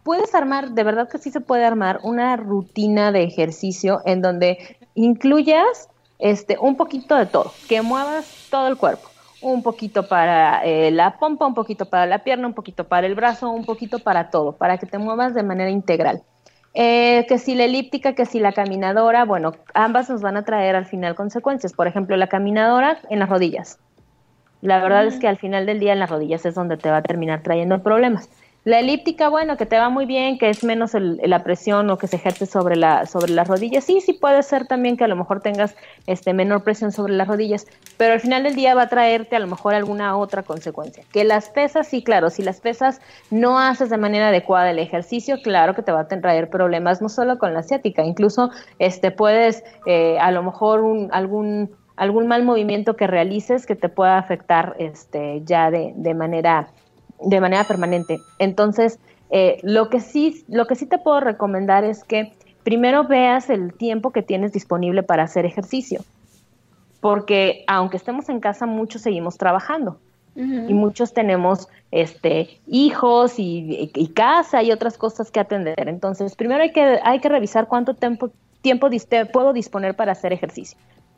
[0.03, 4.77] puedes armar, de verdad que sí se puede armar una rutina de ejercicio en donde
[4.93, 9.09] incluyas este, un poquito de todo, que muevas todo el cuerpo,
[9.51, 13.15] un poquito para eh, la pompa, un poquito para la pierna, un poquito para el
[13.15, 16.23] brazo, un poquito para todo, para que te muevas de manera integral.
[16.73, 20.75] Eh, que si la elíptica, que si la caminadora, bueno, ambas nos van a traer
[20.75, 21.73] al final consecuencias.
[21.73, 23.79] Por ejemplo, la caminadora en las rodillas.
[24.61, 26.97] La verdad es que al final del día en las rodillas es donde te va
[26.97, 28.29] a terminar trayendo problemas.
[28.65, 32.07] La elíptica, bueno, que te va muy bien, que es menos la presión o que
[32.07, 33.83] se ejerce sobre, la, sobre las rodillas.
[33.83, 35.75] Sí, sí puede ser también que a lo mejor tengas
[36.07, 37.67] este, menor presión sobre las rodillas,
[37.97, 41.03] pero al final del día va a traerte a lo mejor alguna otra consecuencia.
[41.13, 45.37] Que las pesas, sí, claro, si las pesas no haces de manera adecuada el ejercicio,
[45.43, 49.63] claro que te va a traer problemas, no solo con la ciática, incluso este, puedes
[49.85, 54.75] eh, a lo mejor un, algún algún mal movimiento que realices que te pueda afectar
[54.79, 56.67] este, ya de, de manera
[57.21, 58.19] de manera permanente.
[58.39, 62.33] Entonces, eh, lo, que sí, lo que sí te puedo recomendar es que
[62.63, 66.01] primero veas el tiempo que tienes disponible para hacer ejercicio,
[66.99, 69.99] porque aunque estemos en casa, muchos seguimos trabajando.
[70.37, 75.87] Y muchos tenemos este, hijos y, casa y otras cosas que atender.
[75.87, 78.31] Entonces, primero hay que, hay que revisar cuánto tiempo,
[78.61, 78.89] tiempo
[79.31, 80.77] puedo disponer para hacer ejercicio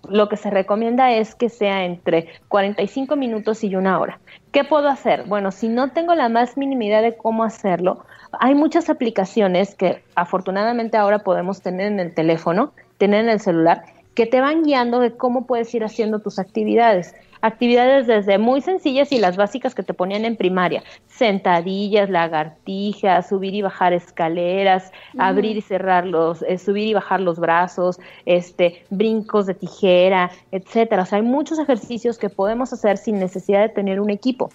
[0.09, 4.19] lo que se recomienda es que sea entre 45 minutos y una hora.
[4.51, 5.25] ¿Qué puedo hacer?
[5.25, 8.05] Bueno, si no tengo la más mínima idea de cómo hacerlo,
[8.39, 13.83] hay muchas aplicaciones que afortunadamente ahora podemos tener en el teléfono, tener en el celular,
[14.15, 17.13] que te van guiando de cómo puedes ir haciendo tus actividades
[17.47, 23.55] actividades desde muy sencillas y las básicas que te ponían en primaria, sentadillas, lagartijas, subir
[23.55, 29.45] y bajar escaleras, abrir y cerrar los, eh, subir y bajar los brazos, este, brincos
[29.45, 31.03] de tijera, etcétera.
[31.03, 34.49] O sea, hay muchos ejercicios que podemos hacer sin necesidad de tener un equipo,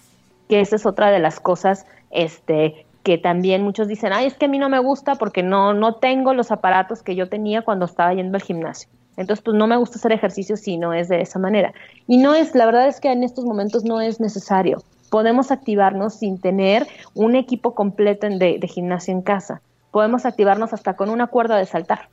[0.47, 4.45] que esa es otra de las cosas, este, que también muchos dicen, ay, es que
[4.45, 7.85] a mí no me gusta porque no, no tengo los aparatos que yo tenía cuando
[7.85, 8.89] estaba yendo al gimnasio.
[9.17, 11.73] Entonces, pues no me gusta hacer ejercicio si no es de esa manera.
[12.07, 14.83] Y no es, la verdad es que en estos momentos no es necesario.
[15.09, 19.61] Podemos activarnos sin tener un equipo completo de, de gimnasio en casa.
[19.91, 22.09] Podemos activarnos hasta con una cuerda de saltar.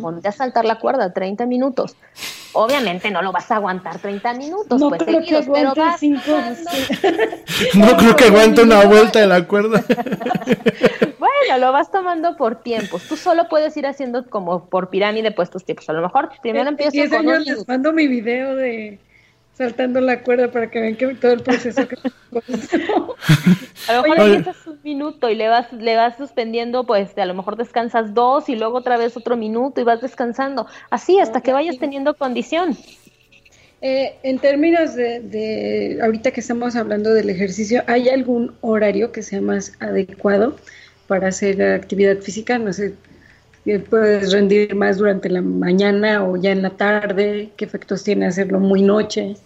[0.00, 1.96] Ponte a saltar la cuerda 30 minutos.
[2.52, 6.00] Obviamente no lo vas a aguantar 30 minutos, no pues seguidos, pero vas
[7.74, 9.84] No creo que aguante una vuelta de la cuerda.
[11.18, 13.02] bueno, lo vas tomando por tiempos.
[13.02, 15.88] Tú solo puedes ir haciendo como por pirámide pues tus tiempos.
[15.90, 18.98] A lo mejor primero empiezas con años les mando mi video de
[19.56, 21.96] saltando la cuerda para que vean que todo el proceso que
[23.88, 27.56] a lo mejor empiezas minuto y le vas le vas suspendiendo pues a lo mejor
[27.56, 31.76] descansas dos y luego otra vez otro minuto y vas descansando así hasta que vayas
[31.78, 32.76] teniendo condición
[33.82, 39.22] eh, en términos de, de, ahorita que estamos hablando del ejercicio, ¿hay algún horario que
[39.22, 40.56] sea más adecuado
[41.06, 42.58] para hacer actividad física?
[42.58, 42.94] No sé,
[43.90, 48.60] puedes rendir más durante la mañana o ya en la tarde, qué efectos tiene hacerlo
[48.60, 49.36] muy noche.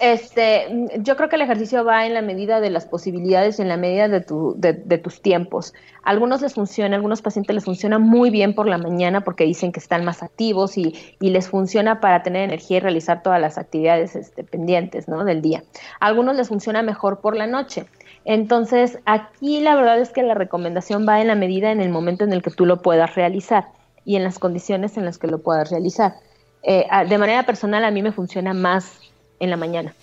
[0.00, 3.68] Este, yo creo que el ejercicio va en la medida de las posibilidades y en
[3.68, 5.74] la medida de, tu, de, tus tiempos.
[6.02, 9.78] algunos les funciona, algunos pacientes les funciona muy bien por la mañana porque dicen que
[9.78, 14.16] están más activos y, y les funciona para tener energía y realizar todas las actividades
[14.16, 15.64] este, pendientes del día.
[16.00, 17.84] A algunos les funciona mejor por la noche.
[18.24, 22.24] Entonces, aquí la verdad es que la recomendación va en la medida en el momento
[22.24, 23.66] en el que tú lo puedas realizar
[24.06, 26.14] y en las condiciones en las que lo puedas realizar.
[26.62, 29.09] Eh, de manera personal, a mí me funciona más
[29.40, 29.94] en la mañana.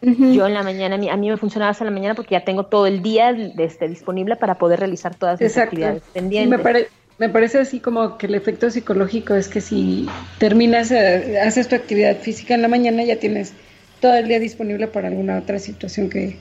[0.00, 2.66] Yo en la mañana, a mí, me funciona más en la mañana porque ya tengo
[2.66, 6.62] todo el día este, disponible para poder realizar todas las actividades pendientes.
[6.62, 6.86] me,
[7.18, 10.08] me, parece así como que el efecto psicológico es que si
[10.38, 13.54] terminas, eh, haces tu actividad física en la mañana, ya tienes
[14.00, 16.36] todo el día disponible para alguna otra situación que,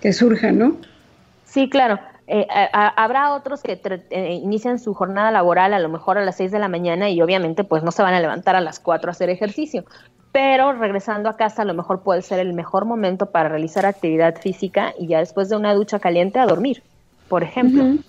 [0.00, 0.76] que surja, ¿no?
[1.44, 2.00] Sí, claro.
[2.28, 3.80] Eh, habrá otros que
[4.10, 7.20] eh, inician su jornada laboral a lo mejor a las 6 de la mañana y
[7.20, 9.84] obviamente pues no se van a levantar a las 4 a hacer ejercicio,
[10.32, 14.40] pero regresando a casa a lo mejor puede ser el mejor momento para realizar actividad
[14.40, 16.82] física y ya después de una ducha caliente a dormir,
[17.28, 18.02] por ejemplo.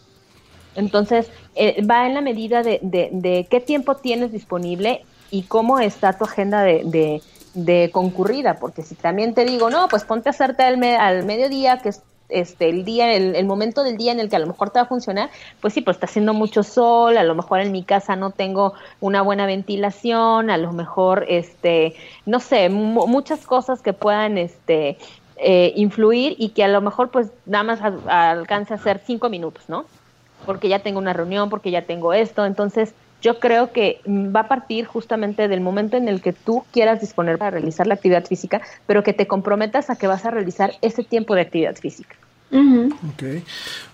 [0.76, 6.14] Entonces, eh, va en la medida de, de, qué tiempo tienes disponible y cómo está
[6.14, 7.22] tu agenda de,
[7.54, 11.78] de, concurrida, porque si también te digo, no, pues ponte a hacerte al, al mediodía,
[11.80, 14.70] que es este, el día, el, momento del día en el que a lo mejor
[14.72, 15.30] te va a funcionar,
[15.62, 18.74] pues sí, pues está haciendo mucho sol, a lo mejor en mi casa no tengo
[19.00, 21.96] una buena ventilación, a lo mejor, este,
[22.26, 24.98] no sé, muchas cosas que puedan, este,
[25.38, 29.64] eh, influir y que a lo mejor pues nada más alcance a ser cinco minutos,
[29.68, 29.86] ¿no?
[30.46, 32.94] Porque ya tengo una reunión, porque ya tengo esto, entonces
[33.24, 37.38] yo creo que va a partir justamente del momento en el que tú quieras disponer
[37.38, 41.04] para realizar la actividad física, pero que te comprometas a que vas a realizar ese
[41.04, 42.16] tiempo de actividad física.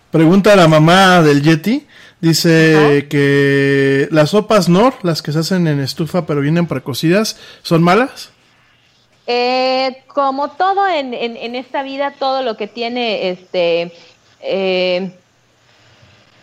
[0.10, 1.86] Pregunta a la mamá del Yeti.
[2.20, 7.82] Dice que las sopas Nor, las que se hacen en estufa pero vienen precocidas, ¿son
[7.82, 8.32] malas?
[9.26, 13.94] Eh, como todo en, en, en, esta vida, todo lo que tiene, este,
[14.42, 15.12] eh,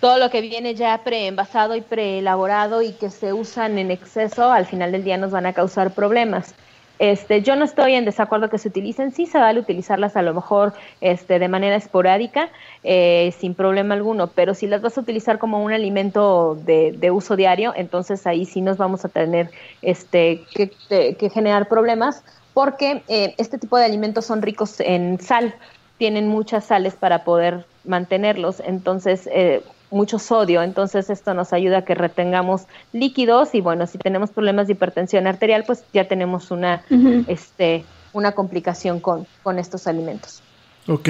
[0.00, 4.66] todo lo que viene ya preenvasado y preelaborado y que se usan en exceso, al
[4.66, 6.54] final del día nos van a causar problemas.
[6.98, 10.32] Este, yo no estoy en desacuerdo que se utilicen, sí se vale utilizarlas a lo
[10.32, 12.48] mejor este, de manera esporádica,
[12.84, 17.10] eh, sin problema alguno, pero si las vas a utilizar como un alimento de, de
[17.10, 19.50] uso diario, entonces ahí sí nos vamos a tener
[19.82, 22.24] este, que, que generar problemas,
[22.54, 25.54] porque eh, este tipo de alimentos son ricos en sal,
[25.98, 31.84] tienen muchas sales para poder mantenerlos, entonces eh, mucho sodio, entonces esto nos ayuda a
[31.84, 36.82] que retengamos líquidos y bueno, si tenemos problemas de hipertensión arterial, pues ya tenemos una,
[36.90, 37.24] uh -huh.
[37.28, 40.42] este, una complicación con, con estos alimentos.
[40.88, 41.08] Ok.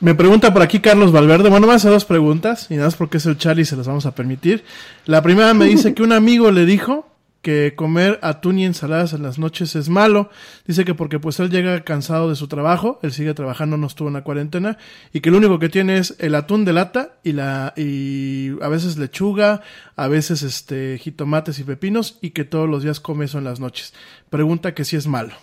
[0.00, 3.16] Me pregunta por aquí Carlos Valverde, bueno, me hace dos preguntas y nada más porque
[3.16, 4.64] es el Charlie se las vamos a permitir.
[5.06, 7.06] La primera me dice que un amigo le dijo
[7.44, 10.30] que comer atún y ensaladas en las noches es malo.
[10.66, 14.08] Dice que porque pues él llega cansado de su trabajo, él sigue trabajando, no estuvo
[14.08, 14.78] en la cuarentena,
[15.12, 18.68] y que lo único que tiene es el atún de lata y la y a
[18.68, 19.60] veces lechuga,
[19.94, 23.60] a veces este jitomates y pepinos, y que todos los días come eso en las
[23.60, 23.94] noches.
[24.30, 25.34] Pregunta que si es malo.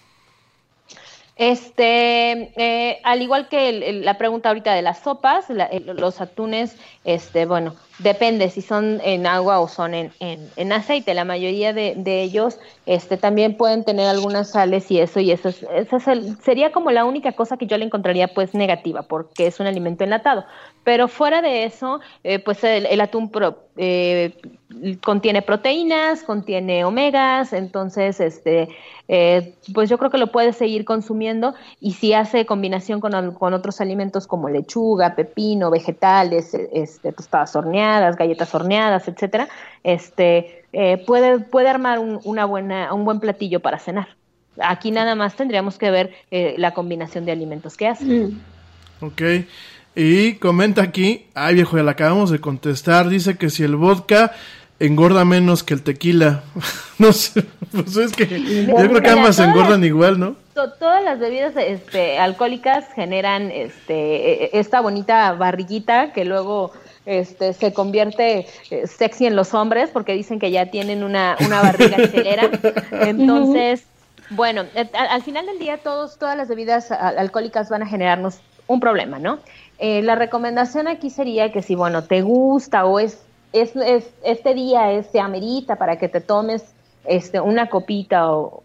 [1.42, 6.78] Este, eh, al igual que el, la pregunta ahorita de las sopas, la, los atunes,
[7.04, 11.14] este, bueno, depende si son en agua o son en, en, en aceite.
[11.14, 15.50] La mayoría de, de, ellos, este, también pueden tener algunas sales y eso, y eso,
[15.50, 19.04] es, eso es el, sería como la única cosa que yo le encontraría, pues, negativa,
[19.04, 20.46] porque es un alimento enlatado.
[20.84, 23.32] Pero fuera de eso, eh, pues el, el atún
[23.78, 24.36] eh,
[25.04, 28.70] contiene proteínas, contiene omegas, entonces, este,
[29.08, 33.54] eh, pues yo creo que lo puedes seguir consumiendo y si hace combinación con, con
[33.54, 36.56] otros alimentos como lechuga, pepino, vegetales,
[36.94, 39.48] este, tostadas horneadas, galletas horneadas, etcétera,
[39.84, 44.10] este, eh, puede, puede armar un, una buena, un buen platillo para cenar.
[44.62, 48.06] Aquí nada más tendríamos que ver eh, la combinación de alimentos que hace.
[48.06, 48.42] Mm.
[49.02, 49.22] Ok.
[49.96, 54.32] Y comenta aquí, ay viejo, ya la acabamos de contestar, dice que si el vodka
[54.82, 56.44] engorda menos que el tequila.
[56.98, 58.26] no sé, pues es que
[58.66, 60.36] yo creo que ambas engordan igual, ¿no?
[60.56, 66.74] To todas las bebidas este, alcohólicas generan este, esta bonita barriguita que luego
[67.06, 71.62] este, se convierte eh, sexy en los hombres porque dicen que ya tienen una, una
[71.62, 72.50] barriga chelera.
[72.92, 73.86] Entonces,
[74.30, 78.80] bueno, al, al, final del día todos, todas las bebidas alcohólicas van a generarnos un
[78.80, 79.40] problema, ¿no?
[79.80, 84.54] Eh, la recomendación aquí sería que si, bueno, te gusta o es, es, es este
[84.54, 86.64] día es, se amerita para que te tomes
[87.06, 88.64] este, una copita o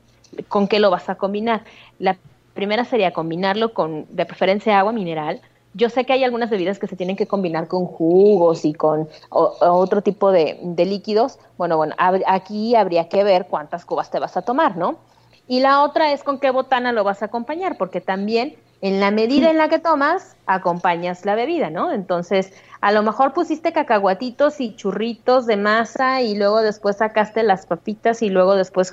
[0.49, 1.63] con qué lo vas a combinar.
[1.99, 2.17] La
[2.55, 5.41] primera sería combinarlo con, de preferencia, agua mineral.
[5.77, 9.09] Yo sé que hay algunas bebidas que se tienen que combinar con jugos y con
[9.31, 11.39] otro tipo de, de, líquidos.
[11.59, 14.97] Bueno, bueno, aquí habría que ver cuántas cubas te vas a tomar, ¿no?
[15.47, 19.11] Y la otra es con qué botana lo vas a acompañar, porque también en la
[19.11, 21.93] medida en la que tomas, acompañas la bebida, ¿no?
[21.93, 22.53] Entonces,
[22.87, 28.23] a lo mejor pusiste cacahuatitos y churritos de masa y luego después sacaste las papitas
[28.23, 28.93] y luego después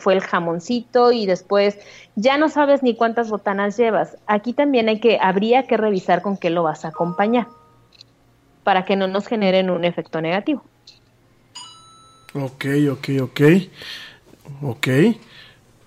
[0.00, 1.78] fue el jamoncito y después
[2.16, 4.16] ya no sabes ni cuántas botanas llevas.
[4.26, 7.46] Aquí también hay que, habría que revisar con qué lo vas a acompañar
[8.64, 10.64] para que no nos generen un efecto negativo.
[12.34, 13.40] Ok, ok, ok.
[14.62, 14.88] Ok.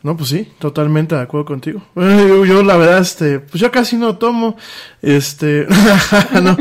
[0.06, 1.82] No, pues sí, totalmente de acuerdo contigo.
[1.96, 4.56] Yo, yo, la verdad, este, pues yo casi no tomo,
[5.02, 5.66] este,
[6.44, 6.56] no.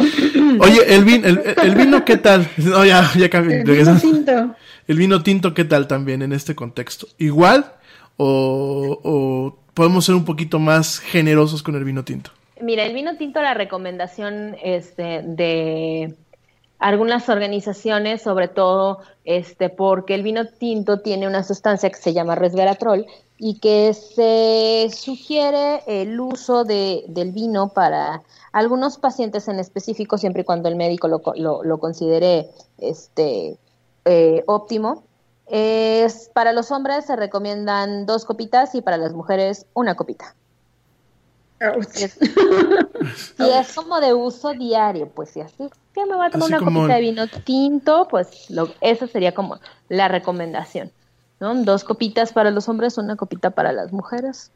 [0.61, 2.49] Oye, el vino, el, el, vino, ¿qué tal?
[2.57, 3.61] No, ya, ya cambié.
[3.61, 4.57] El vino tinto.
[4.89, 7.07] El vino tinto, ¿qué tal también en este contexto?
[7.19, 7.71] ¿Igual
[8.17, 12.31] o, o podemos ser un poquito más generosos con el vino tinto?
[12.63, 16.15] Mira, el vino tinto, la recomendación este, de
[16.85, 22.35] algunas organizaciones, sobre todo este, porque el vino tinto tiene una sustancia que se llama
[22.35, 23.07] resveratrol
[23.39, 30.43] y que se sugiere el uso de, del vino para algunos pacientes en específico, siempre
[30.43, 33.57] y cuando el médico lo, lo, lo considere este,
[34.05, 35.05] eh, óptimo.
[35.47, 40.37] Es, para los hombres se recomiendan dos copitas y para las mujeres una copita.
[41.95, 42.19] Es,
[43.39, 46.55] y es como de uso diario, pues si así que me voy a tomar así
[46.55, 50.91] una copita de vino tinto, pues lo, esa sería como la recomendación.
[51.41, 51.55] ¿no?
[51.63, 54.51] Dos copitas para los hombres, una copita para las mujeres.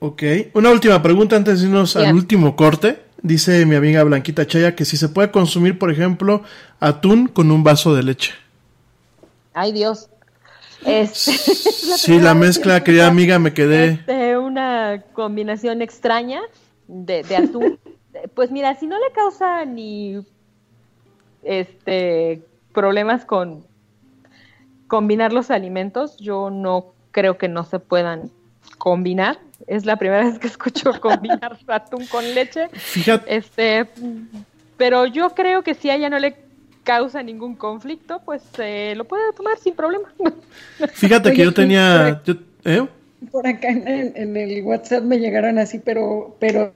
[0.00, 0.22] Ok,
[0.54, 3.02] una última pregunta antes de irnos al último corte.
[3.22, 6.42] Dice mi amiga Blanquita Chaya que si se puede consumir, por ejemplo,
[6.80, 8.32] atún con un vaso de leche.
[9.54, 10.08] Ay Dios.
[10.84, 11.32] Este,
[11.96, 13.92] sí, la mezcla, querida amiga, me quedé.
[13.92, 16.40] Este, una combinación extraña
[16.86, 17.78] de, de atún.
[18.34, 20.20] pues mira, si no le causa ni
[21.42, 22.42] este,
[22.72, 23.64] problemas con
[24.86, 26.16] combinar los alimentos.
[26.18, 28.30] Yo no creo que no se puedan
[28.78, 29.38] combinar.
[29.66, 32.68] Es la primera vez que escucho combinar atún con leche.
[32.72, 33.36] Fíjate.
[33.36, 33.88] Este,
[34.76, 36.36] pero yo creo que si a ella no le
[36.84, 40.12] causa ningún conflicto, pues eh, lo puede tomar sin problema.
[40.92, 42.20] Fíjate que yo tenía...
[42.24, 42.34] yo-
[42.64, 42.86] ¿eh?
[43.30, 46.72] Por acá en el, en el WhatsApp me llegaron así, pero, pero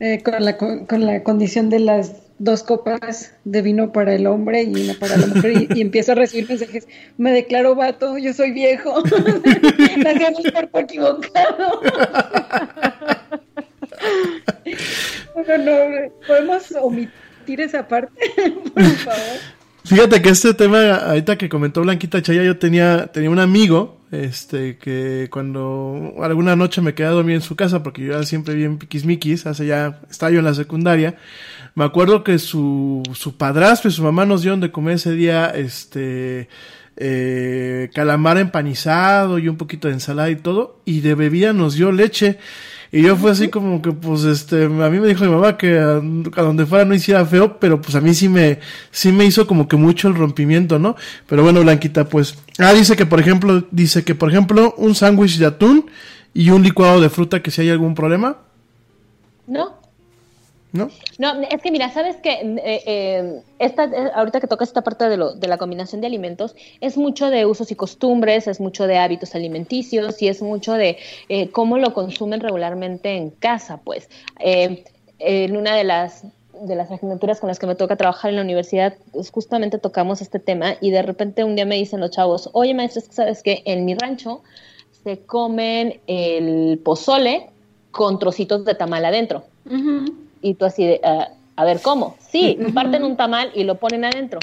[0.00, 4.26] eh, con, la, con, con la condición de las dos copas de vino para el
[4.26, 6.86] hombre y una para la mujer y, y empiezo a recibir mensajes.
[7.16, 9.02] Me declaro vato, yo soy viejo.
[9.02, 11.80] Nací en el cuerpo equivocado.
[15.36, 18.12] no, no, podemos omitir esa parte,
[18.74, 19.38] por favor.
[19.84, 24.78] Fíjate que este tema, ahorita que comentó Blanquita Chaya, yo tenía, tenía un amigo, este,
[24.78, 28.54] que cuando alguna noche me quedé a dormir en su casa, porque yo era siempre
[28.54, 31.16] bien piquismiquis, hace ya, estaba yo en la secundaria,
[31.74, 35.50] me acuerdo que su, su padrastro y su mamá nos dieron de comer ese día,
[35.50, 36.48] este,
[36.96, 41.92] eh, calamar empanizado y un poquito de ensalada y todo, y de bebida nos dio
[41.92, 42.38] leche.
[42.90, 45.78] Y yo fue así como que, pues, este, a mí me dijo mi mamá que
[45.78, 46.00] a,
[46.42, 48.60] donde fuera no hiciera feo, pero pues a mí sí me,
[48.90, 50.96] sí me hizo como que mucho el rompimiento, ¿no?
[51.26, 55.38] Pero bueno, Blanquita, pues, ah, dice que por ejemplo, dice que por ejemplo, un sándwich
[55.38, 55.90] de atún
[56.32, 58.38] y un licuado de fruta, que si hay algún problema,
[59.48, 59.77] ¿No?
[60.72, 60.90] ¿No?
[61.18, 65.08] No, es que mira, sabes que eh, eh, esta, eh, ahorita que toca esta parte
[65.08, 68.86] de, lo, de la combinación de alimentos, es mucho de usos y costumbres, es mucho
[68.86, 74.08] de hábitos alimenticios y es mucho de eh, cómo lo consumen regularmente en casa, pues.
[74.40, 74.84] Eh,
[75.18, 76.24] en una de las
[76.60, 80.20] de las asignaturas con las que me toca trabajar en la universidad, pues justamente tocamos
[80.20, 83.14] este tema y de repente un día me dicen los chavos, oye maestro, es que
[83.14, 84.42] sabes que en mi rancho
[85.04, 87.50] se comen el pozole
[87.92, 89.44] con trocitos de tamal adentro.
[90.40, 92.16] Y tú así de, "Ah, a ver, ¿cómo?
[92.20, 94.40] Sí, parten un tamal y lo ponen adentro.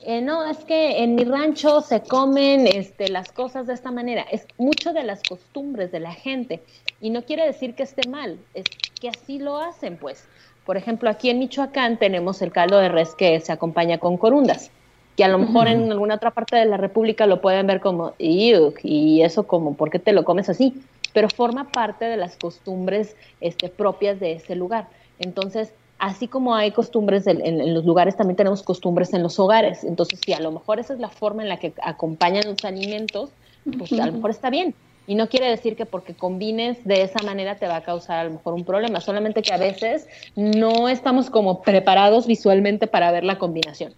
[0.00, 4.24] Eh, no, es que en mi rancho se comen este, las cosas de esta manera.
[4.30, 6.62] Es mucho de las costumbres de la gente.
[7.00, 8.64] Y no quiere decir que esté mal, es
[9.00, 10.26] que así lo hacen, pues.
[10.64, 14.70] Por ejemplo, aquí en Michoacán tenemos el caldo de res que se acompaña con corundas,
[15.16, 18.14] que a lo mejor en alguna otra parte de la República lo pueden ver como,
[18.18, 20.74] y eso como, ¿por qué te lo comes así?
[21.12, 24.88] Pero forma parte de las costumbres este, propias de ese lugar.
[25.18, 29.84] Entonces, así como hay costumbres en, los lugares, también tenemos costumbres en los hogares.
[29.84, 33.30] Entonces, si a lo mejor esa es la forma en la que acompañan los alimentos,
[33.76, 34.74] pues a lo mejor está bien.
[35.06, 38.24] Y no quiere decir que porque combines de esa manera te va a causar a
[38.24, 43.24] lo mejor un problema, solamente que a veces no estamos como preparados visualmente para ver
[43.24, 43.94] la combinación.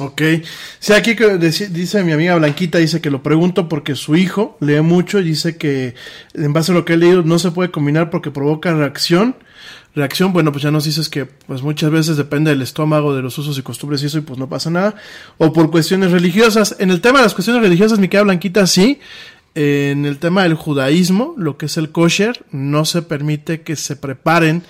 [0.00, 0.22] Ok.
[0.78, 1.14] Sí, aquí
[1.70, 5.58] dice mi amiga Blanquita, dice que lo pregunto porque su hijo lee mucho y dice
[5.58, 5.94] que
[6.32, 9.36] en base a lo que he leído no se puede combinar porque provoca reacción.
[9.94, 13.36] Reacción, bueno, pues ya nos dices que pues muchas veces depende del estómago, de los
[13.38, 14.94] usos y costumbres y eso y pues no pasa nada.
[15.38, 16.76] O por cuestiones religiosas.
[16.78, 19.00] En el tema de las cuestiones religiosas, mi querida Blanquita, sí.
[19.56, 23.96] En el tema del judaísmo, lo que es el kosher, no se permite que se
[23.96, 24.62] preparen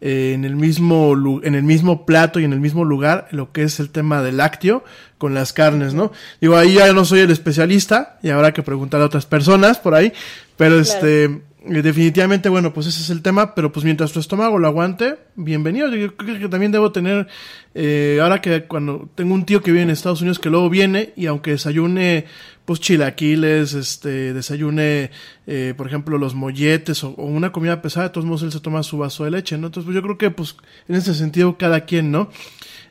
[0.00, 3.64] eh, en el mismo en el mismo plato y en el mismo lugar lo que
[3.64, 4.84] es el tema del lácteo
[5.18, 6.12] con las carnes, ¿no?
[6.40, 9.96] Digo, ahí ya no soy el especialista y habrá que preguntar a otras personas por
[9.96, 10.12] ahí,
[10.56, 14.66] pero este definitivamente bueno, pues ese es el tema, pero pues mientras tu estómago lo
[14.66, 15.88] aguante, bienvenido.
[15.94, 17.28] Yo creo que también debo tener
[17.74, 21.12] eh, ahora que cuando tengo un tío que vive en Estados Unidos que luego viene
[21.16, 22.26] y aunque desayune
[22.64, 25.10] pues chilaquiles, este, desayune,
[25.46, 28.60] eh, por ejemplo, los molletes o, o una comida pesada, de todos modos él se
[28.60, 29.68] toma su vaso de leche, ¿no?
[29.68, 30.54] Entonces, pues yo creo que, pues,
[30.86, 32.28] en ese sentido, cada quien, ¿no?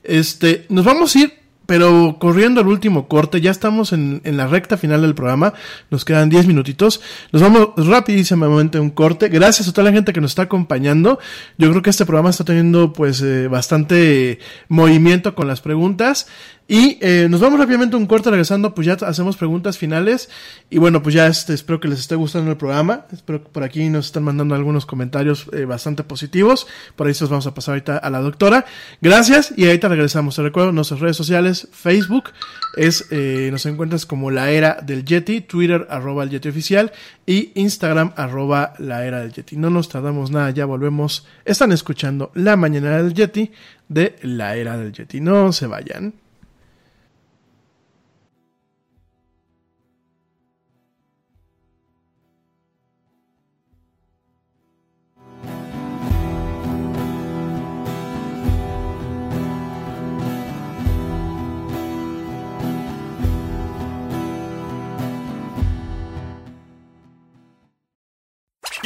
[0.04, 1.34] Este, nos vamos a ir,
[1.68, 5.54] pero corriendo al último corte, ya estamos en, en la recta final del programa,
[5.92, 10.14] nos quedan 10 minutitos, nos vamos rapidísimamente a un corte, gracias a toda la gente
[10.14, 11.20] que nos está acompañando,
[11.60, 14.40] yo creo que este programa está teniendo, pues, eh, bastante
[14.70, 16.28] movimiento con las preguntas,
[16.68, 20.30] y eh, nos vamos rápidamente un corte regresando, pues ya hacemos preguntas finales.
[20.70, 23.06] Y bueno, pues ya este, espero que les esté gustando el programa.
[23.12, 26.68] Espero que por aquí nos están mandando algunos comentarios eh, bastante positivos.
[26.98, 28.66] Por ahí se los vamos a pasar ahorita a la doctora.
[29.02, 30.36] Gracias y ahorita regresamos.
[30.36, 32.32] Te recuerdo nuestras redes sociales, Facebook
[32.76, 36.92] es, eh, nos encuentras como la era del Yeti, Twitter arroba el Yeti oficial
[37.26, 39.56] y Instagram arroba la era del Yeti.
[39.56, 41.26] No nos tardamos nada, ya volvemos.
[41.46, 43.54] Están escuchando la mañana del Yeti
[43.88, 45.22] de la era del Yeti.
[45.22, 46.27] No se vayan.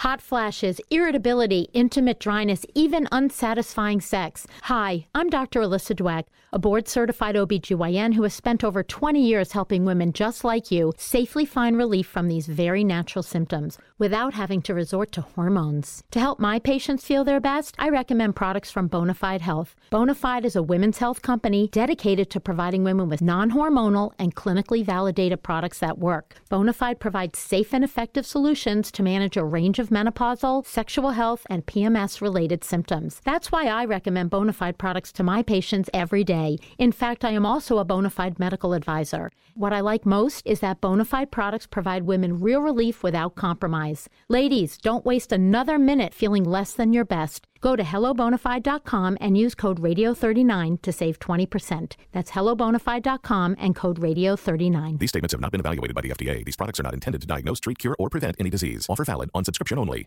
[0.00, 4.46] Hot flashes, irritability, intimate dryness, even unsatisfying sex.
[4.62, 5.60] Hi, I'm Dr.
[5.60, 6.24] Alyssa Dweck,
[6.54, 10.94] a board certified OBGYN who has spent over 20 years helping women just like you
[10.96, 16.02] safely find relief from these very natural symptoms without having to resort to hormones.
[16.10, 19.76] To help my patients feel their best, I recommend products from Bonafide Health.
[19.92, 24.82] Bonafide is a women's health company dedicated to providing women with non hormonal and clinically
[24.82, 26.36] validated products that work.
[26.50, 31.66] Bonafide provides safe and effective solutions to manage a range of menopausal, sexual health, and
[31.66, 33.20] PMS related symptoms.
[33.24, 36.58] That's why I recommend Bonafide products to my patients every day.
[36.78, 39.30] In fact, I am also a Bonafide medical advisor.
[39.54, 43.89] What I like most is that Bonafide products provide women real relief without compromise.
[44.28, 47.46] Ladies, don't waste another minute feeling less than your best.
[47.60, 51.96] Go to hellobonafide.com and use code radio39 to save 20%.
[52.12, 54.98] That's hellobonafide.com and code radio39.
[54.98, 56.44] These statements have not been evaluated by the FDA.
[56.44, 58.86] These products are not intended to diagnose, treat, cure, or prevent any disease.
[58.88, 60.06] Offer valid on subscription only.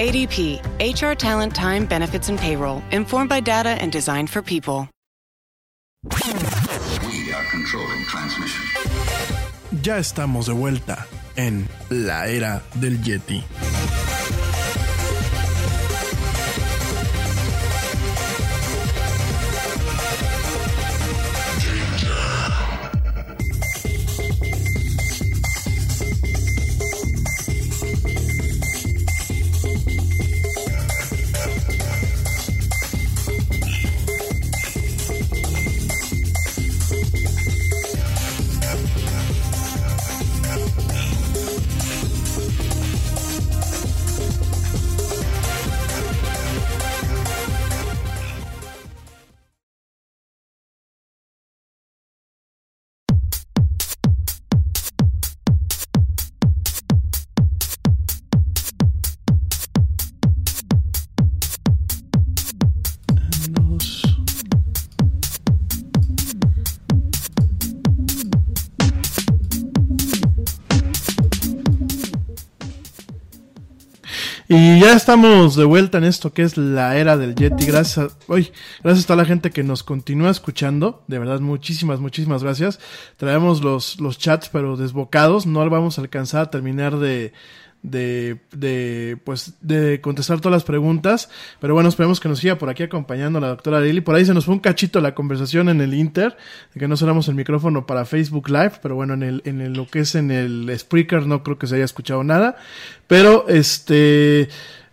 [0.00, 4.88] ADP, HR talent, time, benefits, and payroll, informed by data and designed for people.
[6.04, 8.64] We are controlling transmission.
[9.82, 11.06] Ya estamos de vuelta
[11.36, 13.44] en la era del Yeti.
[74.90, 77.64] Ya estamos de vuelta en esto que es la era del Yeti.
[77.64, 78.50] Gracias a, uy,
[78.82, 81.04] gracias a toda la gente que nos continúa escuchando.
[81.06, 82.80] De verdad, muchísimas, muchísimas gracias.
[83.16, 85.46] Traemos los, los chats, pero desbocados.
[85.46, 87.32] No vamos a alcanzar a terminar de,
[87.82, 91.30] de, de, pues, de contestar todas las preguntas.
[91.60, 94.00] Pero bueno, esperemos que nos siga por aquí acompañando la doctora Lili.
[94.00, 96.36] Por ahí se nos fue un cachito la conversación en el Inter,
[96.74, 99.74] de que no cerramos el micrófono para Facebook Live, pero bueno, en el, en el,
[99.74, 102.56] lo que es en el Spreaker no creo que se haya escuchado nada.
[103.06, 104.48] Pero este,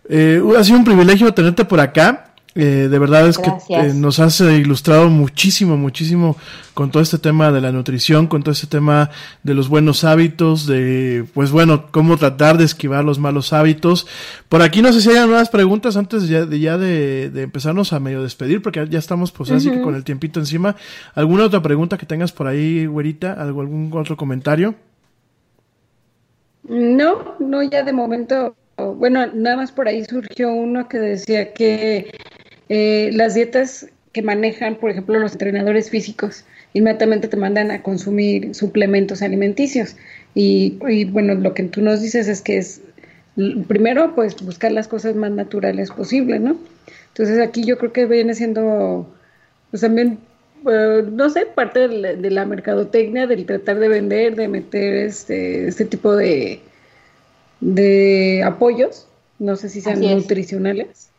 [0.08, 2.24] eh, ha sido un privilegio tenerte por acá.
[2.54, 3.64] Eh, de verdad es Gracias.
[3.68, 6.36] que eh, nos has eh, ilustrado muchísimo, muchísimo
[6.74, 9.10] con todo este tema de la nutrición, con todo este tema
[9.44, 14.08] de los buenos hábitos, de, pues bueno, cómo tratar de esquivar los malos hábitos.
[14.48, 17.92] Por aquí no sé si hay nuevas preguntas antes ya de, ya de, de empezarnos
[17.92, 20.74] a medio despedir, porque ya estamos pues así que con el tiempito encima.
[21.14, 23.34] ¿Alguna otra pregunta que tengas por ahí, güerita?
[23.34, 24.74] ¿Algo, ¿Algún otro comentario?
[26.64, 32.12] No, no, ya de momento, bueno, nada más por ahí surgió uno que decía que
[32.68, 36.44] eh, las dietas que manejan, por ejemplo, los entrenadores físicos,
[36.74, 39.96] inmediatamente te mandan a consumir suplementos alimenticios.
[40.34, 42.80] Y, bueno, lo que tú nos dices es que es,
[43.66, 46.56] primero, pues buscar las cosas más naturales posible, ¿no?
[47.08, 49.12] Entonces aquí yo creo que viene siendo,
[49.70, 50.18] pues también,
[50.70, 54.94] eh, no sé, parte de la, de la mercadotecnia, del tratar de vender, de meter
[54.94, 56.60] este, este tipo de,
[57.60, 59.06] de apoyos,
[59.38, 61.10] no sé si sean nutricionales.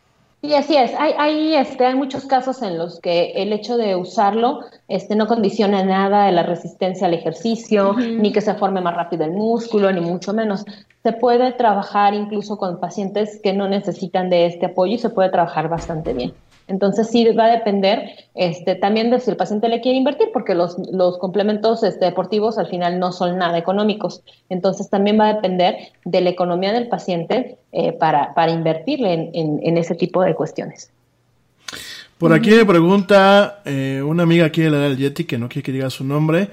[0.41, 0.91] Sí, así es.
[0.97, 5.27] Hay, hay, este, hay muchos casos en los que el hecho de usarlo este, no
[5.27, 9.91] condiciona nada de la resistencia al ejercicio, ni que se forme más rápido el músculo,
[9.91, 10.63] ni mucho menos.
[11.03, 15.29] Se puede trabajar incluso con pacientes que no necesitan de este apoyo y se puede
[15.29, 16.33] trabajar bastante bien.
[16.69, 20.55] Entonces sí va a depender este, también de si el paciente le quiere invertir, porque
[20.55, 24.21] los, los complementos este, deportivos al final no son nada económicos.
[24.49, 25.75] Entonces también va a depender
[26.05, 30.35] de la economía del paciente eh, para, para invertirle en, en- en ese tipo de
[30.35, 30.89] cuestiones.
[32.17, 35.63] Por aquí me pregunta eh, una amiga aquí de la del Yeti, que no quiere
[35.63, 36.49] que diga su nombre,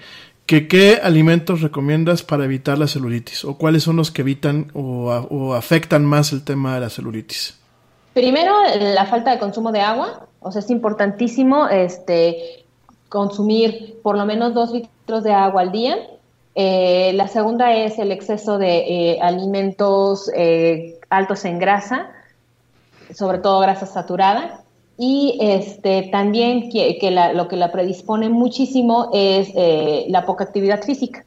[0.47, 5.55] que qué alimentos recomiendas para evitar la celulitis o cuáles son los que evitan o
[5.55, 7.59] afectan más el tema de la celulitis.
[8.17, 12.65] Primero, la falta de consumo de agua, O sea, es importantísimo este,
[13.11, 15.99] consumir por lo menos dos litros de agua al día.
[16.55, 22.09] Eh, la segunda es el exceso de eh, alimentos eh, altos en grasa,
[23.15, 24.63] sobre todo grasa saturada.
[24.97, 26.97] Y este, también que,
[27.35, 29.53] lo que la predispone muchísimo es
[30.09, 31.23] la poca actividad física.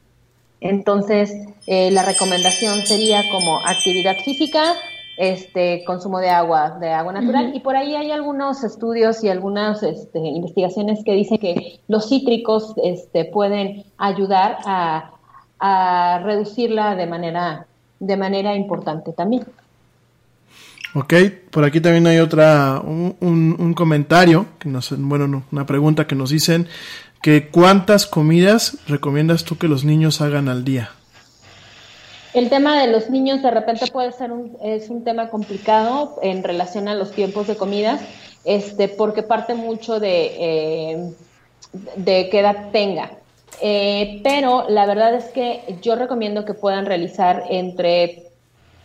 [0.60, 1.30] Entonces,
[1.68, 4.74] la recomendación sería como actividad física,
[5.20, 7.52] este consumo de agua, de agua natural.
[7.54, 12.72] Y por ahí hay algunos estudios y algunas este, investigaciones que dicen que los cítricos
[12.82, 15.10] este, pueden ayudar a,
[16.24, 17.66] reducirla de manera,
[17.98, 19.44] de manera importante también.
[20.94, 21.12] Ok,
[21.50, 26.30] por aquí también hay otra, un, un, comentario, que nos, bueno, una pregunta que nos
[26.30, 26.66] dicen
[27.20, 30.92] que cuántas comidas recomiendas tú que los niños hagan al día.
[32.32, 36.44] El tema de los niños de repente puede ser un, es un tema complicado en
[36.44, 38.00] relación a los tiempos de comidas,
[38.44, 41.12] este, porque parte mucho de, eh,
[41.96, 43.10] de qué edad tenga.
[43.60, 48.30] Eh, pero la verdad es que yo recomiendo que puedan realizar entre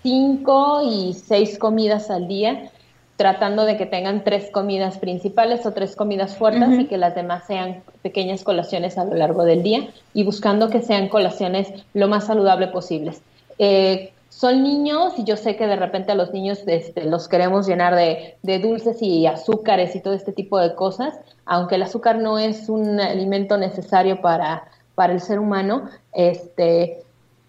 [0.02, 2.72] 5 y 6 comidas al día,
[3.16, 7.46] tratando de que tengan tres comidas principales o tres comidas fuertes y que las demás
[7.48, 12.26] sean pequeñas colaciones a lo largo del día y buscando que sean colaciones lo más
[12.26, 13.22] saludable posibles.
[13.60, 17.68] Eh, son niños y yo sé que de repente a los niños este, los queremos
[17.68, 22.38] llenar de, dulces y azúcares y todo este tipo de cosas, aunque el azúcar no
[22.38, 27.02] es un alimento necesario para, para el ser humano, este,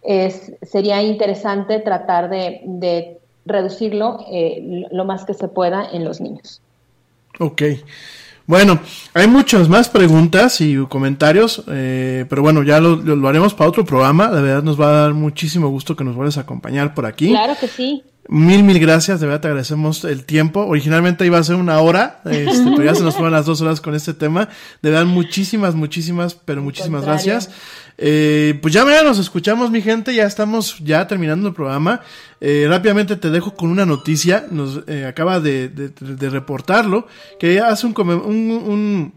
[0.02, 6.60] es, sería interesante tratar de, reducirlo eh, lo más que se pueda en los niños.
[7.38, 7.62] Ok.
[8.46, 8.78] Bueno,
[9.12, 14.30] hay muchas más preguntas y comentarios, eh, pero bueno, ya lo, haremos para otro programa.
[14.30, 17.28] De verdad nos va a dar muchísimo gusto que nos vuelvas a acompañar por aquí.
[17.28, 18.04] Claro que sí.
[18.28, 20.66] Mil, mil gracias, de verdad te agradecemos el tiempo.
[20.66, 23.80] Originalmente iba a ser una hora, este, pero ya se nos fueron las dos horas
[23.80, 24.48] con este tema.
[24.82, 27.50] De verdad, muchísimas, muchísimas, pero muchísimas gracias.
[27.98, 30.14] Eh, pues ya mañana nos escuchamos, mi gente.
[30.14, 32.00] Ya estamos ya terminando el programa.
[32.40, 34.46] Eh, rápidamente te dejo con una noticia.
[34.50, 37.06] Nos eh, acaba de, de, reportarlo.
[37.38, 39.14] Que hace un, un,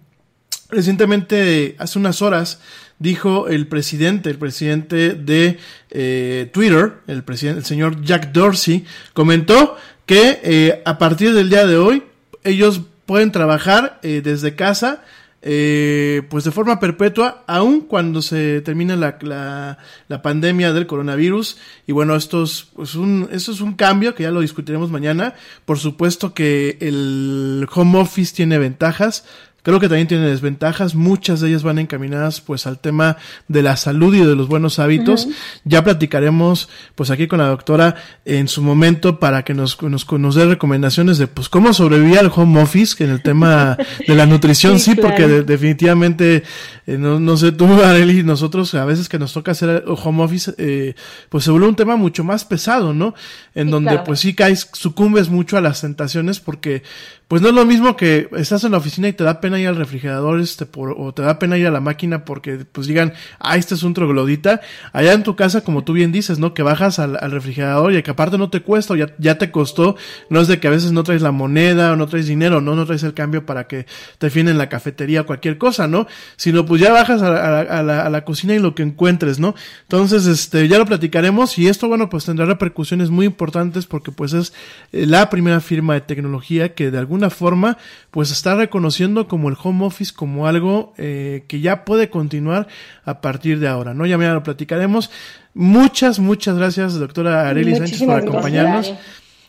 [0.70, 2.60] recientemente, hace unas horas,
[3.00, 5.58] dijo el presidente, el presidente de
[5.90, 11.66] eh, Twitter, el presidente, el señor Jack Dorsey, comentó que eh, a partir del día
[11.66, 12.04] de hoy
[12.44, 15.04] ellos pueden trabajar eh, desde casa
[15.42, 19.78] eh, pues de forma perpetua, aun cuando se termine la, la,
[20.10, 21.58] la pandemia del coronavirus.
[21.88, 25.36] Y bueno, esto es, pues un, esto es un cambio que ya lo discutiremos mañana.
[25.66, 29.26] Por supuesto que el home office tiene ventajas,
[29.70, 33.18] Creo que también tiene desventajas, muchas de ellas van encaminadas pues al tema
[33.48, 35.28] de la salud y de los buenos hábitos.
[35.64, 37.94] Ya platicaremos pues aquí con la doctora
[38.26, 42.32] en su momento para que nos, nos, nos dé recomendaciones de pues cómo sobrevivir al
[42.36, 43.78] home office, que en el tema
[44.08, 46.42] de la nutrición sí, porque definitivamente,
[46.88, 50.52] eh, no, no sé tú, Arely, nosotros a veces que nos toca hacer home office,
[50.58, 50.96] eh,
[51.30, 53.14] pues se vuelve un tema mucho más pesado, ¿no?
[53.54, 56.82] En donde pues sí caes, sucumbes mucho a las tentaciones porque
[57.30, 59.68] pues no es lo mismo que estás en la oficina y te da pena ir
[59.68, 63.14] al refrigerador este por, o te da pena ir a la máquina porque pues digan,
[63.40, 64.62] ah, este es un troglodita.
[64.94, 66.56] Allá en tu casa, como tú bien dices, ¿no?
[66.56, 69.96] Que bajas al, refrigerador y que aparte no te cuesta o ya, ya te costó.
[70.32, 72.76] No es de que a veces no traes la moneda o no traes dinero, ¿no?
[72.76, 73.86] No traes el cambio para que
[74.18, 76.08] te finen en la cafetería o cualquier cosa, ¿no?
[76.36, 79.54] Sino pues ya bajas a, la, a la cocina y lo que encuentres, ¿no?
[79.84, 84.34] Entonces, este, ya lo platicaremos y esto, bueno, pues tendrá repercusiones muy importantes porque pues
[84.34, 84.52] es
[84.92, 87.78] eh, la primera firma de tecnología que de algún una forma,
[88.12, 92.68] pues está reconociendo como el home office como algo eh, que ya puede continuar
[93.06, 94.06] a partir de ahora, ¿no?
[94.06, 95.12] Ya mañana lo platicaremos.
[95.54, 98.94] Muchas, muchas gracias, doctora Arely Sánchez, por acompañarnos.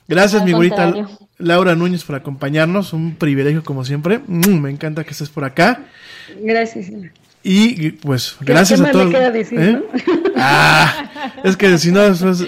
[0.09, 0.93] Gracias, mi bonita
[1.39, 2.93] Laura Núñez, por acompañarnos.
[2.93, 4.21] Un privilegio, como siempre.
[4.27, 5.85] Mm, me encanta que estés por acá.
[6.43, 6.91] Gracias.
[7.43, 9.15] Y pues, gracias a todos.
[9.15, 9.83] ¿Eh?
[10.43, 11.11] Ah,
[11.45, 12.39] es que si no, después,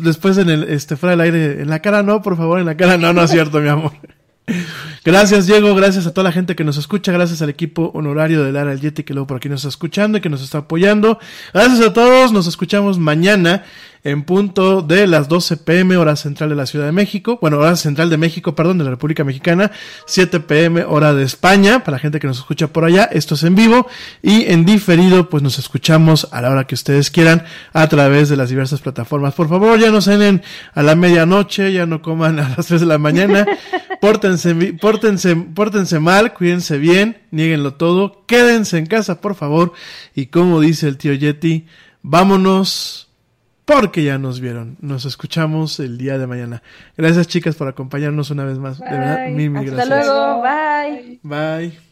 [0.00, 2.76] después en el, este, fuera del aire, en la cara no, por favor, en la
[2.76, 3.92] cara no, no es cierto, mi amor.
[5.04, 8.52] Gracias Diego, gracias a toda la gente que nos escucha, gracias al equipo honorario de
[8.52, 11.18] Lara El Yeti que luego por aquí nos está escuchando y que nos está apoyando.
[11.54, 13.64] Gracias a todos, nos escuchamos mañana
[14.04, 17.76] en punto de las 12 pm hora central de la Ciudad de México, bueno, hora
[17.76, 19.70] central de México, perdón, de la República Mexicana,
[20.06, 23.44] 7 pm hora de España, para la gente que nos escucha por allá, esto es
[23.44, 23.86] en vivo
[24.20, 28.36] y en diferido pues nos escuchamos a la hora que ustedes quieran a través de
[28.36, 29.34] las diversas plataformas.
[29.34, 30.42] Por favor, ya no cenen
[30.74, 33.46] a la medianoche, ya no coman a las 3 de la mañana,
[34.00, 39.72] pórtense, pórtense, pórtense mal, cuídense bien, nieguenlo todo, quédense en casa, por favor,
[40.12, 41.66] y como dice el tío Yeti,
[42.02, 43.11] vámonos
[43.64, 44.76] porque ya nos vieron.
[44.80, 46.62] Nos escuchamos el día de mañana.
[46.96, 48.78] Gracias chicas por acompañarnos una vez más.
[48.78, 50.06] De verdad, mil, mil Hasta gracias.
[50.06, 50.42] luego.
[50.42, 51.20] Bye.
[51.22, 51.91] Bye.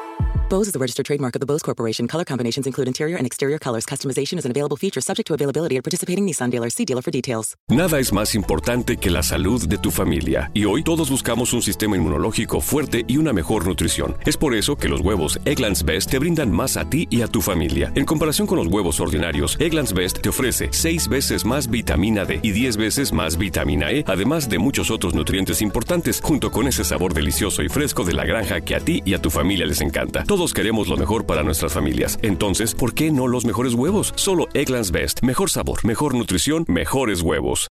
[0.51, 2.07] Bose is the registered trademark of the Bose Corporation.
[2.07, 3.85] Color combinations include interior and exterior colors.
[3.85, 6.73] Customization is an available feature subject to availability at participating Nissan dealers.
[6.73, 7.55] See dealer for details.
[7.69, 10.51] Nada es más importante que la salud de tu familia.
[10.53, 14.17] Y hoy todos buscamos un sistema inmunológico fuerte y una mejor nutrición.
[14.25, 17.27] Es por eso que los huevos Egglands Best te brindan más a ti y a
[17.27, 17.93] tu familia.
[17.95, 22.41] En comparación con los huevos ordinarios, Egglands Best te ofrece 6 veces más vitamina D
[22.43, 26.83] y 10 veces más vitamina E, además de muchos otros nutrientes importantes, junto con ese
[26.83, 29.79] sabor delicioso y fresco de la granja que a ti y a tu familia les
[29.79, 30.25] encanta.
[30.41, 32.17] Todos queremos lo mejor para nuestras familias.
[32.23, 34.11] Entonces, ¿por qué no los mejores huevos?
[34.15, 35.21] Solo Egglands Best.
[35.21, 37.59] Mejor sabor, mejor nutrición, mejores huevos.